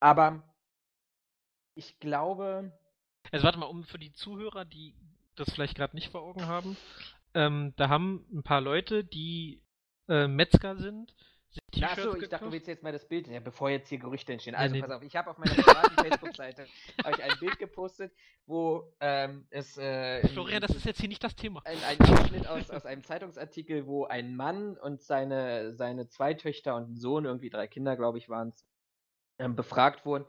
[0.00, 0.42] aber
[1.76, 2.72] ich glaube,
[3.30, 4.94] Also warte mal, um für die Zuhörer, die
[5.36, 6.76] das vielleicht gerade nicht vor Augen haben,
[7.34, 9.62] ähm, da haben ein paar Leute, die
[10.08, 11.14] äh, Metzger sind,
[11.74, 14.32] sich Achso, ich dachte, du willst jetzt mal das Bild, ja, bevor jetzt hier Gerüchte
[14.32, 14.54] entstehen.
[14.54, 14.80] Ja, Also nee.
[14.80, 16.66] pass auf, ich habe auf meiner privaten Facebook-Seite
[16.98, 18.12] ich ein Bild gepostet,
[18.46, 21.62] wo ähm, es äh, Florian, das ist jetzt hier nicht das Thema.
[21.64, 26.76] ein, ein Ausschnitt aus, aus einem Zeitungsartikel, wo ein Mann und seine, seine zwei Töchter
[26.76, 28.66] und ein Sohn, irgendwie drei Kinder, glaube ich, waren es,
[29.38, 30.24] ähm, befragt wurden,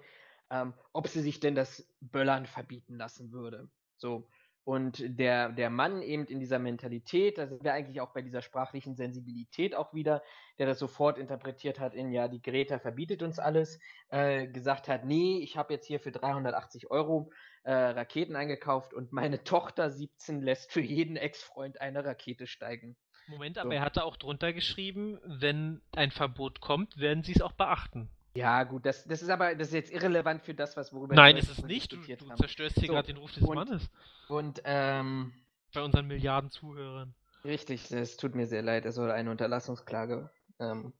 [0.49, 3.69] ähm, ob sie sich denn das Böllern verbieten lassen würde.
[3.97, 4.27] So.
[4.67, 8.41] Und der, der Mann eben in dieser Mentalität, da sind wir eigentlich auch bei dieser
[8.41, 10.21] sprachlichen Sensibilität auch wieder,
[10.59, 13.79] der das sofort interpretiert hat in, ja, die Greta verbietet uns alles,
[14.09, 17.31] äh, gesagt hat, nee, ich habe jetzt hier für 380 Euro
[17.63, 22.97] äh, Raketen eingekauft und meine Tochter 17 lässt für jeden Ex-Freund eine Rakete steigen.
[23.27, 23.75] Moment, aber So.
[23.75, 28.09] er hatte auch drunter geschrieben, wenn ein Verbot kommt, werden sie es auch beachten.
[28.37, 31.35] Ja, gut, das, das ist aber das ist jetzt irrelevant für das, was worüber Nein,
[31.37, 31.91] wir ist es nicht.
[31.91, 33.89] Du, du zerstörst hier So, gerade den Ruf des und- Mannes.
[34.27, 35.33] Und ähm,
[35.73, 37.15] Bei unseren Milliarden Zuhörern.
[37.43, 40.93] richtig, es tut mir sehr leid, er soll eine Unterlassungsklage ähm,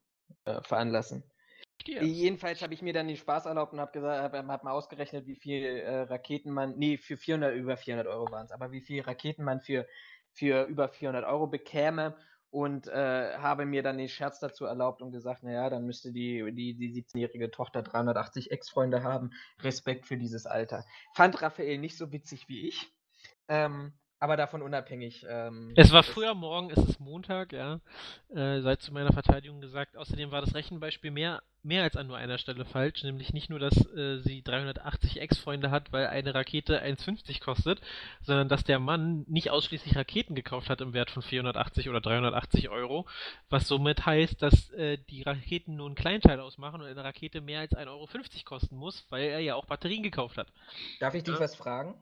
[0.45, 1.23] äh, veranlassen.
[1.85, 4.71] Geh Jedenfalls habe ich mir dann den Spaß erlaubt und habe gesagt, habe hab mal
[4.71, 8.71] ausgerechnet, wie viel äh, Raketen man, nee, für 400, über 400 Euro waren es, aber
[8.71, 9.85] wie viel Raketen man für,
[10.31, 12.17] für über 400 Euro bekäme.
[12.57, 16.43] Und äh, habe mir dann den Scherz dazu erlaubt und gesagt, naja, dann müsste die,
[16.55, 19.29] die, die 17-jährige Tochter 380 Ex-Freunde haben.
[19.61, 20.83] Respekt für dieses Alter.
[21.13, 22.91] Fand Raphael nicht so witzig wie ich.
[23.47, 25.25] Ähm, aber davon unabhängig.
[25.29, 27.79] Ähm, es war früher Morgen, es ist Montag, ja.
[28.29, 29.95] Äh, sei zu meiner Verteidigung gesagt.
[29.95, 33.03] Außerdem war das Rechenbeispiel mehr, mehr als an nur einer Stelle falsch.
[33.03, 37.79] Nämlich nicht nur, dass äh, sie 380 Ex-Freunde hat, weil eine Rakete 1,50 kostet,
[38.23, 42.69] sondern dass der Mann nicht ausschließlich Raketen gekauft hat im Wert von 480 oder 380
[42.69, 43.05] Euro.
[43.49, 47.59] Was somit heißt, dass äh, die Raketen nur einen Kleinteil ausmachen und eine Rakete mehr
[47.59, 48.07] als 1,50 Euro
[48.45, 50.47] kosten muss, weil er ja auch Batterien gekauft hat.
[50.99, 51.39] Darf ich dich ja.
[51.39, 51.93] was fragen?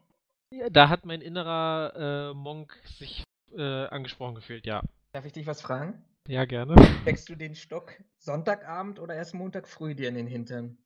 [0.71, 3.23] Da hat mein innerer äh, Monk sich
[3.55, 4.81] äh, angesprochen gefühlt, ja.
[5.11, 6.03] Darf ich dich was fragen?
[6.27, 6.75] Ja, gerne.
[7.01, 10.77] Steckst du den Stock Sonntagabend oder erst Montag früh dir in den Hintern?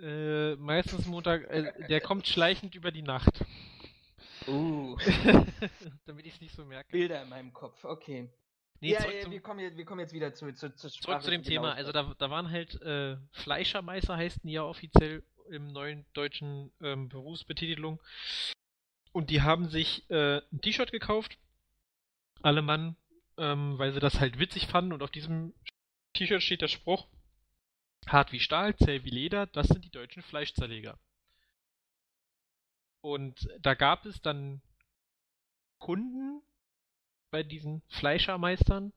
[0.00, 3.44] Äh, meistens Montag, äh, der kommt schleichend über die Nacht.
[4.48, 4.96] Uh.
[6.06, 6.90] Damit ich es nicht so merke.
[6.90, 8.30] Bilder in meinem Kopf, okay.
[8.80, 11.30] Nee, ja, ja wir, kommen jetzt, wir kommen jetzt wieder zu, zu, zu Zurück zu
[11.30, 11.72] dem Thema.
[11.74, 17.08] Also da, da waren halt äh, Fleischermeister heißen die ja offiziell im neuen deutschen ähm,
[17.08, 18.00] Berufsbetitelung.
[19.12, 21.38] Und die haben sich äh, ein T-Shirt gekauft,
[22.42, 22.96] alle Mann,
[23.36, 24.92] ähm, weil sie das halt witzig fanden.
[24.92, 25.54] Und auf diesem
[26.14, 27.06] T-Shirt steht der Spruch,
[28.06, 30.98] hart wie Stahl, zäh wie Leder, das sind die deutschen Fleischzerleger.
[33.00, 34.62] Und da gab es dann
[35.78, 36.42] Kunden
[37.30, 38.92] bei diesen Fleischermeistern,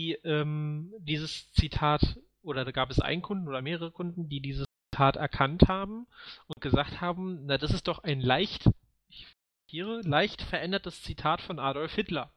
[0.00, 4.66] die ähm, dieses Zitat, oder da gab es einen Kunden oder mehrere Kunden, die dieses
[4.92, 6.06] Tat erkannt haben
[6.46, 8.70] und gesagt haben, na, das ist doch ein leicht,
[9.08, 9.26] ich
[9.64, 12.32] zitiere, leicht verändertes Zitat von Adolf Hitler.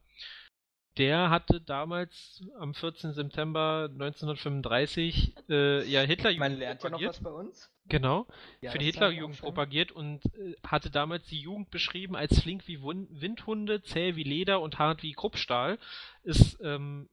[0.98, 3.14] Der hatte damals am 14.
[3.14, 7.02] September 1935 äh, ja Hitlerjugend Man lernt propagiert.
[7.02, 7.72] ja noch was bei uns.
[7.88, 8.26] Genau,
[8.62, 12.82] ja, für die Hitlerjugend propagiert und äh, hatte damals die Jugend beschrieben als flink wie
[12.82, 15.78] Windhunde, zäh wie Leder und hart wie Kruppstahl.
[16.24, 17.10] Ist ähm,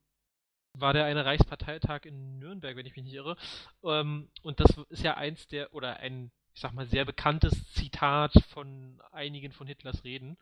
[0.74, 3.36] war der eine Reichsparteitag in Nürnberg, wenn ich mich nicht irre.
[3.84, 8.32] Ähm, und das ist ja eins der, oder ein, ich sag mal, sehr bekanntes Zitat
[8.50, 10.38] von einigen von Hitlers Reden.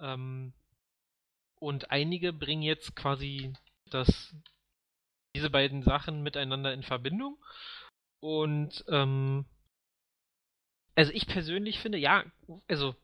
[0.00, 0.52] Ähm,
[1.58, 3.52] und einige bringen jetzt quasi
[3.90, 4.34] das,
[5.34, 7.38] diese beiden Sachen miteinander in Verbindung.
[8.20, 9.46] Und ähm,
[10.94, 12.24] also ich persönlich finde, ja,
[12.68, 12.94] also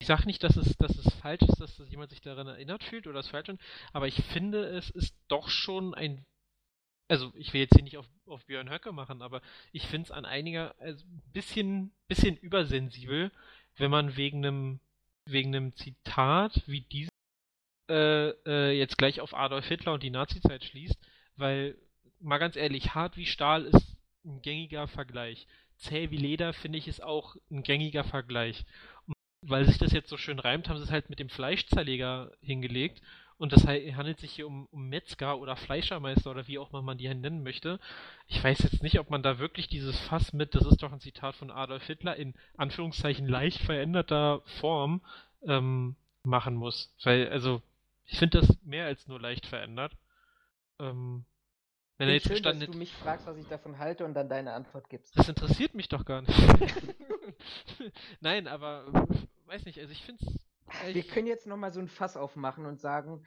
[0.00, 3.06] ich sage nicht, dass es, dass es falsch ist, dass jemand sich daran erinnert fühlt
[3.06, 3.60] oder es falsch ist,
[3.92, 6.24] aber ich finde, es ist doch schon ein.
[7.06, 10.10] Also, ich will jetzt hier nicht auf, auf Björn Höcke machen, aber ich finde es
[10.10, 13.30] an einiger also bisschen, bisschen übersensibel,
[13.76, 14.80] wenn man wegen einem
[15.26, 17.10] wegen Zitat wie dieses
[17.90, 20.98] äh, äh, jetzt gleich auf Adolf Hitler und die Nazizeit schließt,
[21.36, 21.76] weil,
[22.20, 25.46] mal ganz ehrlich, hart wie Stahl ist ein gängiger Vergleich.
[25.76, 28.64] Zäh wie Leder finde ich ist auch ein gängiger Vergleich
[29.42, 33.00] weil sich das jetzt so schön reimt, haben sie es halt mit dem Fleischzerleger hingelegt.
[33.38, 36.98] Und das handelt sich hier um, um Metzger oder Fleischermeister oder wie auch immer man
[36.98, 37.80] die nennen möchte.
[38.26, 41.00] Ich weiß jetzt nicht, ob man da wirklich dieses Fass mit, das ist doch ein
[41.00, 45.00] Zitat von Adolf Hitler, in Anführungszeichen leicht veränderter Form
[45.46, 46.94] ähm, machen muss.
[47.02, 47.62] Weil, also,
[48.04, 49.96] ich finde das mehr als nur leicht verändert.
[50.78, 51.24] Ähm,
[51.96, 54.52] wenn er jetzt schön, dass du mich fragst, was ich davon halte und dann deine
[54.52, 55.18] Antwort gibst.
[55.18, 56.38] Das interessiert mich doch gar nicht.
[58.20, 58.86] Nein, aber
[59.46, 60.94] weiß nicht, also ich finde es.
[60.94, 63.24] Wir können jetzt nochmal so ein Fass aufmachen und sagen,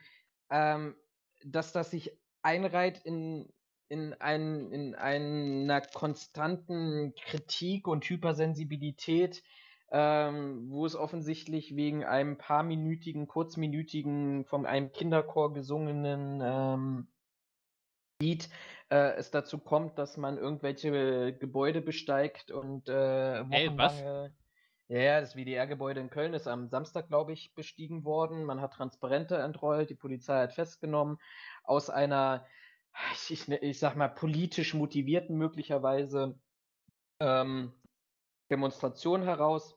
[0.50, 0.96] ähm,
[1.44, 3.52] dass das sich einreiht in,
[3.88, 9.42] in, ein, in einer konstanten Kritik und Hypersensibilität,
[9.90, 17.08] ähm, wo es offensichtlich wegen einem paar minütigen, kurzminütigen, von einem Kinderchor gesungenen ähm,
[18.20, 18.48] Lied
[18.94, 24.32] äh, es dazu kommt, dass man irgendwelche Gebäude besteigt und äh, wochenlange.
[24.86, 28.44] Ja, ja, das WDR-Gebäude in Köln ist am Samstag, glaube ich, bestiegen worden.
[28.44, 31.18] Man hat Transparente entrollt, die Polizei hat festgenommen.
[31.64, 32.46] Aus einer,
[33.28, 36.38] ich, ich sag mal, politisch motivierten möglicherweise
[37.18, 37.72] ähm,
[38.50, 39.74] Demonstration heraus,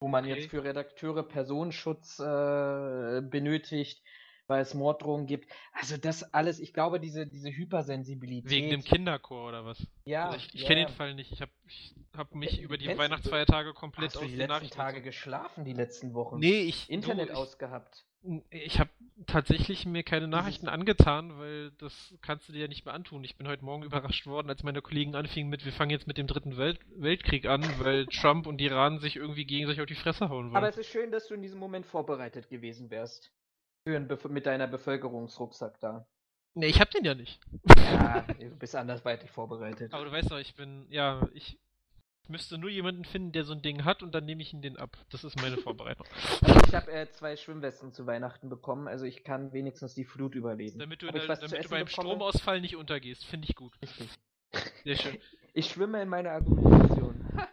[0.00, 0.34] wo man okay.
[0.34, 4.04] jetzt für Redakteure Personenschutz äh, benötigt
[4.48, 5.48] weil es Morddrohungen gibt.
[5.72, 8.50] Also das alles, ich glaube, diese, diese Hypersensibilität.
[8.50, 9.86] Wegen dem Kinderchor oder was?
[10.04, 10.26] Ja.
[10.26, 10.68] Also ich ich ja.
[10.68, 11.30] kenne den Fall nicht.
[11.30, 15.02] Ich habe ich hab mich ja, über die Weihnachtsfeiertage komplett aus den die letzten Tage
[15.02, 16.38] geschlafen, die letzten Wochen.
[16.38, 16.90] Nee, ich.
[16.90, 18.04] Internet du, ich, ausgehabt.
[18.50, 18.90] Ich habe
[19.26, 23.22] tatsächlich mir keine Nachrichten angetan, weil das kannst du dir ja nicht mehr antun.
[23.22, 26.16] Ich bin heute Morgen überrascht worden, als meine Kollegen anfingen mit, wir fangen jetzt mit
[26.16, 30.30] dem dritten Welt Weltkrieg an, weil Trump und Iran sich irgendwie gegenseitig auf die Fresse
[30.30, 30.56] hauen wollen.
[30.56, 33.30] Aber es ist schön, dass du in diesem Moment vorbereitet gewesen wärst
[34.28, 36.06] mit deiner Bevölkerungsrucksack da.
[36.54, 37.40] Nee, ich hab den ja nicht.
[37.76, 39.92] Ja, du bist andersweitig vorbereitet.
[39.92, 41.58] Aber du weißt doch, ich bin, ja, ich
[42.24, 44.60] Ich müsste nur jemanden finden, der so ein Ding hat und dann nehme ich ihn
[44.60, 44.98] den ab.
[45.10, 46.06] Das ist meine Vorbereitung.
[46.42, 50.34] Also ich habe äh, zwei Schwimmwesten zu Weihnachten bekommen, also ich kann wenigstens die Flut
[50.34, 50.78] überleben.
[50.78, 51.88] Damit du, der, damit du beim bekomme?
[51.88, 53.72] Stromausfall nicht untergehst, finde ich gut.
[53.80, 54.10] Richtig.
[54.84, 55.18] Sehr schön.
[55.54, 57.07] Ich schwimme in meiner Argumentation.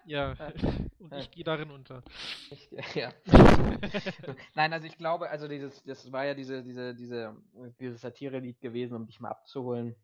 [0.06, 0.36] Ja,
[1.00, 2.04] und ich gehe darin unter.
[2.50, 3.12] Ich, ja.
[4.56, 7.36] Nein, also ich glaube, also dieses, das war ja diese, diese, diese,
[7.80, 9.96] dieses Satire-Lied gewesen, um dich mal abzuholen.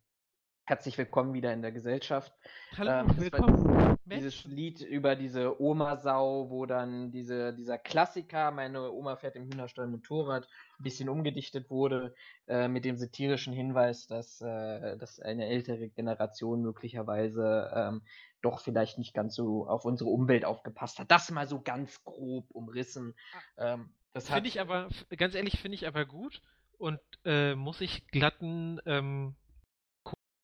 [0.72, 2.31] Herzlich willkommen wieder in der Gesellschaft.
[2.77, 3.98] Hallo, ähm, willkommen.
[4.06, 9.88] Dieses Lied über diese Oma-Sau, wo dann diese, dieser Klassiker, meine Oma fährt im Hühnerstall
[9.88, 10.48] Motorrad,
[10.80, 12.15] ein bisschen umgedichtet wurde,
[12.48, 18.02] äh, mit dem satirischen Hinweis, dass, äh, dass eine ältere Generation möglicherweise ähm,
[18.41, 21.11] doch vielleicht nicht ganz so auf unsere Umwelt aufgepasst hat.
[21.11, 23.14] Das mal so ganz grob umrissen.
[23.57, 23.73] Ah.
[23.73, 24.88] Ähm, das finde ich aber,
[25.18, 26.41] ganz ehrlich, finde ich aber gut
[26.77, 28.80] und äh, muss ich glatten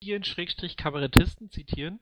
[0.02, 1.99] Comedian-Kabarettisten zitieren,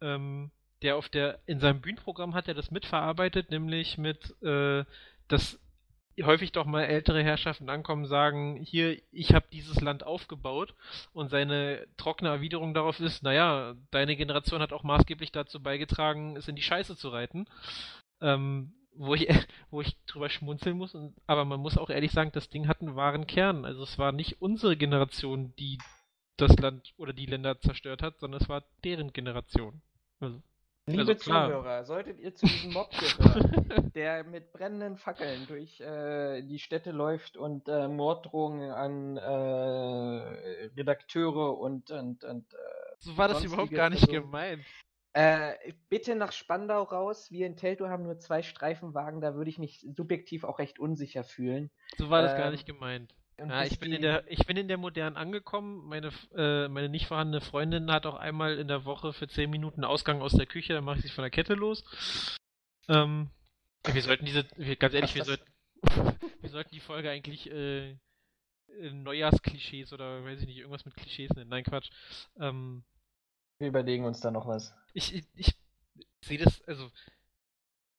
[0.00, 0.50] ähm,
[0.82, 4.84] der auf der, in seinem Bühnenprogramm hat er das mitverarbeitet, nämlich mit, äh,
[5.28, 5.58] dass
[6.22, 10.74] häufig doch mal ältere Herrschaften ankommen, sagen, hier, ich habe dieses Land aufgebaut
[11.12, 16.48] und seine trockene Erwiderung darauf ist, naja, deine Generation hat auch maßgeblich dazu beigetragen, es
[16.48, 17.46] in die Scheiße zu reiten.
[18.20, 19.28] Ähm, wo ich,
[19.70, 22.80] wo ich drüber schmunzeln muss, und, aber man muss auch ehrlich sagen, das Ding hat
[22.80, 23.64] einen wahren Kern.
[23.64, 25.78] Also es war nicht unsere Generation, die
[26.40, 29.82] das Land oder die Länder zerstört hat, sondern es war deren Generation.
[30.20, 30.40] Also,
[30.86, 36.42] Liebe also Zuhörer, solltet ihr zu diesem Mob gehören, der mit brennenden Fackeln durch äh,
[36.42, 42.56] die Städte läuft und äh, Morddrohungen an äh, Redakteure und, und, und äh,
[43.00, 44.22] So war das überhaupt gar nicht Personen.
[44.22, 44.64] gemeint.
[45.12, 47.30] Äh, bitte nach Spandau raus.
[47.30, 51.24] Wir in Telto haben nur zwei Streifenwagen, da würde ich mich subjektiv auch recht unsicher
[51.24, 51.70] fühlen.
[51.96, 53.14] So war das gar ähm, nicht gemeint.
[53.38, 55.86] Ja, ich bin, in der, ich bin in der Modern angekommen.
[55.86, 59.84] Meine, äh, meine nicht vorhandene Freundin hat auch einmal in der Woche für 10 Minuten
[59.84, 61.84] Ausgang aus der Küche, dann mache ich sie von der Kette los.
[62.88, 63.30] Ähm,
[63.84, 65.44] wir sollten diese, wir, ganz ehrlich, wir sollten,
[66.40, 67.96] wir sollten die Folge eigentlich äh,
[68.90, 71.50] Neujahrsklischees oder weiß ich nicht, irgendwas mit Klischees nennen.
[71.50, 71.90] Nein, Quatsch.
[72.40, 72.82] Ähm,
[73.58, 74.74] wir überlegen uns da noch was.
[74.94, 75.54] Ich, ich, ich
[76.22, 76.90] sehe das, also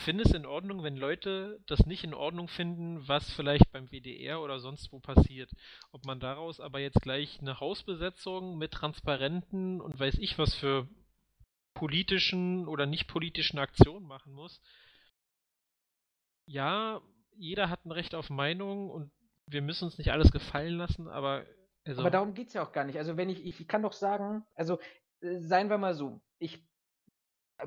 [0.09, 4.41] finde es in Ordnung, wenn Leute das nicht in Ordnung finden, was vielleicht beim WDR
[4.41, 5.51] oder sonst wo passiert.
[5.91, 10.87] Ob man daraus aber jetzt gleich eine Hausbesetzung mit Transparenten und weiß ich was für
[11.75, 14.59] politischen oder nicht politischen Aktionen machen muss.
[16.47, 17.01] Ja,
[17.37, 19.11] jeder hat ein Recht auf Meinung und
[19.45, 21.45] wir müssen uns nicht alles gefallen lassen, aber.
[21.85, 22.97] Also aber darum geht es ja auch gar nicht.
[22.97, 24.79] Also wenn ich, ich kann doch sagen, also
[25.21, 26.67] äh, seien wir mal so, ich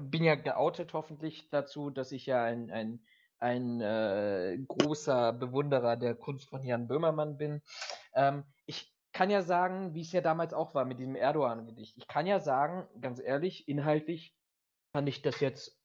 [0.00, 3.04] bin ja geoutet hoffentlich dazu, dass ich ja ein, ein,
[3.38, 7.62] ein äh, großer Bewunderer der Kunst von Jan Böhmermann bin.
[8.14, 11.96] Ähm, ich kann ja sagen, wie es ja damals auch war mit diesem Erdogan-Gedicht.
[11.98, 14.34] Ich kann ja sagen, ganz ehrlich, inhaltlich
[14.92, 15.78] fand ich das jetzt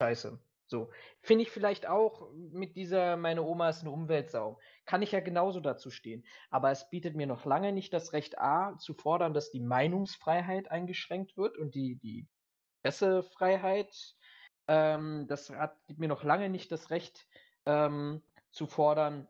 [0.00, 0.38] scheiße.
[0.66, 0.90] So.
[1.20, 4.58] Finde ich vielleicht auch mit dieser, meine Oma ist eine Umweltsau.
[4.86, 6.24] Kann ich ja genauso dazu stehen.
[6.50, 10.70] Aber es bietet mir noch lange nicht das Recht A, zu fordern, dass die Meinungsfreiheit
[10.70, 12.26] eingeschränkt wird und die, die
[12.82, 14.16] Pressefreiheit.
[14.68, 17.26] Ähm, das hat, gibt mir noch lange nicht das Recht
[17.66, 19.28] ähm, zu fordern,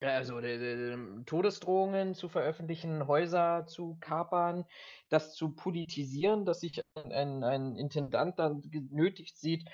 [0.00, 4.64] also äh, Todesdrohungen zu veröffentlichen, Häuser zu kapern,
[5.10, 9.68] das zu politisieren, dass sich ein, ein, ein Intendant dann genötigt sieht,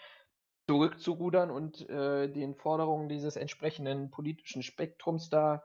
[0.68, 5.62] zurückzurudern und äh, den Forderungen dieses entsprechenden politischen Spektrums da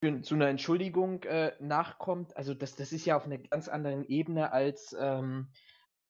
[0.00, 2.36] für, zu einer Entschuldigung äh, nachkommt.
[2.36, 5.48] Also das, das ist ja auf einer ganz anderen Ebene als ähm,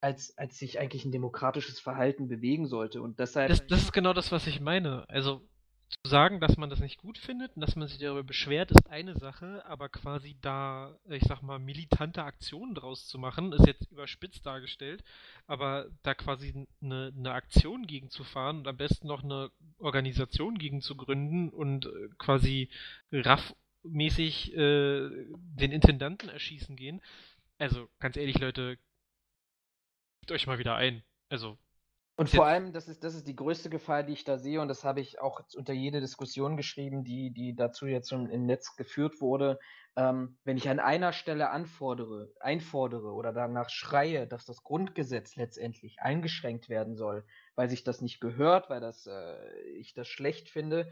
[0.01, 3.03] als, als sich eigentlich ein demokratisches Verhalten bewegen sollte.
[3.03, 3.49] Und deshalb.
[3.49, 5.09] Das, das ist genau das, was ich meine.
[5.09, 5.43] Also
[5.89, 8.91] zu sagen, dass man das nicht gut findet und dass man sich darüber beschwert, ist
[8.91, 13.91] eine Sache, aber quasi da, ich sag mal, militante Aktionen draus zu machen, ist jetzt
[13.91, 15.03] überspitzt dargestellt,
[15.47, 20.59] aber da quasi eine, eine Aktion gegen zu fahren und am besten noch eine Organisation
[20.59, 22.69] gegen zu gründen und äh, quasi
[23.11, 27.01] raffmäßig äh, den Intendanten erschießen gehen.
[27.59, 28.79] Also ganz ehrlich, Leute,
[30.33, 31.03] euch mal wieder ein.
[31.29, 31.59] Also.
[32.17, 34.67] Und vor allem, das ist, das ist die größte Gefahr, die ich da sehe, und
[34.67, 38.75] das habe ich auch unter jede Diskussion geschrieben, die, die dazu jetzt schon im Netz
[38.75, 39.61] geführt wurde.
[39.95, 46.01] Ähm, wenn ich an einer Stelle anfordere, einfordere oder danach schreie, dass das Grundgesetz letztendlich
[46.01, 47.25] eingeschränkt werden soll,
[47.55, 50.91] weil sich das nicht gehört, weil das, äh, ich das schlecht finde,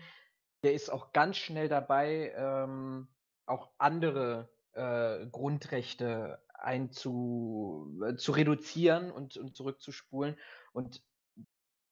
[0.62, 3.08] der ist auch ganz schnell dabei, ähm,
[3.46, 10.36] auch andere äh, Grundrechte einzu äh, zu reduzieren und, und zurückzuspulen.
[10.72, 11.02] Und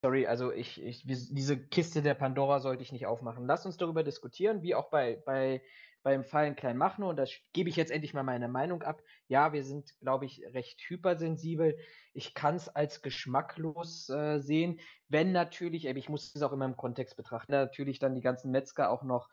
[0.03, 3.47] sorry, also ich, ich, diese Kiste der Pandora sollte ich nicht aufmachen.
[3.47, 5.63] Lass uns darüber diskutieren, wie auch bei, bei,
[6.03, 9.03] beim Fallen klein machen und das gebe ich jetzt endlich mal meine Meinung ab.
[9.29, 11.79] Ja, wir sind, glaube ich, recht hypersensibel.
[12.13, 14.79] Ich kann es als geschmacklos äh, sehen,
[15.09, 18.91] wenn natürlich, ich muss es auch immer im Kontext betrachten, natürlich dann die ganzen Metzger
[18.91, 19.31] auch noch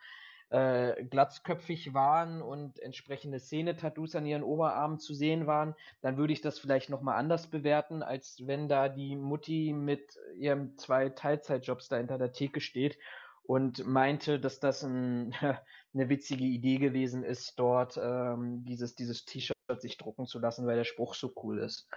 [0.52, 6.42] äh, glatzköpfig waren und entsprechende Szene-Tattoos an ihren Oberarmen zu sehen waren, dann würde ich
[6.42, 11.98] das vielleicht nochmal anders bewerten, als wenn da die Mutti mit ihrem zwei Teilzeitjobs da
[11.98, 12.98] hinter der Theke steht
[13.44, 15.34] und meinte, dass das ein,
[15.94, 20.76] eine witzige Idee gewesen ist, dort ähm, dieses, dieses T-Shirt sich drucken zu lassen, weil
[20.76, 21.88] der Spruch so cool ist.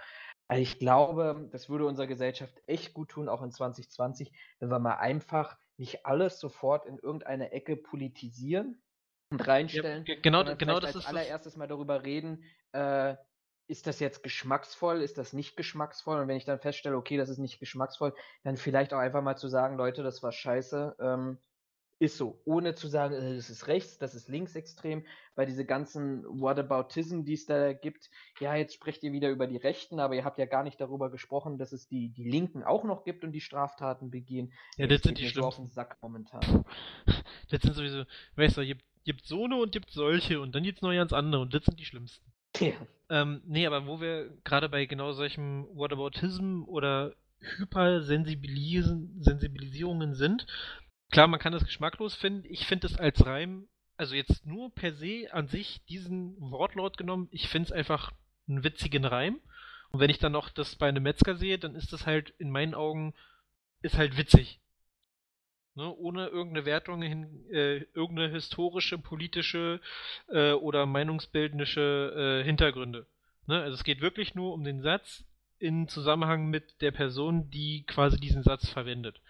[0.47, 4.79] Also ich glaube, das würde unserer Gesellschaft echt gut tun, auch in 2020, wenn wir
[4.79, 8.81] mal einfach nicht alles sofort in irgendeine Ecke politisieren
[9.29, 10.05] und reinstellen.
[10.05, 13.15] Ja, genau, genau das als ist allererstes mal darüber reden, äh,
[13.67, 16.19] ist das jetzt geschmacksvoll, ist das nicht geschmacksvoll?
[16.19, 19.37] Und wenn ich dann feststelle, okay, das ist nicht geschmacksvoll, dann vielleicht auch einfach mal
[19.37, 21.39] zu sagen, Leute, das war scheiße, ähm,
[21.99, 25.05] ist so, ohne zu sagen, äh, das ist rechts, das ist linksextrem,
[25.35, 28.09] weil diese ganzen Whataboutism, die es da gibt,
[28.39, 31.09] ja, jetzt sprecht ihr wieder über die Rechten, aber ihr habt ja gar nicht darüber
[31.09, 34.51] gesprochen, dass es die, die Linken auch noch gibt und die Straftaten begehen.
[34.77, 36.65] Ja, das, das sind die so auf den Sack momentan.
[37.51, 38.05] Das sind sowieso,
[38.37, 41.43] weißt du, gibt, gibt so eine und gibt solche und dann gibt's noch ganz andere
[41.43, 42.25] und das sind die schlimmsten.
[42.59, 42.73] Ja.
[43.09, 50.47] Ähm, nee, aber wo wir gerade bei genau solchem Whataboutism oder Hypersensibilisierungen sind,
[51.15, 52.43] Klar, man kann das geschmacklos finden.
[52.49, 57.29] Ich finde es als Reim, also jetzt nur per se an sich diesen Wortlaut genommen,
[57.31, 58.11] ich finde es einfach
[58.49, 59.39] einen witzigen Reim.
[59.91, 62.51] Und wenn ich dann noch das bei einem Metzger sehe, dann ist das halt in
[62.51, 63.13] meinen Augen,
[63.81, 64.59] ist halt witzig.
[65.75, 69.79] Ne, ohne irgendeine Wertung hin, äh, irgendeine historische, politische
[70.27, 73.07] äh, oder meinungsbildnische äh, Hintergründe.
[73.47, 75.23] Ne, also es geht wirklich nur um den Satz,
[75.59, 79.21] in Zusammenhang mit der Person, die quasi diesen Satz verwendet.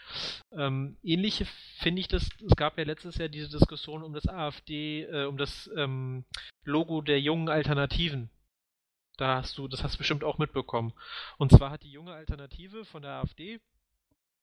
[0.51, 1.45] Ähm, ähnliche
[1.79, 5.37] finde ich das, es gab ja letztes Jahr diese Diskussion um das AfD, äh, um
[5.37, 6.25] das ähm,
[6.63, 8.29] Logo der jungen Alternativen.
[9.17, 10.93] Da hast du, das hast du bestimmt auch mitbekommen.
[11.37, 13.61] Und zwar hat die junge Alternative von der AfD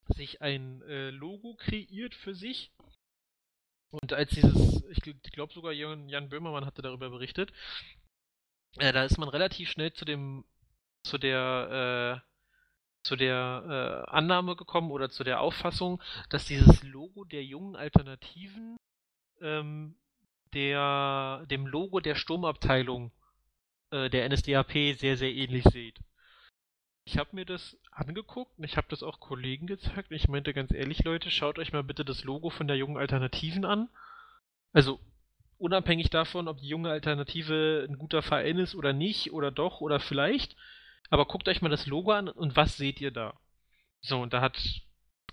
[0.08, 2.72] sich ein äh, Logo kreiert für sich.
[3.90, 5.02] Und als dieses, ich,
[5.32, 7.52] glaube sogar Jan, Jan Böhmermann hatte darüber berichtet,
[8.78, 10.44] äh, da ist man relativ schnell zu dem
[11.02, 12.28] zu der, äh,
[13.02, 18.76] zu der äh, Annahme gekommen oder zu der Auffassung, dass dieses Logo der jungen Alternativen
[19.40, 19.96] ähm,
[20.54, 23.12] der, dem Logo der Sturmabteilung
[23.90, 25.98] äh, der NSDAP sehr, sehr ähnlich sieht.
[27.04, 30.54] Ich habe mir das angeguckt und ich habe das auch Kollegen gezeigt und ich meinte
[30.54, 33.88] ganz ehrlich, Leute, schaut euch mal bitte das Logo von der jungen Alternativen an.
[34.72, 35.00] Also
[35.58, 40.00] unabhängig davon, ob die junge Alternative ein guter Verein ist oder nicht oder doch oder
[40.00, 40.56] vielleicht,
[41.10, 43.38] aber guckt euch mal das Logo an und was seht ihr da?
[44.00, 44.82] So, und da hat, es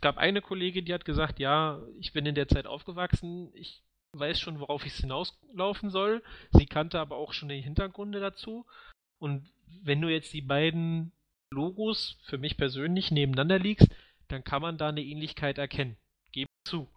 [0.02, 3.84] gab eine Kollegin, die hat gesagt, ja, ich bin in der Zeit aufgewachsen, ich
[4.14, 6.24] weiß schon, worauf ich hinauslaufen soll.
[6.52, 8.66] Sie kannte aber auch schon die Hintergründe dazu.
[9.20, 9.50] Und
[9.84, 11.12] wenn du jetzt die beiden
[11.52, 13.88] Logos für mich persönlich nebeneinander liegst,
[14.28, 15.98] dann kann man da eine Ähnlichkeit erkennen.
[16.32, 16.88] Gebe zu.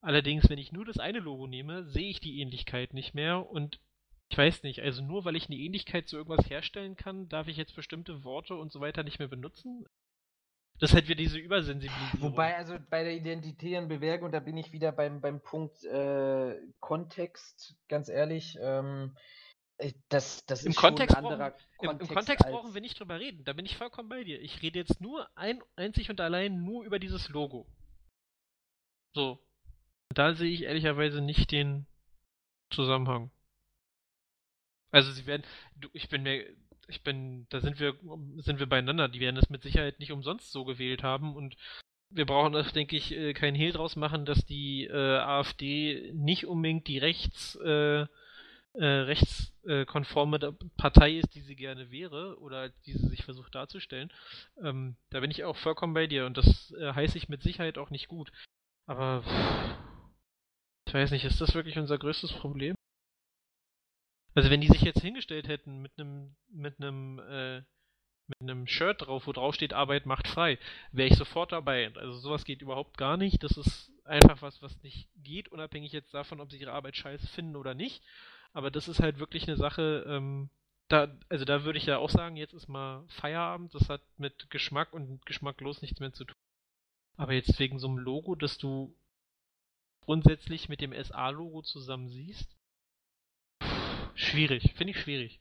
[0.00, 3.78] Allerdings, wenn ich nur das eine Logo nehme, sehe ich die Ähnlichkeit nicht mehr und
[4.32, 7.58] ich weiß nicht, also nur weil ich eine Ähnlichkeit zu irgendwas herstellen kann, darf ich
[7.58, 9.84] jetzt bestimmte Worte und so weiter nicht mehr benutzen?
[10.78, 12.32] Das ist halt wieder diese Übersensibilisierung.
[12.32, 17.76] Wobei, also bei der identitären Bewertung, da bin ich wieder beim, beim Punkt äh, Kontext,
[17.88, 18.56] ganz ehrlich.
[18.58, 19.14] Ähm,
[19.76, 22.00] äh, das, das Im ist Kontext schon ein anderer brauchen, Kontext.
[22.00, 24.40] Im, Im, Kontext brauchen wir nicht drüber reden, da bin ich vollkommen bei dir.
[24.40, 27.66] Ich rede jetzt nur ein, einzig und allein nur über dieses Logo.
[29.14, 29.38] So.
[30.08, 31.86] Da sehe ich ehrlicherweise nicht den
[32.70, 33.30] Zusammenhang.
[34.92, 35.42] Also sie werden,
[35.94, 36.46] ich bin mir,
[36.86, 37.94] ich bin, da sind wir,
[38.36, 39.08] sind wir beieinander.
[39.08, 41.56] Die werden es mit Sicherheit nicht umsonst so gewählt haben und
[42.14, 46.46] wir brauchen das, denke ich, äh, keinen Hehl draus machen, dass die äh, AfD nicht
[46.46, 48.06] unbedingt die rechts, äh,
[48.74, 50.38] äh, rechtskonforme
[50.76, 54.12] Partei ist, die sie gerne wäre oder die sie sich versucht darzustellen.
[54.62, 57.78] Ähm, da bin ich auch vollkommen bei dir und das äh, heiße ich mit Sicherheit
[57.78, 58.30] auch nicht gut.
[58.86, 59.24] Aber
[60.86, 62.74] ich weiß nicht, ist das wirklich unser größtes Problem?
[64.34, 67.62] Also wenn die sich jetzt hingestellt hätten mit einem mit einem äh,
[68.28, 70.58] mit einem Shirt drauf, wo drauf steht Arbeit macht frei,
[70.92, 71.92] wäre ich sofort dabei.
[71.96, 73.42] Also sowas geht überhaupt gar nicht.
[73.42, 77.26] Das ist einfach was, was nicht geht, unabhängig jetzt davon, ob sie ihre Arbeit scheiße
[77.28, 78.02] finden oder nicht.
[78.52, 80.50] Aber das ist halt wirklich eine Sache, ähm,
[80.88, 84.50] da, also da würde ich ja auch sagen, jetzt ist mal Feierabend, das hat mit
[84.50, 86.36] Geschmack und geschmacklos nichts mehr zu tun.
[87.16, 88.94] Aber jetzt wegen so einem Logo, das du
[90.00, 92.56] grundsätzlich mit dem SA-Logo zusammen siehst,
[94.14, 95.40] Schwierig, finde ich schwierig.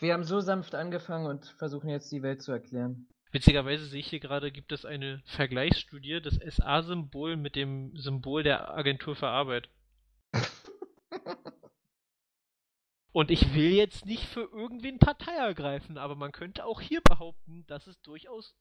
[0.00, 3.06] Wir haben so sanft angefangen und versuchen jetzt die Welt zu erklären.
[3.30, 8.74] Witzigerweise sehe ich hier gerade, gibt es eine Vergleichsstudie, das SA-Symbol mit dem Symbol der
[8.74, 9.68] Agentur für Arbeit.
[13.12, 17.66] Und ich will jetzt nicht für irgendwen Partei ergreifen, aber man könnte auch hier behaupten,
[17.66, 18.54] dass es durchaus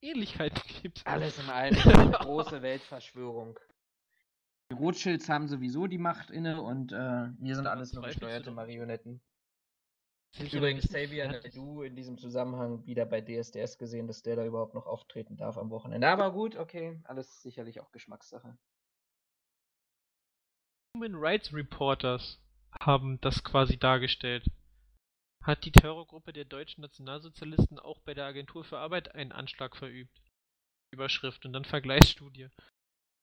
[0.00, 1.06] Ähnlichkeiten gibt.
[1.06, 3.58] Alles in allem eine große Weltverschwörung.
[4.74, 8.50] Die Rothschilds haben sowieso die Macht inne und äh, wir sind alles nur gesteuerte?
[8.50, 9.20] Marionetten.
[10.36, 14.74] Ich Übrigens, Xavier, du in diesem Zusammenhang wieder bei DSDS gesehen, dass der da überhaupt
[14.74, 16.08] noch auftreten darf am Wochenende.
[16.08, 18.58] Aber gut, okay, alles sicherlich auch Geschmackssache.
[20.96, 22.40] Human Rights Reporters
[22.80, 24.44] haben das quasi dargestellt.
[25.44, 30.20] Hat die Terrorgruppe der deutschen Nationalsozialisten auch bei der Agentur für Arbeit einen Anschlag verübt?
[30.90, 32.48] Überschrift und dann Vergleichsstudie.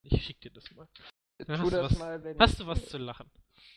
[0.03, 0.87] Ich schick dir das mal.
[1.45, 3.29] Tu hast du das was- mal, wenn Hast ich, du was zu lachen?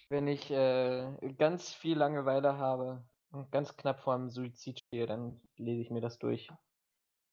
[0.09, 5.41] wenn ich äh, ganz viel Langeweile habe und ganz knapp vor einem Suizid stehe, dann
[5.57, 6.49] lese ich mir das durch.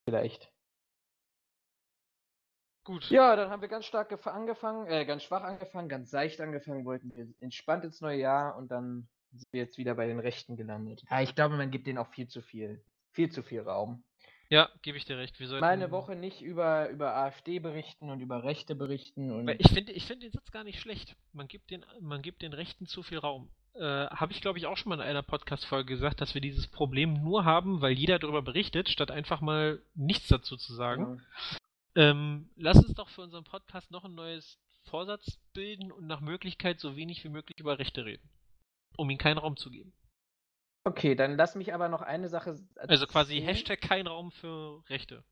[0.05, 0.51] Vielleicht.
[2.83, 3.09] Gut.
[3.11, 6.83] Ja, dann haben wir ganz stark gef- angefangen, äh, ganz schwach angefangen, ganz seicht angefangen,
[6.85, 10.57] wollten wir entspannt ins neue Jahr und dann sind wir jetzt wieder bei den Rechten
[10.57, 11.03] gelandet.
[11.09, 14.03] Ja, ich glaube, man gibt denen auch viel zu viel, viel zu viel Raum.
[14.51, 15.39] Ja, gebe ich dir recht.
[15.39, 19.71] Wir sollten, Meine Woche nicht über, über AfD berichten und über Rechte berichten und Ich
[19.71, 21.15] finde ich find den Satz gar nicht schlecht.
[21.31, 23.49] Man gibt den, man gibt den Rechten zu viel Raum.
[23.75, 26.67] Äh, Habe ich, glaube ich, auch schon mal in einer Podcast-Folge gesagt, dass wir dieses
[26.67, 31.25] Problem nur haben, weil jeder darüber berichtet, statt einfach mal nichts dazu zu sagen.
[31.95, 34.59] Ähm, lass uns doch für unseren Podcast noch ein neues
[34.89, 38.29] Vorsatz bilden und nach Möglichkeit so wenig wie möglich über Rechte reden.
[38.97, 39.93] Um ihnen keinen Raum zu geben.
[40.83, 42.59] Okay, dann lass mich aber noch eine Sache.
[42.75, 43.39] Also quasi.
[43.41, 45.23] Hashtag kein Raum für Rechte.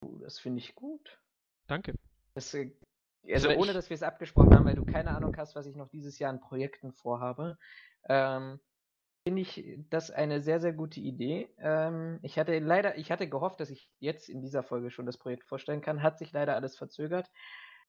[0.00, 1.18] Oh, Das finde ich gut.
[1.66, 1.94] Danke.
[2.34, 2.72] Das, äh,
[3.32, 5.76] also Also ohne, dass wir es abgesprochen haben, weil du keine Ahnung hast, was ich
[5.76, 7.58] noch dieses Jahr an Projekten vorhabe,
[8.08, 8.60] ähm,
[9.26, 11.48] finde ich das eine sehr, sehr gute Idee.
[11.58, 15.16] Ähm, ich hatte leider, ich hatte gehofft, dass ich jetzt in dieser Folge schon das
[15.16, 17.30] Projekt vorstellen kann, hat sich leider alles verzögert.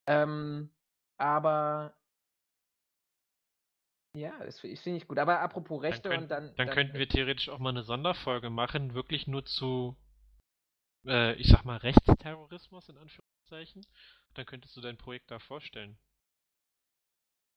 [0.07, 0.70] Ähm,
[1.18, 1.94] aber
[4.15, 5.19] ja, das, fi- das finde ich gut.
[5.19, 6.53] Aber apropos Rechte könnt- und dann.
[6.55, 9.95] Dann könnten wir theoretisch auch mal eine Sonderfolge machen, wirklich nur zu,
[11.05, 13.85] äh, ich sag mal, Rechtsterrorismus in Anführungszeichen.
[14.33, 15.97] Dann könntest du dein Projekt da vorstellen.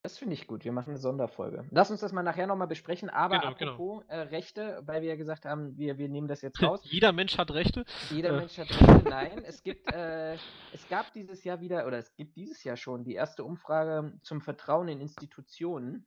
[0.05, 0.65] Das finde ich gut.
[0.65, 1.67] Wir machen eine Sonderfolge.
[1.73, 3.11] Lass uns das mal nachher nochmal besprechen.
[3.11, 3.73] Aber Genau, genau.
[3.73, 6.81] apropos Äh, Rechte, weil wir ja gesagt haben, wir, wir nehmen das jetzt raus.
[6.85, 7.85] Jeder Mensch hat Rechte.
[8.11, 8.37] Jeder Äh.
[8.39, 9.09] Mensch hat Rechte.
[9.09, 10.35] Nein, es gibt, äh,
[10.73, 14.41] es gab dieses Jahr wieder, oder es gibt dieses Jahr schon die erste Umfrage zum
[14.41, 16.07] Vertrauen in Institutionen.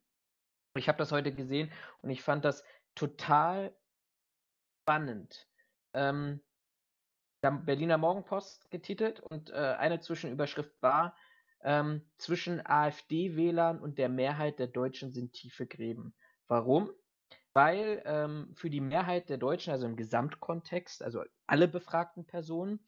[0.76, 1.72] Ich habe das heute gesehen
[2.02, 2.64] und ich fand das
[2.96, 3.76] total
[4.82, 5.48] spannend.
[5.94, 6.42] Ähm,
[7.44, 11.16] der Berliner Morgenpost getitelt und äh, eine Zwischenüberschrift war,
[11.64, 16.16] ähm, zwischen AfD-Wählern und der Mehrheit der Deutschen sind tiefe Gräben.
[16.48, 16.92] Warum?
[17.54, 22.80] Weil ähm, für die Mehrheit der Deutschen, also im Gesamtkontext, also alle befragten Personen,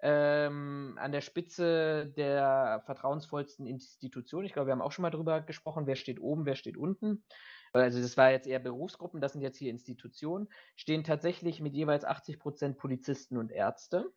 [0.00, 5.40] ähm, an der Spitze der vertrauensvollsten Institution, ich glaube, wir haben auch schon mal drüber
[5.40, 7.24] gesprochen, wer steht oben, wer steht unten.
[7.72, 12.04] Also das war jetzt eher Berufsgruppen, das sind jetzt hier Institutionen, stehen tatsächlich mit jeweils
[12.04, 14.12] 80 Prozent Polizisten und Ärzte.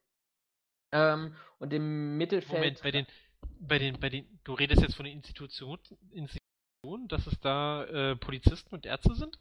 [0.92, 2.60] Ähm, und im Mittelfeld.
[2.60, 3.06] Moment, bei den,
[3.60, 5.80] bei den, bei den, du redest jetzt von den Institutionen,
[6.12, 9.40] Institutionen dass es da äh, Polizisten und Ärzte sind?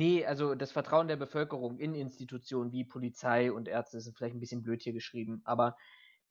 [0.00, 4.40] Nee, also das Vertrauen der Bevölkerung in Institutionen wie Polizei und Ärzte ist vielleicht ein
[4.40, 5.76] bisschen blöd hier geschrieben, aber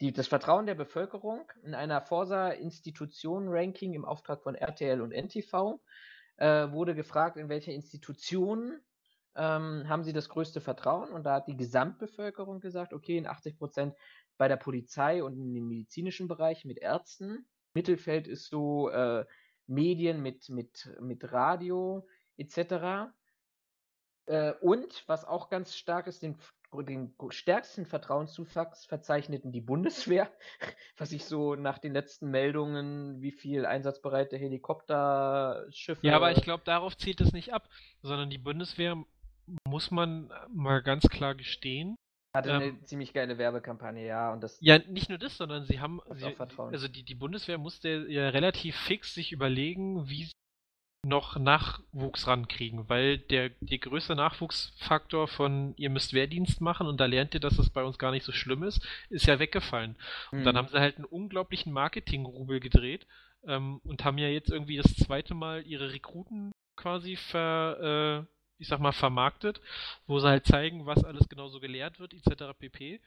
[0.01, 5.79] die, das Vertrauen der Bevölkerung in einer Forsa-Institutionen-Ranking im Auftrag von RTL und NTV
[6.37, 8.81] äh, wurde gefragt, in welche Institutionen
[9.35, 13.59] ähm, haben sie das größte Vertrauen und da hat die Gesamtbevölkerung gesagt, okay, in 80
[13.59, 13.93] Prozent
[14.39, 17.45] bei der Polizei und in dem medizinischen Bereich mit Ärzten.
[17.75, 19.25] Mittelfeld ist so äh,
[19.67, 23.13] Medien mit, mit, mit Radio etc.
[24.29, 26.37] Äh, und was auch ganz stark ist, den,
[26.71, 30.31] den stärksten Vertrauenszuwachs verzeichneten die Bundeswehr,
[30.97, 36.05] was ich so nach den letzten Meldungen, wie viel einsatzbereite Helikopterschiffe.
[36.05, 37.67] Ja, aber ich glaube, darauf zielt es nicht ab,
[38.03, 39.03] sondern die Bundeswehr,
[39.67, 41.95] muss man mal ganz klar gestehen,
[42.35, 45.79] hatte ähm, eine ziemlich geile Werbekampagne, ja, und das Ja, nicht nur das, sondern sie
[45.79, 50.31] haben, sie, also die, die Bundeswehr musste ja relativ fix sich überlegen, wie sie
[51.05, 57.05] noch Nachwuchs rankriegen, weil der, der größte Nachwuchsfaktor von ihr müsst Wehrdienst machen und da
[57.05, 59.95] lernt ihr, dass das bei uns gar nicht so schlimm ist, ist ja weggefallen.
[60.35, 60.57] Und dann Mhm.
[60.57, 63.07] haben sie halt einen unglaublichen Marketingrubel gedreht
[63.45, 68.67] ähm, und haben ja jetzt irgendwie das zweite Mal ihre Rekruten quasi ver, äh, ich
[68.67, 69.61] sag mal, vermarktet,
[70.05, 72.53] wo sie halt zeigen, was alles genau so gelehrt wird, etc.
[72.59, 72.99] pp.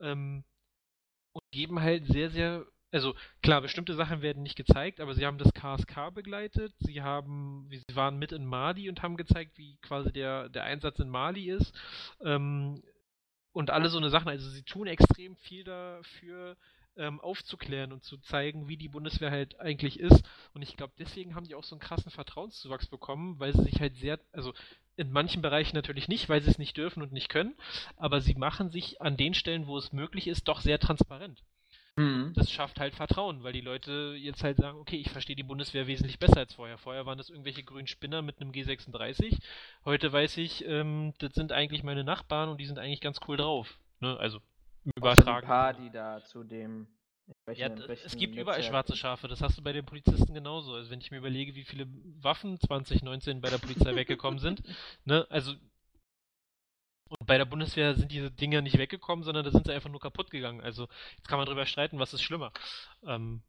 [0.00, 0.44] Ähm,
[1.32, 5.38] und geben halt sehr, sehr, also klar, bestimmte Sachen werden nicht gezeigt, aber sie haben
[5.38, 10.12] das KSK begleitet, sie haben, sie waren mit in Mali und haben gezeigt, wie quasi
[10.12, 11.72] der, der Einsatz in Mali ist.
[12.24, 12.82] Ähm,
[13.52, 16.56] und alle so eine Sachen, also sie tun extrem viel dafür,
[16.96, 20.22] ähm, aufzuklären und zu zeigen, wie die Bundeswehr halt eigentlich ist.
[20.52, 23.80] Und ich glaube, deswegen haben die auch so einen krassen Vertrauenszuwachs bekommen, weil sie sich
[23.80, 24.52] halt sehr, also
[24.96, 27.54] in manchen Bereichen natürlich nicht, weil sie es nicht dürfen und nicht können,
[27.96, 31.42] aber sie machen sich an den Stellen, wo es möglich ist, doch sehr transparent.
[32.00, 32.32] Mhm.
[32.34, 35.86] Das schafft halt Vertrauen, weil die Leute jetzt halt sagen, okay, ich verstehe die Bundeswehr
[35.86, 36.78] wesentlich besser als vorher.
[36.78, 39.38] Vorher waren das irgendwelche grünen Spinner mit einem G36.
[39.84, 43.36] Heute weiß ich, ähm, das sind eigentlich meine Nachbarn und die sind eigentlich ganz cool
[43.36, 43.78] drauf.
[44.00, 44.16] Ne?
[44.18, 44.40] Also
[44.96, 45.46] übertragen.
[45.46, 46.86] Paar, die da zu dem
[47.54, 47.68] ja,
[48.04, 50.74] es gibt überall schwarze Schafe, das hast du bei den Polizisten genauso.
[50.74, 51.86] Also wenn ich mir überlege, wie viele
[52.20, 54.62] Waffen 2019 bei der Polizei weggekommen sind,
[55.04, 55.54] ne, also
[57.10, 60.00] und bei der Bundeswehr sind diese Dinge nicht weggekommen, sondern da sind sie einfach nur
[60.00, 60.60] kaputt gegangen.
[60.60, 62.52] Also jetzt kann man drüber streiten, was ist schlimmer.
[63.04, 63.42] Ähm,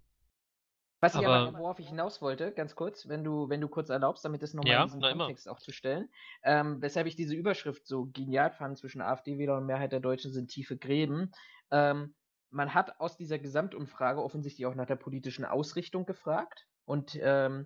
[1.00, 4.24] was ich aber, worauf ich hinaus wollte, ganz kurz, wenn du, wenn du kurz erlaubst,
[4.24, 5.56] damit es nochmal ja, in diesen Kontext immer.
[5.56, 6.10] auch zu stellen,
[6.44, 10.52] ähm, weshalb ich diese Überschrift so genial fand, zwischen AfD-Wähler und Mehrheit der Deutschen sind
[10.52, 11.32] tiefe Gräben.
[11.72, 12.14] Ähm,
[12.52, 17.66] man hat aus dieser Gesamtumfrage offensichtlich auch nach der politischen Ausrichtung gefragt und ähm,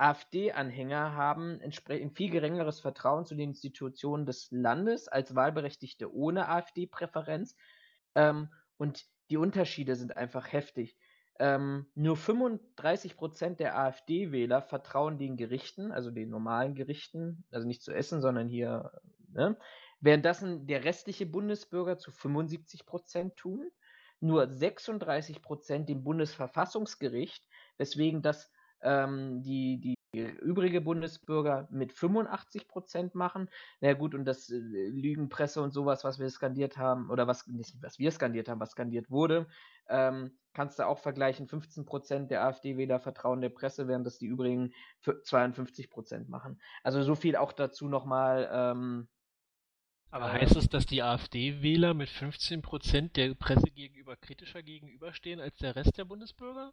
[0.00, 7.54] AfD-Anhänger haben entsprechend viel geringeres Vertrauen zu den Institutionen des Landes als Wahlberechtigte ohne AfD-Präferenz.
[8.14, 8.48] Ähm,
[8.78, 10.96] und die Unterschiede sind einfach heftig.
[11.38, 17.82] Ähm, nur 35 Prozent der AfD-Wähler vertrauen den Gerichten, also den normalen Gerichten, also nicht
[17.82, 18.90] zu essen, sondern hier,
[19.32, 19.58] ne?
[20.00, 23.70] währenddessen der restliche Bundesbürger zu 75 Prozent tun.
[24.20, 27.46] Nur 36 Prozent dem Bundesverfassungsgericht,
[27.78, 28.50] weswegen das
[28.82, 33.48] ähm, die, die übrige Bundesbürger mit 85 Prozent machen.
[33.80, 37.46] Na ja, gut, und das äh, Lügenpresse und sowas, was wir skandiert haben, oder was
[37.46, 39.46] nicht, was wir skandiert haben, was skandiert wurde,
[39.88, 41.46] ähm, kannst du auch vergleichen.
[41.46, 44.72] 15 Prozent der AfD-Wähler vertrauen der Presse, während das die übrigen
[45.24, 46.60] 52 Prozent machen.
[46.82, 48.48] Also so viel auch dazu nochmal.
[48.52, 49.08] Ähm,
[50.12, 55.56] aber heißt es, dass die AfD-Wähler mit 15 Prozent der Presse gegenüber kritischer gegenüberstehen als
[55.58, 56.72] der Rest der Bundesbürger?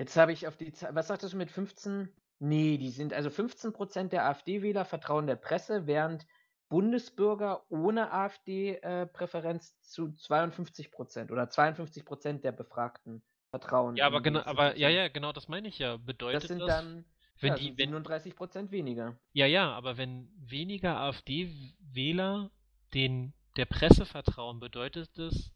[0.00, 2.08] Jetzt habe ich auf die Zahl, was sagtest du mit 15?
[2.38, 6.26] Nee, die sind, also 15% der AfD-Wähler vertrauen der Presse, während
[6.70, 13.94] Bundesbürger ohne AfD-Präferenz äh, zu 52% oder 52% der Befragten vertrauen.
[13.96, 15.98] Ja, aber genau, aber ja, ja, genau, das meine ich ja.
[15.98, 17.04] Bedeutet das sind das, dann
[17.40, 19.20] wenn ja, die, 37 wenn, weniger.
[19.34, 22.50] Ja, ja, aber wenn weniger AfD-Wähler
[22.94, 25.52] den der Presse vertrauen, bedeutet das,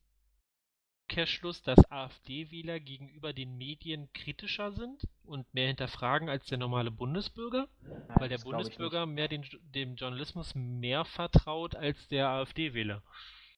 [1.05, 7.69] Umkehrschluss, dass AfD-Wähler gegenüber den Medien kritischer sind und mehr hinterfragen als der normale Bundesbürger?
[7.83, 9.45] Nein, weil der Bundesbürger mehr den,
[9.75, 13.03] dem Journalismus mehr vertraut als der AfD-Wähler.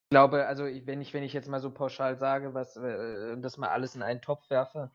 [0.02, 3.58] Ich glaube, also wenn ich, wenn ich jetzt mal so pauschal sage, was äh, das
[3.58, 4.90] mal alles in einen Topf werfe,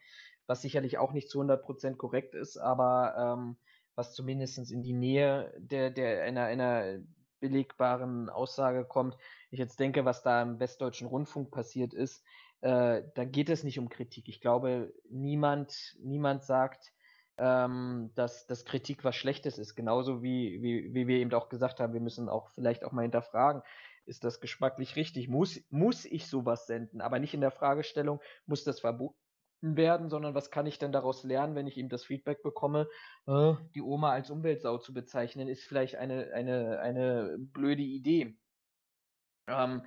[0.45, 3.55] was sicherlich auch nicht zu 100% korrekt ist, aber ähm,
[3.95, 6.99] was zumindest in die Nähe der, der einer, einer
[7.39, 9.17] belegbaren Aussage kommt.
[9.49, 12.23] Ich jetzt denke, was da im Westdeutschen Rundfunk passiert ist,
[12.61, 14.27] äh, da geht es nicht um Kritik.
[14.29, 16.93] Ich glaube, niemand, niemand sagt,
[17.37, 19.75] ähm, dass, dass Kritik was Schlechtes ist.
[19.75, 23.01] Genauso wie, wie, wie wir eben auch gesagt haben, wir müssen auch vielleicht auch mal
[23.01, 23.63] hinterfragen,
[24.05, 25.27] ist das geschmacklich richtig?
[25.27, 27.01] Muss, muss ich sowas senden?
[27.01, 29.15] Aber nicht in der Fragestellung, muss das verboten
[29.61, 32.87] werden, sondern was kann ich denn daraus lernen, wenn ich ihm das Feedback bekomme,
[33.27, 38.37] äh, die Oma als Umweltsau zu bezeichnen, ist vielleicht eine, eine, eine blöde Idee.
[39.47, 39.83] Ähm,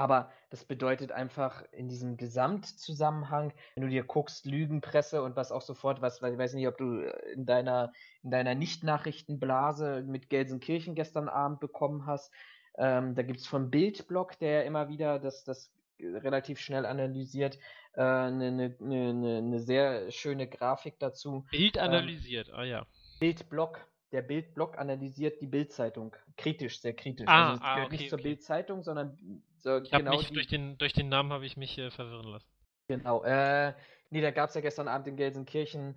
[0.00, 5.60] aber das bedeutet einfach in diesem Gesamtzusammenhang, wenn du dir guckst, Lügenpresse und was auch
[5.60, 10.94] sofort, was, ich weiß nicht, ob du äh, in deiner, in deiner Nicht-Nachrichtenblase mit Gelsenkirchen
[10.94, 12.32] gestern Abend bekommen hast.
[12.78, 15.70] Ähm, da gibt es vom Bildblog, der immer wieder das, das
[16.00, 17.58] relativ schnell analysiert,
[17.92, 21.44] äh, eine, ne, ne, ne sehr schöne Grafik dazu.
[21.50, 22.86] Bild ähm, analysiert, ähm, ah ja.
[23.18, 27.28] Bildblog, der Bildblog analysiert die Bildzeitung kritisch, sehr kritisch.
[27.28, 28.28] Ah, also es ah, gehört okay, nicht zur okay.
[28.28, 30.34] Bildzeitung, sondern so ich genau mich die...
[30.34, 32.48] durch den durch den Namen habe ich mich äh, verwirren lassen.
[32.88, 33.22] Genau.
[33.22, 33.74] Äh,
[34.10, 35.96] nee, da gab es ja gestern Abend in Gelsenkirchen,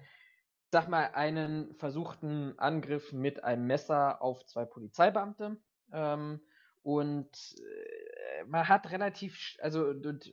[0.71, 5.57] sag mal, einen versuchten Angriff mit einem Messer auf zwei Polizeibeamte.
[5.91, 6.39] Ähm,
[6.83, 10.31] und äh, man hat relativ, also und,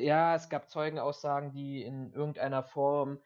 [0.00, 3.20] ja, es gab Zeugenaussagen, die in irgendeiner Form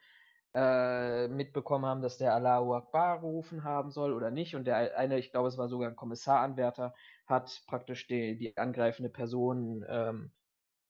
[0.53, 4.55] äh, mitbekommen haben, dass der Allahu Akbar gerufen haben soll oder nicht.
[4.55, 6.93] Und der eine, ich glaube, es war sogar ein Kommissaranwärter,
[7.25, 10.31] hat praktisch die, die angreifende Person ähm,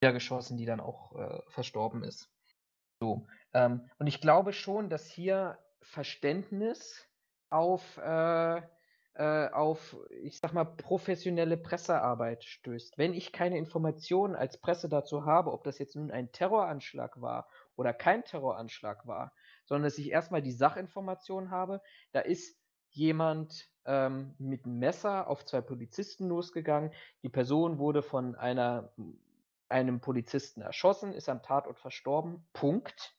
[0.02, 2.30] niedergeschossen, die dann auch äh, verstorben ist.
[3.00, 3.28] So.
[3.54, 7.08] Ähm, und ich glaube schon, dass hier Verständnis
[7.50, 8.62] auf, äh,
[9.14, 12.98] äh, auf, ich sag mal, professionelle Pressearbeit stößt.
[12.98, 17.48] Wenn ich keine Informationen als Presse dazu habe, ob das jetzt nun ein Terroranschlag war
[17.76, 19.34] oder kein Terroranschlag war,
[19.66, 21.82] sondern dass ich erstmal die Sachinformation habe,
[22.12, 22.60] da ist
[22.96, 26.92] jemand ähm, mit einem Messer auf zwei Polizisten losgegangen.
[27.24, 28.92] Die Person wurde von einer
[29.70, 32.46] einem Polizisten erschossen, ist am Tatort verstorben.
[32.54, 33.16] Punkt.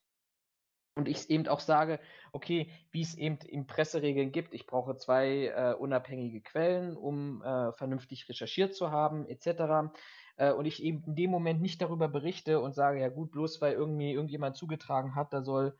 [0.95, 1.99] Und ich eben auch sage,
[2.31, 7.71] okay, wie es eben in Presseregeln gibt, ich brauche zwei äh, unabhängige Quellen, um äh,
[7.73, 9.91] vernünftig recherchiert zu haben, etc.
[10.37, 13.61] Äh, und ich eben in dem Moment nicht darüber berichte und sage, ja gut, bloß
[13.61, 15.77] weil irgendwie irgendjemand zugetragen hat, da soll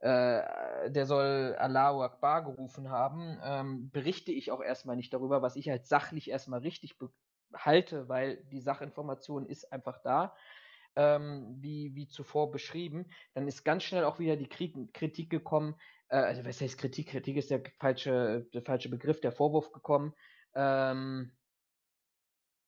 [0.00, 5.56] äh, der soll Allahu Akbar gerufen haben, ähm, berichte ich auch erstmal nicht darüber, was
[5.56, 6.96] ich als sachlich erstmal richtig
[7.54, 10.36] halte, weil die Sachinformation ist einfach da,
[10.96, 13.06] ähm, wie, wie zuvor beschrieben.
[13.34, 15.74] Dann ist ganz schnell auch wieder die Krieg Kritik gekommen,
[16.08, 17.08] äh, also was heißt Kritik?
[17.08, 20.14] Kritik ist der falsche, der falsche Begriff, der Vorwurf gekommen.
[20.54, 21.32] Ähm,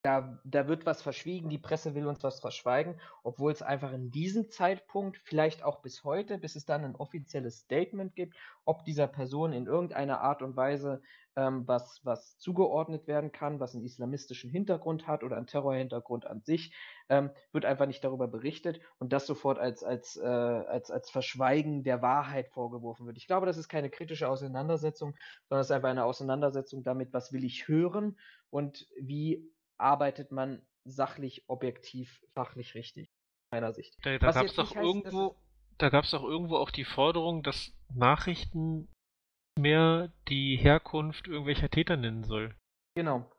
[0.03, 4.11] da, da wird was verschwiegen, die Presse will uns was verschweigen, obwohl es einfach in
[4.11, 9.07] diesem Zeitpunkt, vielleicht auch bis heute, bis es dann ein offizielles Statement gibt, ob dieser
[9.07, 11.03] Person in irgendeiner Art und Weise
[11.37, 16.41] ähm, was, was zugeordnet werden kann, was einen islamistischen Hintergrund hat oder einen Terrorhintergrund an
[16.41, 16.75] sich,
[17.09, 21.85] ähm, wird einfach nicht darüber berichtet und das sofort als, als, äh, als, als Verschweigen
[21.85, 23.19] der Wahrheit vorgeworfen wird.
[23.19, 25.15] Ich glaube, das ist keine kritische Auseinandersetzung,
[25.49, 28.19] sondern es ist einfach eine Auseinandersetzung damit, was will ich hören
[28.51, 29.49] und wie
[29.81, 33.11] arbeitet man sachlich, objektiv, fachlich richtig,
[33.53, 33.97] meiner Sicht.
[34.03, 35.37] Da, da gab es doch heißt, irgendwo,
[35.79, 38.89] da gab es doch irgendwo auch die Forderung, dass Nachrichten
[39.59, 42.55] mehr die Herkunft irgendwelcher Täter nennen soll.
[42.95, 43.31] Genau.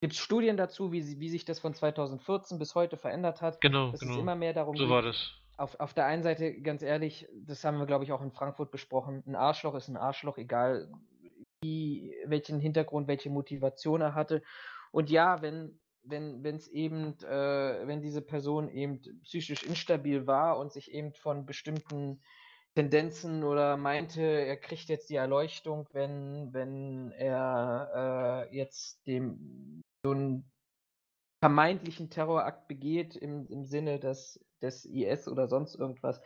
[0.00, 3.60] Gibt es Studien dazu, wie, wie sich das von 2014 bis heute verändert hat?
[3.60, 4.14] Genau, dass genau.
[4.14, 5.32] Es immer mehr darum so geht, war das.
[5.56, 8.72] Auf, auf der einen Seite, ganz ehrlich, das haben wir, glaube ich, auch in Frankfurt
[8.72, 10.90] besprochen, ein Arschloch ist ein Arschloch, egal
[11.62, 14.42] wie, welchen Hintergrund, welche Motivation er hatte.
[14.90, 20.72] Und ja, wenn wenn es eben, äh, wenn diese Person eben psychisch instabil war und
[20.72, 22.20] sich eben von bestimmten
[22.74, 30.12] Tendenzen oder meinte, er kriegt jetzt die Erleuchtung, wenn, wenn er äh, jetzt dem so
[30.12, 30.50] einen
[31.40, 36.22] vermeintlichen Terrorakt begeht im, im Sinne des, des IS oder sonst irgendwas.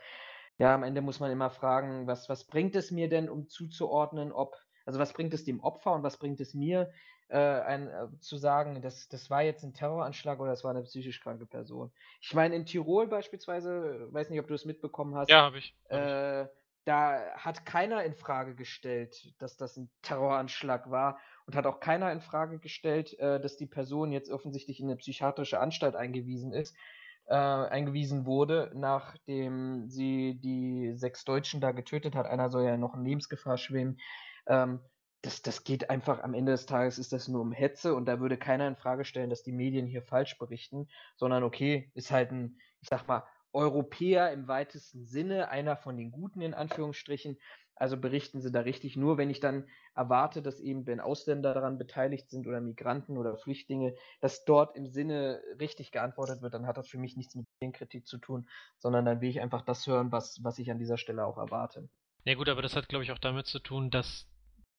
[0.57, 4.31] Ja, am Ende muss man immer fragen, was, was bringt es mir denn, um zuzuordnen,
[4.31, 4.55] ob,
[4.85, 6.91] also was bringt es dem Opfer und was bringt es mir,
[7.29, 10.83] äh, ein, äh, zu sagen, das, das war jetzt ein Terroranschlag oder das war eine
[10.83, 11.91] psychisch kranke Person.
[12.21, 15.29] Ich meine, in Tirol beispielsweise, weiß nicht, ob du es mitbekommen hast.
[15.29, 15.75] Ja, habe ich.
[15.89, 16.47] Hab äh.
[16.87, 22.13] Da hat keiner in Frage gestellt, dass das ein Terroranschlag war und hat auch keiner
[22.13, 26.77] in Frage gestellt, äh, dass die Person jetzt offensichtlich in eine psychiatrische Anstalt eingewiesen ist,
[27.25, 32.25] äh, eingewiesen wurde, nachdem sie die sechs Deutschen da getötet hat.
[32.25, 33.99] Einer soll ja noch in Lebensgefahr schweben.
[34.47, 34.79] Ähm,
[35.21, 38.19] das, das geht einfach, am Ende des Tages ist das nur um Hetze und da
[38.19, 42.31] würde keiner in Frage stellen, dass die Medien hier falsch berichten, sondern okay, ist halt
[42.31, 43.23] ein, ich sag mal,
[43.53, 47.39] Europäer im weitesten Sinne, einer von den Guten in Anführungsstrichen.
[47.75, 48.97] Also berichten sie da richtig.
[48.97, 53.37] Nur wenn ich dann erwarte, dass eben, wenn Ausländer daran beteiligt sind oder Migranten oder
[53.37, 57.45] Flüchtlinge, dass dort im Sinne richtig geantwortet wird, dann hat das für mich nichts mit
[57.59, 58.47] Medienkritik zu tun,
[58.79, 61.87] sondern dann will ich einfach das hören, was, was ich an dieser Stelle auch erwarte.
[62.25, 64.27] Ja gut, aber das hat, glaube ich, auch damit zu tun, dass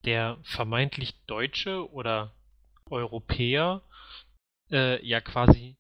[0.05, 2.35] der vermeintlich Deutsche oder
[2.91, 3.83] Europäer
[4.71, 5.77] äh, ja quasi,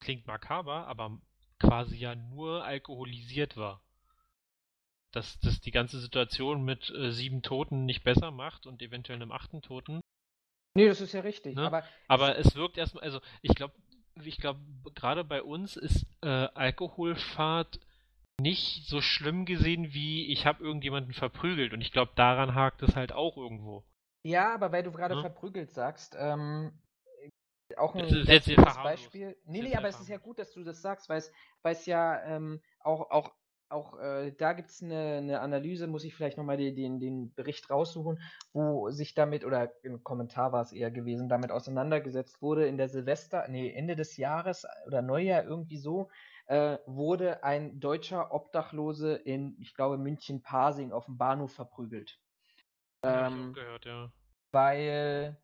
[0.00, 1.18] klingt makaber, aber
[1.58, 3.82] quasi ja nur alkoholisiert war.
[5.12, 9.32] Dass das die ganze Situation mit äh, sieben Toten nicht besser macht und eventuell einem
[9.32, 10.00] achten Toten.
[10.74, 11.54] Nee, das ist ja richtig.
[11.54, 11.62] Ne?
[11.62, 13.74] Aber, aber es wirkt erstmal, also ich glaube,
[14.22, 14.60] ich glaube,
[14.94, 17.80] gerade bei uns ist äh, Alkoholfahrt
[18.44, 22.94] nicht so schlimm gesehen wie ich habe irgendjemanden verprügelt und ich glaube daran hakt es
[22.94, 23.84] halt auch irgendwo.
[24.22, 25.20] Ja, aber weil du gerade ja?
[25.22, 26.78] verprügelt sagst, ähm,
[27.78, 29.34] auch ein das ist Beispiel.
[29.46, 31.22] Nee, nee, aber es ist ja gut, dass du das sagst, weil
[31.64, 33.32] es ja ähm, auch, auch,
[33.70, 37.32] auch äh, da gibt es eine, eine, Analyse, muss ich vielleicht nochmal den, den, den
[37.32, 38.20] Bericht raussuchen,
[38.52, 42.90] wo sich damit, oder im Kommentar war es eher gewesen, damit auseinandergesetzt wurde in der
[42.90, 46.10] Silvester, nee, Ende des Jahres oder Neujahr irgendwie so,
[46.46, 52.18] äh, wurde ein deutscher Obdachlose in, ich glaube, München-Pasing auf dem Bahnhof verprügelt.
[53.02, 54.12] Ähm, gehört, ja.
[54.52, 55.36] Weil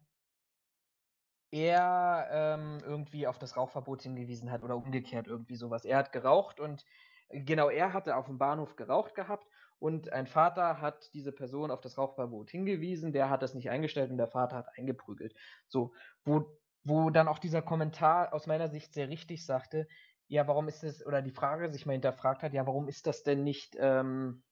[1.50, 5.84] er ähm, irgendwie auf das Rauchverbot hingewiesen hat oder umgekehrt irgendwie sowas.
[5.84, 6.84] Er hat geraucht und
[7.28, 9.46] genau, er hatte auf dem Bahnhof geraucht gehabt
[9.78, 14.10] und ein Vater hat diese Person auf das Rauchverbot hingewiesen, der hat das nicht eingestellt
[14.10, 15.34] und der Vater hat eingeprügelt.
[15.66, 15.92] So,
[16.24, 19.88] wo, wo dann auch dieser Kommentar aus meiner Sicht sehr richtig sagte,
[20.30, 23.24] ja, warum ist es, oder die Frage sich mal hinterfragt hat, ja, warum ist das
[23.24, 24.44] denn nicht, ähm,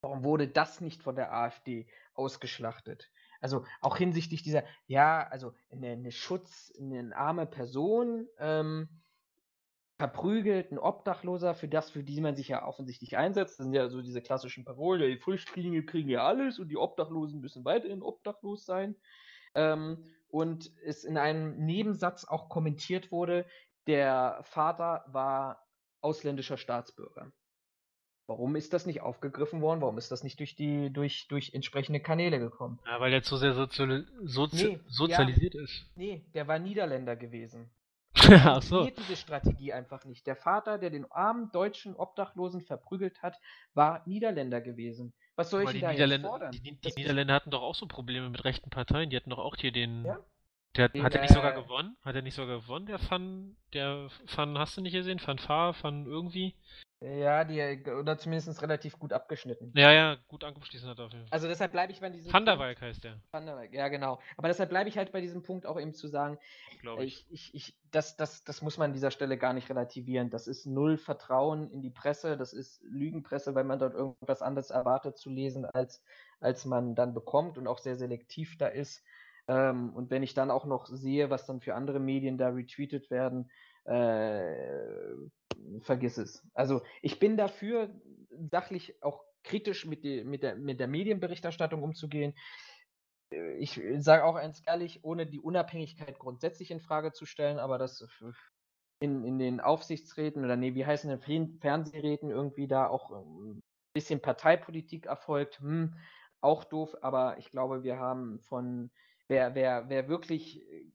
[0.00, 3.12] warum wurde das nicht von der AfD ausgeschlachtet?
[3.40, 8.88] Also auch hinsichtlich dieser, ja, also eine, eine Schutz, eine arme Person, ähm,
[9.96, 13.60] verprügelt, ein Obdachloser, für das, für die man sich ja offensichtlich einsetzt.
[13.60, 17.40] Das sind ja so diese klassischen Parolen, die Flüchtlinge kriegen ja alles und die Obdachlosen
[17.40, 18.96] müssen weiterhin obdachlos sein.
[19.54, 23.46] Ähm, und es in einem Nebensatz auch kommentiert wurde,
[23.86, 25.66] der Vater war
[26.00, 27.32] ausländischer Staatsbürger.
[28.28, 29.80] Warum ist das nicht aufgegriffen worden?
[29.80, 32.80] Warum ist das nicht durch die durch durch entsprechende Kanäle gekommen?
[32.84, 35.86] Ja, weil er zu sehr sozial sozi Nee, sozialisiert ist.
[35.94, 37.70] Nee, der war Niederländer gewesen.
[38.16, 38.78] Ach so.
[38.78, 40.26] Funktioniert diese Strategie einfach nicht.
[40.26, 43.36] Der Vater, der den armen deutschen Obdachlosen verprügelt hat,
[43.74, 45.12] war Niederländer gewesen.
[45.36, 46.50] Was soll Aber ich denn da jetzt fordern?
[46.50, 49.10] die, die Niederländer hatten doch auch so Probleme mit rechten Parteien.
[49.10, 50.04] Die hatten doch auch hier den.
[50.04, 50.18] Ja?
[50.76, 51.96] Der hat, er nicht sogar äh, gewonnen?
[52.04, 55.18] Hat er nicht sogar gewonnen, der Fan, der Fan, hast du nicht gesehen?
[55.18, 56.54] Fan Fan irgendwie?
[57.00, 59.70] Ja, die oder zumindest relativ gut abgeschnitten.
[59.74, 61.32] Ja, ja, gut angeschlossen hat er auf jeden Fall.
[61.32, 64.18] Also deshalb bleibe ich bei diesem Van der heißt der, Van der ja genau.
[64.38, 66.38] Aber deshalb bleibe ich halt bei diesem Punkt auch eben zu sagen,
[66.80, 67.26] glaube ich.
[67.30, 70.30] ich, ich, ich, das, das, das muss man an dieser Stelle gar nicht relativieren.
[70.30, 74.70] Das ist null Vertrauen in die Presse, das ist Lügenpresse, weil man dort irgendwas anderes
[74.70, 76.02] erwartet zu lesen, als,
[76.40, 79.04] als man dann bekommt und auch sehr selektiv da ist.
[79.48, 83.10] Ähm, und wenn ich dann auch noch sehe, was dann für andere Medien da retweetet
[83.10, 83.50] werden,
[83.84, 85.14] äh,
[85.80, 86.46] vergiss es.
[86.54, 88.00] Also ich bin dafür,
[88.50, 92.34] sachlich auch kritisch mit, die, mit, der, mit der Medienberichterstattung umzugehen.
[93.30, 97.78] Äh, Ich sage auch eins ehrlich, ohne die Unabhängigkeit grundsätzlich in Frage zu stellen, aber
[97.78, 98.06] das
[99.00, 103.62] in, in den Aufsichtsräten oder nee, wie heißen denn Fern- Fernsehräten irgendwie da auch ein
[103.94, 105.96] bisschen Parteipolitik erfolgt, hm,
[106.40, 108.90] auch doof, aber ich glaube, wir haben von
[109.28, 110.92] wer, wer, wer wirklich äh,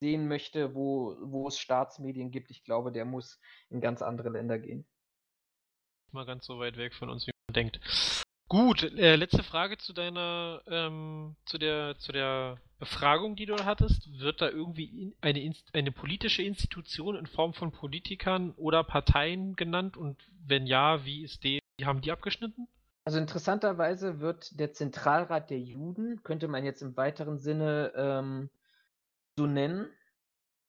[0.00, 3.40] sehen möchte, wo, wo es Staatsmedien gibt, ich glaube, der muss
[3.70, 4.86] in ganz andere Länder gehen.
[6.12, 7.80] Mal ganz so weit weg von uns, wie man denkt.
[8.46, 14.20] Gut, äh, letzte Frage zu deiner, ähm, zu der, zu der Befragung, die du hattest.
[14.20, 19.56] Wird da irgendwie in, eine, Inst- eine politische Institution in Form von Politikern oder Parteien
[19.56, 19.96] genannt?
[19.96, 22.68] Und wenn ja, wie ist die, wie haben die abgeschnitten?
[23.04, 28.50] Also interessanterweise wird der Zentralrat der Juden, könnte man jetzt im weiteren Sinne ähm,
[29.36, 29.90] so nennen,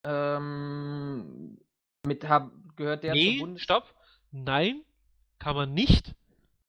[0.03, 1.57] ähm,
[2.05, 3.95] mit hab, gehört der nee, zur Bundes stopp.
[4.31, 4.83] Nein,
[5.39, 6.13] kann man nicht.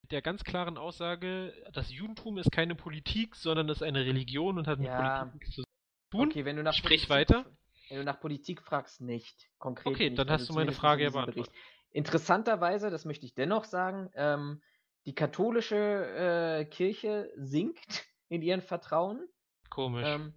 [0.03, 4.67] Mit der ganz klaren Aussage, das Judentum ist keine Politik, sondern ist eine Religion und
[4.67, 5.19] hat mit Ja.
[5.19, 5.63] Politik nichts zu
[6.11, 6.29] tun.
[6.29, 7.45] Okay, wenn du nach Sprich Politik, weiter.
[7.89, 9.49] Wenn du nach Politik fragst, nicht.
[9.59, 11.53] Konkret Okay, nicht, dann hast du meine Frage ja beantwortet.
[11.91, 14.61] Interessanterweise, das möchte ich dennoch sagen, ähm,
[15.07, 19.27] die katholische äh, Kirche sinkt in ihren Vertrauen.
[19.69, 20.05] Komisch.
[20.05, 20.33] ähm,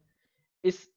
[0.62, 0.94] ist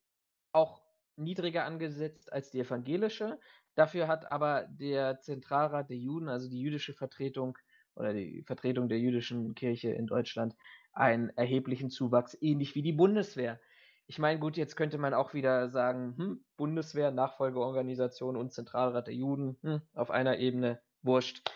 [0.52, 0.82] auch
[1.16, 3.40] niedriger angesetzt als die evangelische.
[3.76, 7.58] Dafür hat aber der Zentralrat der Juden, also die jüdische Vertretung
[7.96, 10.56] oder die Vertretung der jüdischen Kirche in Deutschland,
[10.92, 13.60] einen erheblichen Zuwachs, ähnlich wie die Bundeswehr.
[14.06, 19.16] Ich meine, gut, jetzt könnte man auch wieder sagen, hm, Bundeswehr, Nachfolgeorganisation und Zentralrat der
[19.16, 21.50] Juden, hm, auf einer Ebene, wurscht.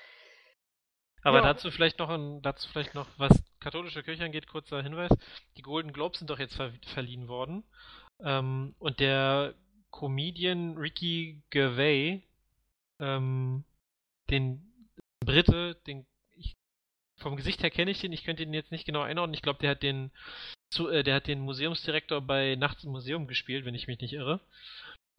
[1.23, 1.53] Aber Ja.
[1.53, 5.11] dazu vielleicht noch ein, dazu vielleicht noch, was katholische Kirche angeht, kurzer Hinweis.
[5.57, 7.63] Die Golden Globes sind doch jetzt ver verliehen worden.
[8.19, 9.53] Ähm, und der
[9.91, 12.21] Comedian Ricky Gervais,
[12.99, 13.63] ähm,
[14.29, 14.71] den
[15.25, 16.55] Brite, den ich,
[17.17, 19.33] vom Gesicht her kenne ich den, ich könnte ihn jetzt nicht genau einordnen.
[19.33, 20.11] Ich glaube, der hat den
[20.69, 24.13] zu, äh, der hat den Museumsdirektor bei Nachts im Museum gespielt, wenn ich mich nicht
[24.13, 24.39] irre.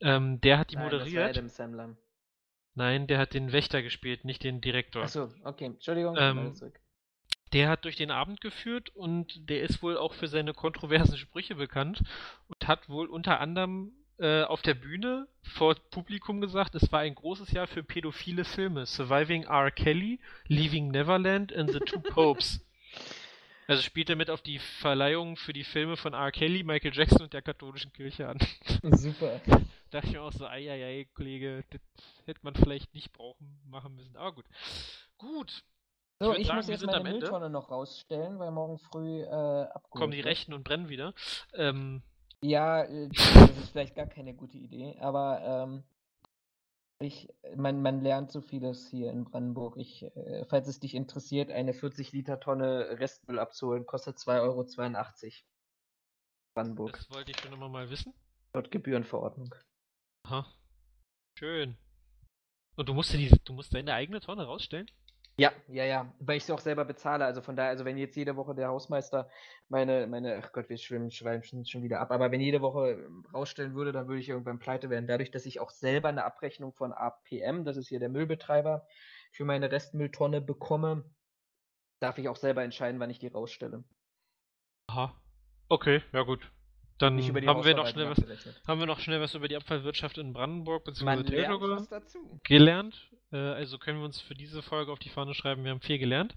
[0.01, 1.31] Ähm, der hat die Nein, das war moderiert.
[1.31, 1.97] Adam Sandler.
[2.79, 5.03] Nein, der hat den Wächter gespielt, nicht den Direktor.
[5.03, 6.55] Achso, okay, Entschuldigung, Ähm.
[7.53, 11.57] Der hat durch den Abend geführt und der ist wohl auch für seine kontroversen Sprüche
[11.57, 12.05] bekannt
[12.47, 17.17] und hat wohl unter anderem äh, auf der Bühne vor Publikum gesagt, es war ein
[17.17, 18.87] großes Jahr für pädophile Filme.
[18.87, 19.73] Surviving R.
[19.73, 22.65] Kelly, Leaving Neverland and The Two Popes.
[23.69, 26.33] Also spielt er mit auf die Verleihung für die Filme von R.
[26.33, 28.39] Kelly, Michael Jackson und der katholischen Kirche an.
[28.97, 29.41] Super.
[29.91, 31.81] dachte ich mir auch so, ei, ei, ei, Kollege, das
[32.25, 34.17] hätte man vielleicht nicht brauchen, machen müssen.
[34.17, 34.47] Aber gut.
[35.19, 35.65] Gut.
[36.19, 37.11] So, würd ich, sagen, muss jetzt meine.
[37.11, 40.21] Mülltonne noch rausstellen, weil morgen früh äh, abgeholt Kommen die.
[40.21, 41.13] Rechten und brennen wieder.
[41.53, 42.03] Ähm,
[42.41, 45.85] Ja, äh, das ist vielleicht gar keine gute Idee, aber ähm,
[47.01, 49.77] ich, man, man lernt so vieles hier in Brandenburg.
[49.77, 54.67] Ich, äh, falls es dich interessiert, eine 40 Liter Tonne Restmüll abzuholen, kostet 2,82 Euro.
[56.55, 56.93] Brandenburg.
[56.97, 58.13] das wollte ich schon immer mal wissen.
[58.53, 59.55] Dort Gebührenverordnung.
[60.25, 60.53] Aha.
[61.39, 61.79] Schön.
[62.75, 64.91] Und du musst, die, du musst deine eigene Tonne rausstellen?
[65.41, 67.25] Ja, ja, ja, weil ich sie auch selber bezahle.
[67.25, 69.31] Also von daher, also wenn jetzt jede Woche der Hausmeister
[69.69, 73.25] meine, meine, ach Gott, wir schwimmen, schweifen schon wieder ab, aber wenn jede Woche ähm,
[73.33, 75.07] rausstellen würde, dann würde ich irgendwann pleite werden.
[75.07, 78.89] Dadurch, dass ich auch selber eine Abrechnung von APM, das ist hier der Müllbetreiber,
[79.31, 81.05] für meine Restmülltonne bekomme,
[82.01, 83.85] darf ich auch selber entscheiden, wann ich die rausstelle.
[84.89, 85.15] Aha.
[85.69, 86.51] Okay, ja gut.
[86.99, 88.19] Dann haben wir, noch schnell was,
[88.67, 91.23] haben wir noch schnell was über die Abfallwirtschaft in Brandenburg bzw.
[91.89, 92.41] Dazu.
[92.43, 93.09] gelernt.
[93.33, 95.99] Äh, also können wir uns für diese Folge auf die Fahne schreiben, wir haben viel
[95.99, 96.35] gelernt.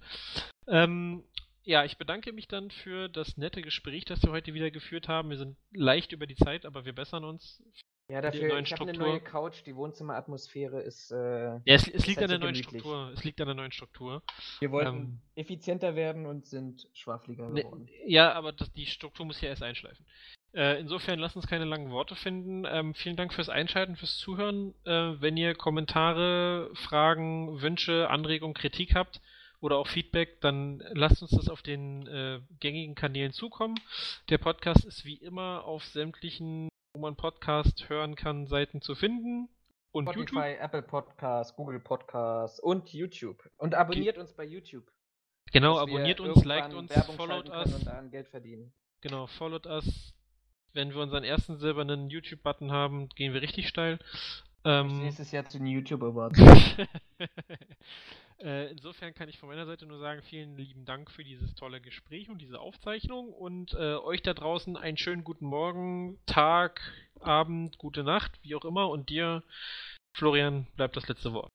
[0.68, 1.24] Ähm,
[1.64, 5.30] ja, ich bedanke mich dann für das nette Gespräch, das wir heute wieder geführt haben.
[5.30, 7.62] Wir sind leicht über die Zeit, aber wir bessern uns.
[8.08, 11.12] Ja, dafür, ich habe eine neue Couch, die Wohnzimmeratmosphäre ist.
[11.12, 13.10] Äh, ja, es, es liegt halt an der so neuen Struktur.
[13.14, 14.22] Es liegt an der neuen Struktur.
[14.58, 17.84] Wir wollten ähm, effizienter werden und sind schwafliger ne, geworden.
[17.84, 20.04] Ne, ja, aber das, die Struktur muss ja erst einschleifen.
[20.54, 22.64] Äh, insofern lasst uns keine langen Worte finden.
[22.66, 24.74] Ähm, vielen Dank fürs Einschalten, fürs Zuhören.
[24.84, 29.20] Äh, wenn ihr Kommentare, Fragen, Wünsche, Anregungen, Kritik habt
[29.60, 33.76] oder auch Feedback, dann lasst uns das auf den äh, gängigen Kanälen zukommen.
[34.28, 39.48] Der Podcast ist wie immer auf sämtlichen wo man Podcast hören kann, Seiten zu finden.
[39.92, 40.60] Und Spotify, YouTube.
[40.60, 43.48] Apple Podcast, Google Podcast und YouTube.
[43.56, 44.84] Und abonniert Ge uns bei YouTube.
[45.52, 47.74] Genau, abonniert uns, liked uns, Werbung followt us.
[47.74, 48.72] Und daran Geld verdienen.
[49.00, 50.11] Genau, followt us.
[50.72, 53.98] Wenn wir unseren ersten silbernen YouTube-Button haben, gehen wir richtig steil.
[54.64, 56.38] Ähm, nächstes Jahr zu den YouTube Awards.
[58.42, 61.80] Äh, insofern kann ich von meiner Seite nur sagen, vielen lieben Dank für dieses tolle
[61.80, 66.80] Gespräch und diese Aufzeichnung und äh, euch da draußen einen schönen guten Morgen, Tag,
[67.20, 69.44] Abend, gute Nacht, wie auch immer und dir,
[70.16, 71.51] Florian, bleibt das letzte Wort.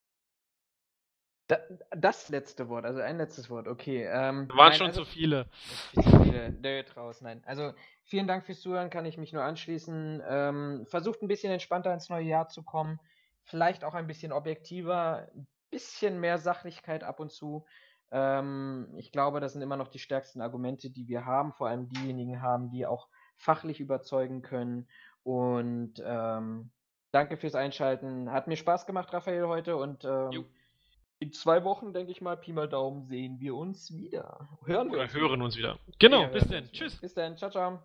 [1.96, 4.04] Das letzte Wort, also ein letztes Wort, okay.
[4.04, 5.48] Ähm, Waren nein, schon also, zu viele.
[5.94, 7.42] Zu viele, nö, draus, nein.
[7.46, 10.22] Also vielen Dank fürs Zuhören, kann ich mich nur anschließen.
[10.28, 13.00] Ähm, versucht ein bisschen entspannter ins neue Jahr zu kommen.
[13.44, 15.30] Vielleicht auch ein bisschen objektiver,
[15.70, 17.66] bisschen mehr Sachlichkeit ab und zu.
[18.12, 21.88] Ähm, ich glaube, das sind immer noch die stärksten Argumente, die wir haben, vor allem
[21.90, 23.08] diejenigen haben, die auch
[23.38, 24.88] fachlich überzeugen können.
[25.24, 26.72] Und ähm,
[27.12, 28.32] danke fürs Einschalten.
[28.32, 29.78] Hat mir Spaß gemacht, Raphael, heute.
[29.78, 30.46] Und ähm,
[31.20, 34.48] in zwei Wochen, denke ich mal, Pi mal Daumen, sehen wir uns wieder.
[34.66, 35.46] Hören wir Oder uns hören wieder.
[35.46, 35.80] uns wieder.
[36.00, 36.72] Genau, bis dann.
[36.72, 36.96] Tschüss.
[36.98, 37.38] Bis dann.
[37.38, 37.80] Ciao, ciao.